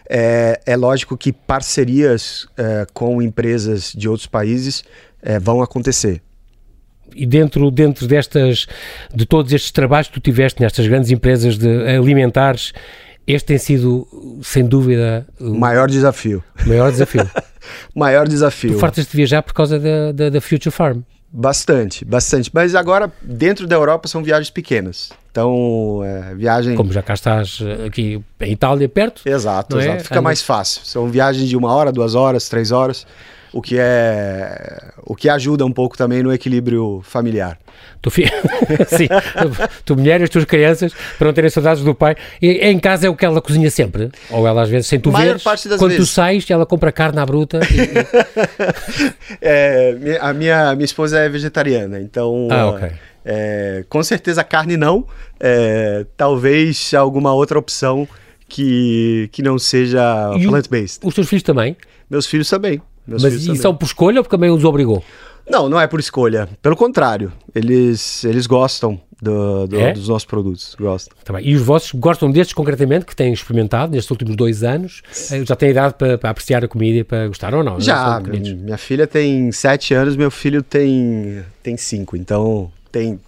É, 0.09 0.61
é, 0.67 0.77
lógico 0.77 1.17
que 1.17 1.33
parcerias 1.33 2.47
é, 2.57 2.87
com 2.93 3.23
empresas 3.23 3.93
de 3.95 4.09
outros 4.09 4.27
países 4.27 4.85
é, 5.23 5.39
vão 5.39 5.63
acontecer. 5.63 6.21
E 7.15 7.27
dentro, 7.27 7.71
dentro 7.71 8.07
destas, 8.07 8.67
de 9.15 9.27
todos 9.27 9.53
estes 9.53 9.71
trabalhos 9.71 10.09
que 10.09 10.15
tu 10.15 10.21
tiveste 10.21 10.61
nestas 10.61 10.87
grandes 10.87 11.11
empresas 11.11 11.57
de 11.57 11.69
alimentares, 11.89 12.73
este 13.33 13.47
tem 13.47 13.59
sido, 13.59 14.07
sem 14.43 14.65
dúvida, 14.65 15.27
o 15.41 15.55
maior 15.55 15.89
desafio. 15.89 16.43
Maior 16.67 16.91
desafio. 16.91 17.29
maior 17.95 18.27
desafio. 18.27 18.73
Tu 18.73 18.79
fartas 18.79 19.07
de 19.07 19.17
viajar 19.17 19.43
por 19.43 19.53
causa 19.53 19.79
da, 19.79 20.13
da, 20.13 20.31
da 20.31 20.41
Future 20.41 20.71
Farm. 20.71 21.01
Bastante, 21.33 22.05
bastante. 22.05 22.51
Mas 22.53 22.75
agora, 22.75 23.13
dentro 23.23 23.67
da 23.67 23.77
Europa, 23.77 24.09
são 24.09 24.23
viagens 24.23 24.51
pequenas. 24.51 25.11
Então, 25.31 26.01
é, 26.05 26.35
viagem. 26.35 26.75
Como 26.75 26.93
já 26.93 27.03
cá 27.03 27.15
estás 27.15 27.61
eh, 27.63 27.87
aqui 27.87 28.21
em 28.41 28.53
Itália, 28.53 28.89
perto. 28.89 29.23
Exato, 29.25 29.79
é? 29.79 29.85
exato. 29.85 30.03
Fica 30.05 30.21
mais 30.21 30.43
fácil. 30.43 30.81
São 30.85 31.09
viagens 31.09 31.49
de 31.49 31.57
uma 31.57 31.73
hora, 31.73 31.93
duas 31.93 32.17
horas, 32.17 32.49
três 32.49 32.73
horas 32.73 33.07
o 33.53 33.61
que 33.61 33.77
é 33.79 34.93
o 35.05 35.15
que 35.15 35.29
ajuda 35.29 35.65
um 35.67 35.73
pouco 35.73 35.97
também 35.97 36.23
no 36.23 36.33
equilíbrio 36.33 37.01
familiar. 37.03 37.59
Tu, 38.01 38.11
fi... 38.11 38.25
Sim, 38.89 39.09
tu 39.85 39.97
mulher 39.97 40.21
e 40.21 40.25
as 40.25 40.31
tuas 40.31 40.45
crianças 40.45 40.93
para 41.19 41.27
não 41.27 41.35
terem 41.35 41.51
saudades 41.51 41.83
do 41.83 41.95
pai. 41.95 42.17
E 42.41 42.49
em 42.49 42.79
casa 42.79 43.07
é 43.07 43.11
o 43.11 43.17
que 43.17 43.25
ela 43.25 43.41
cozinha 43.41 43.71
sempre? 43.71 44.11
Ou 44.31 44.47
ela 44.47 44.63
às 44.63 44.69
vezes, 44.69 44.87
sem 44.87 45.01
tu 45.01 45.11
ver, 45.11 45.41
quando 45.79 45.91
vezes. 45.91 45.97
tu 45.97 46.07
sais, 46.07 46.51
ela 46.51 46.65
compra 46.65 46.93
carne 46.93 47.19
à 47.19 47.27
bruta? 47.27 47.61
E... 47.61 47.91
é, 49.43 50.19
a 50.21 50.33
minha, 50.33 50.75
minha 50.75 50.85
esposa 50.85 51.19
é 51.19 51.29
vegetariana, 51.29 52.01
então... 52.01 52.49
Ah, 52.51 52.67
ok. 52.69 52.91
É, 53.23 53.85
com 53.89 54.03
certeza 54.03 54.43
carne 54.43 54.79
não, 54.79 55.07
é, 55.39 56.07
talvez 56.17 56.95
alguma 56.95 57.35
outra 57.35 57.59
opção 57.59 58.09
que, 58.49 59.29
que 59.31 59.43
não 59.43 59.59
seja 59.59 60.31
plant-based. 60.43 61.01
Os 61.07 61.15
teus 61.15 61.29
filhos 61.29 61.43
também? 61.43 61.77
Meus 62.09 62.27
filhos 62.27 62.49
também. 62.49 62.81
Meus 63.11 63.25
Mas 63.25 63.35
isso 63.35 63.57
são 63.57 63.75
por 63.75 63.85
escolha 63.85 64.21
ou 64.21 64.25
porque 64.25 64.37
também 64.37 64.51
os 64.51 64.65
obrigou? 64.65 65.03
Não, 65.49 65.69
não 65.69 65.81
é 65.81 65.89
por 65.89 65.99
escolha. 65.99 66.49
Pelo 66.63 66.77
contrário, 66.77 67.33
eles, 67.53 68.25
eles 68.25 68.47
gostam 68.47 69.01
do, 69.21 69.67
do, 69.67 69.81
é? 69.81 69.93
dos 69.93 70.09
nossos 70.09 70.25
produtos. 70.25 70.77
Gostam. 70.79 71.17
Tá 71.25 71.41
e 71.41 71.57
os 71.57 71.63
vossos 71.63 71.91
gostam 71.93 72.31
destes 72.31 72.55
concretamente, 72.55 73.05
que 73.05 73.17
têm 73.17 73.33
experimentado 73.33 73.91
nestes 73.91 74.09
últimos 74.13 74.37
dois 74.37 74.63
anos? 74.63 75.03
Eh, 75.33 75.45
já 75.45 75.57
têm 75.57 75.71
idade 75.71 75.95
para, 75.95 76.17
para 76.17 76.31
apreciar 76.31 76.65
a 76.65 76.69
comida 76.69 76.99
e 76.99 77.05
para 77.05 77.27
gostar 77.27 77.53
ou 77.53 77.65
não? 77.65 77.81
Já. 77.81 78.21
Minha 78.21 78.79
filha 78.79 79.09
tem 79.09 79.51
sete 79.51 79.93
anos, 79.93 80.15
meu 80.15 80.31
filho 80.31 80.63
tem, 80.63 81.43
tem 81.65 81.77
cinco. 81.77 82.17
Então 82.17 82.71
tem, 82.93 83.19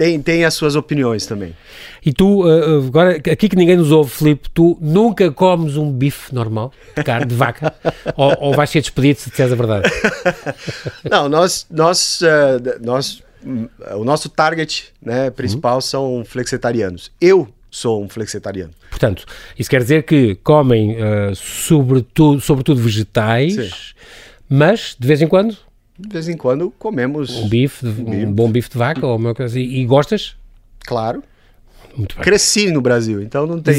tem, 0.00 0.18
tem 0.22 0.46
as 0.46 0.54
suas 0.54 0.76
opiniões 0.76 1.26
também. 1.26 1.54
E 2.02 2.10
tu, 2.10 2.46
uh, 2.46 2.86
agora, 2.86 3.16
aqui 3.16 3.50
que 3.50 3.54
ninguém 3.54 3.76
nos 3.76 3.92
ouve, 3.92 4.10
Filipe, 4.10 4.48
tu 4.48 4.78
nunca 4.80 5.30
comes 5.30 5.76
um 5.76 5.92
bife 5.92 6.34
normal 6.34 6.72
de 6.96 7.04
carne, 7.04 7.26
de 7.26 7.34
vaca? 7.34 7.74
ou, 8.16 8.34
ou 8.40 8.54
vais 8.54 8.70
ser 8.70 8.80
despedido 8.80 9.20
se 9.20 9.28
disseres 9.28 9.52
a 9.52 9.56
verdade? 9.56 9.90
Não, 11.04 11.28
nós, 11.28 11.66
nós, 11.70 12.22
uh, 12.22 12.82
nós 12.82 13.22
o 13.94 14.02
nosso 14.02 14.30
target 14.30 14.90
né, 15.02 15.30
principal 15.30 15.74
uhum. 15.74 15.80
são 15.82 16.24
flexitarianos. 16.24 17.12
Eu 17.20 17.46
sou 17.70 18.02
um 18.02 18.08
flexitariano. 18.08 18.72
Portanto, 18.88 19.26
isso 19.58 19.68
quer 19.68 19.82
dizer 19.82 20.04
que 20.04 20.34
comem 20.36 20.96
uh, 20.96 21.34
sobretudo, 21.34 22.40
sobretudo 22.40 22.80
vegetais, 22.80 23.54
Sim. 23.54 23.70
mas 24.48 24.96
de 24.98 25.06
vez 25.06 25.20
em 25.20 25.28
quando 25.28 25.54
de 26.00 26.12
vez 26.12 26.28
em 26.28 26.36
quando 26.36 26.72
comemos 26.78 27.30
um 27.36 27.48
bife, 27.48 27.86
um, 27.86 27.92
bife. 27.92 28.26
um 28.26 28.32
bom 28.32 28.50
bife 28.50 28.70
de 28.70 28.78
vaca 28.78 29.06
ou 29.06 29.16
uma 29.16 29.34
coisa 29.34 29.52
assim. 29.52 29.68
E 29.68 29.84
gostas? 29.84 30.36
Claro. 30.80 31.22
Cresci 32.20 32.70
no 32.70 32.80
Brasil, 32.80 33.20
então 33.20 33.46
não 33.46 33.60
tem, 33.60 33.78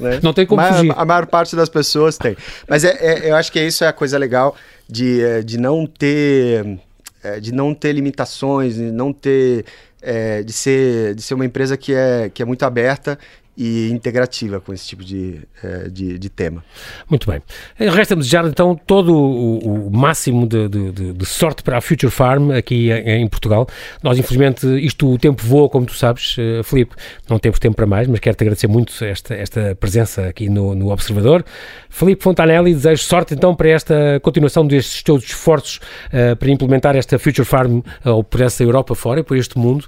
né? 0.00 0.20
não 0.22 0.32
tem 0.32 0.46
como 0.46 0.62
fugir. 0.62 0.92
A 0.96 1.04
maior 1.04 1.26
parte 1.26 1.54
das 1.54 1.68
pessoas 1.68 2.16
tem. 2.16 2.36
Mas 2.66 2.84
é, 2.84 2.96
é, 3.00 3.30
eu 3.30 3.36
acho 3.36 3.52
que 3.52 3.60
isso 3.60 3.84
é 3.84 3.86
a 3.86 3.92
coisa 3.92 4.16
legal 4.16 4.56
de, 4.88 5.22
é, 5.22 5.42
de 5.42 5.58
não 5.58 5.86
ter 5.86 6.78
é, 7.22 7.38
de 7.38 7.52
não 7.52 7.74
ter 7.74 7.92
limitações, 7.92 8.76
de 8.76 8.90
não 8.90 9.12
ter 9.12 9.66
é, 10.00 10.42
de 10.42 10.52
ser 10.52 11.14
de 11.14 11.22
ser 11.22 11.34
uma 11.34 11.44
empresa 11.44 11.76
que 11.76 11.92
é 11.92 12.30
que 12.32 12.42
é 12.42 12.46
muito 12.46 12.64
aberta 12.64 13.18
e 13.60 13.90
integrativa 13.90 14.58
com 14.58 14.72
esse 14.72 14.86
tipo 14.86 15.04
de, 15.04 15.42
eh, 15.62 15.90
de, 15.90 16.18
de 16.18 16.30
tema. 16.30 16.64
Muito 17.10 17.30
bem. 17.30 17.42
Eh, 17.78 17.90
resta-me 17.90 18.22
desejar 18.22 18.46
então 18.46 18.74
todo 18.74 19.14
o, 19.14 19.88
o 19.88 19.90
máximo 19.90 20.48
de, 20.48 20.66
de, 20.66 21.12
de, 21.12 21.26
sorte 21.26 21.62
para 21.62 21.76
a 21.76 21.80
Future 21.82 22.10
Farm 22.10 22.52
aqui 22.52 22.90
em, 22.90 23.22
em, 23.22 23.28
Portugal. 23.28 23.68
Nós, 24.02 24.18
infelizmente, 24.18 24.66
isto 24.82 25.12
o 25.12 25.18
tempo 25.18 25.42
voa, 25.42 25.68
como 25.68 25.84
tu 25.84 25.92
sabes, 25.92 26.36
Filipe, 26.64 26.96
não 27.28 27.38
temos 27.38 27.58
tempo 27.58 27.76
para 27.76 27.84
mais, 27.84 28.08
mas 28.08 28.18
quero-te 28.18 28.42
agradecer 28.42 28.66
muito 28.66 28.94
esta, 29.04 29.34
esta 29.34 29.76
presença 29.78 30.28
aqui 30.28 30.48
no, 30.48 30.74
no 30.74 30.90
Observador. 30.90 31.44
Filipe 31.90 32.22
Fontanelli, 32.24 32.72
desejo 32.72 33.02
sorte 33.02 33.34
então 33.34 33.54
para 33.54 33.68
esta 33.68 34.18
continuação 34.22 34.66
destes 34.66 35.02
teus 35.02 35.22
esforços 35.22 35.80
uh, 36.06 36.34
para 36.34 36.50
implementar 36.50 36.96
esta 36.96 37.18
Future 37.18 37.46
Farm 37.46 37.80
uh, 38.06 38.24
por 38.24 38.40
essa 38.40 38.62
Europa 38.62 38.94
fora 38.94 39.20
e 39.20 39.22
por 39.22 39.36
este 39.36 39.58
mundo, 39.58 39.86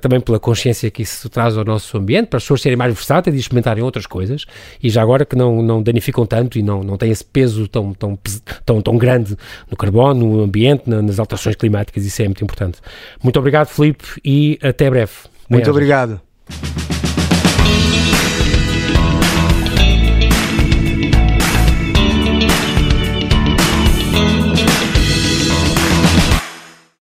também 0.00 0.20
pela 0.20 0.38
consciência 0.38 0.90
que 0.90 1.02
isso 1.02 1.28
traz 1.28 1.56
ao 1.56 1.64
nosso 1.64 1.96
ambiente, 1.96 2.28
para 2.28 2.36
as 2.36 2.44
pessoas 2.44 2.60
serem 2.62 2.76
mais 2.76 2.92
versáteis 3.08 3.34
e 3.34 3.38
experimentarem 3.38 3.82
outras 3.82 4.06
coisas, 4.06 4.44
e 4.82 4.90
já 4.90 5.02
agora 5.02 5.24
que 5.24 5.34
não, 5.34 5.62
não 5.62 5.82
danificam 5.82 6.26
tanto 6.26 6.58
e 6.58 6.62
não, 6.62 6.82
não 6.82 6.96
têm 6.96 7.10
esse 7.10 7.24
peso 7.24 7.66
tão, 7.66 7.94
tão, 7.94 8.18
tão, 8.64 8.82
tão 8.82 8.98
grande 8.98 9.36
no 9.70 9.76
carbono, 9.76 10.36
no 10.36 10.42
ambiente, 10.42 10.88
nas 10.88 11.18
alterações 11.18 11.56
climáticas, 11.56 12.04
isso 12.04 12.20
é 12.22 12.26
muito 12.26 12.44
importante. 12.44 12.78
Muito 13.22 13.38
obrigado, 13.38 13.68
Filipe, 13.68 14.04
e 14.24 14.58
até 14.62 14.90
breve. 14.90 15.12
Muito 15.48 15.70
obrigado. 15.70 16.20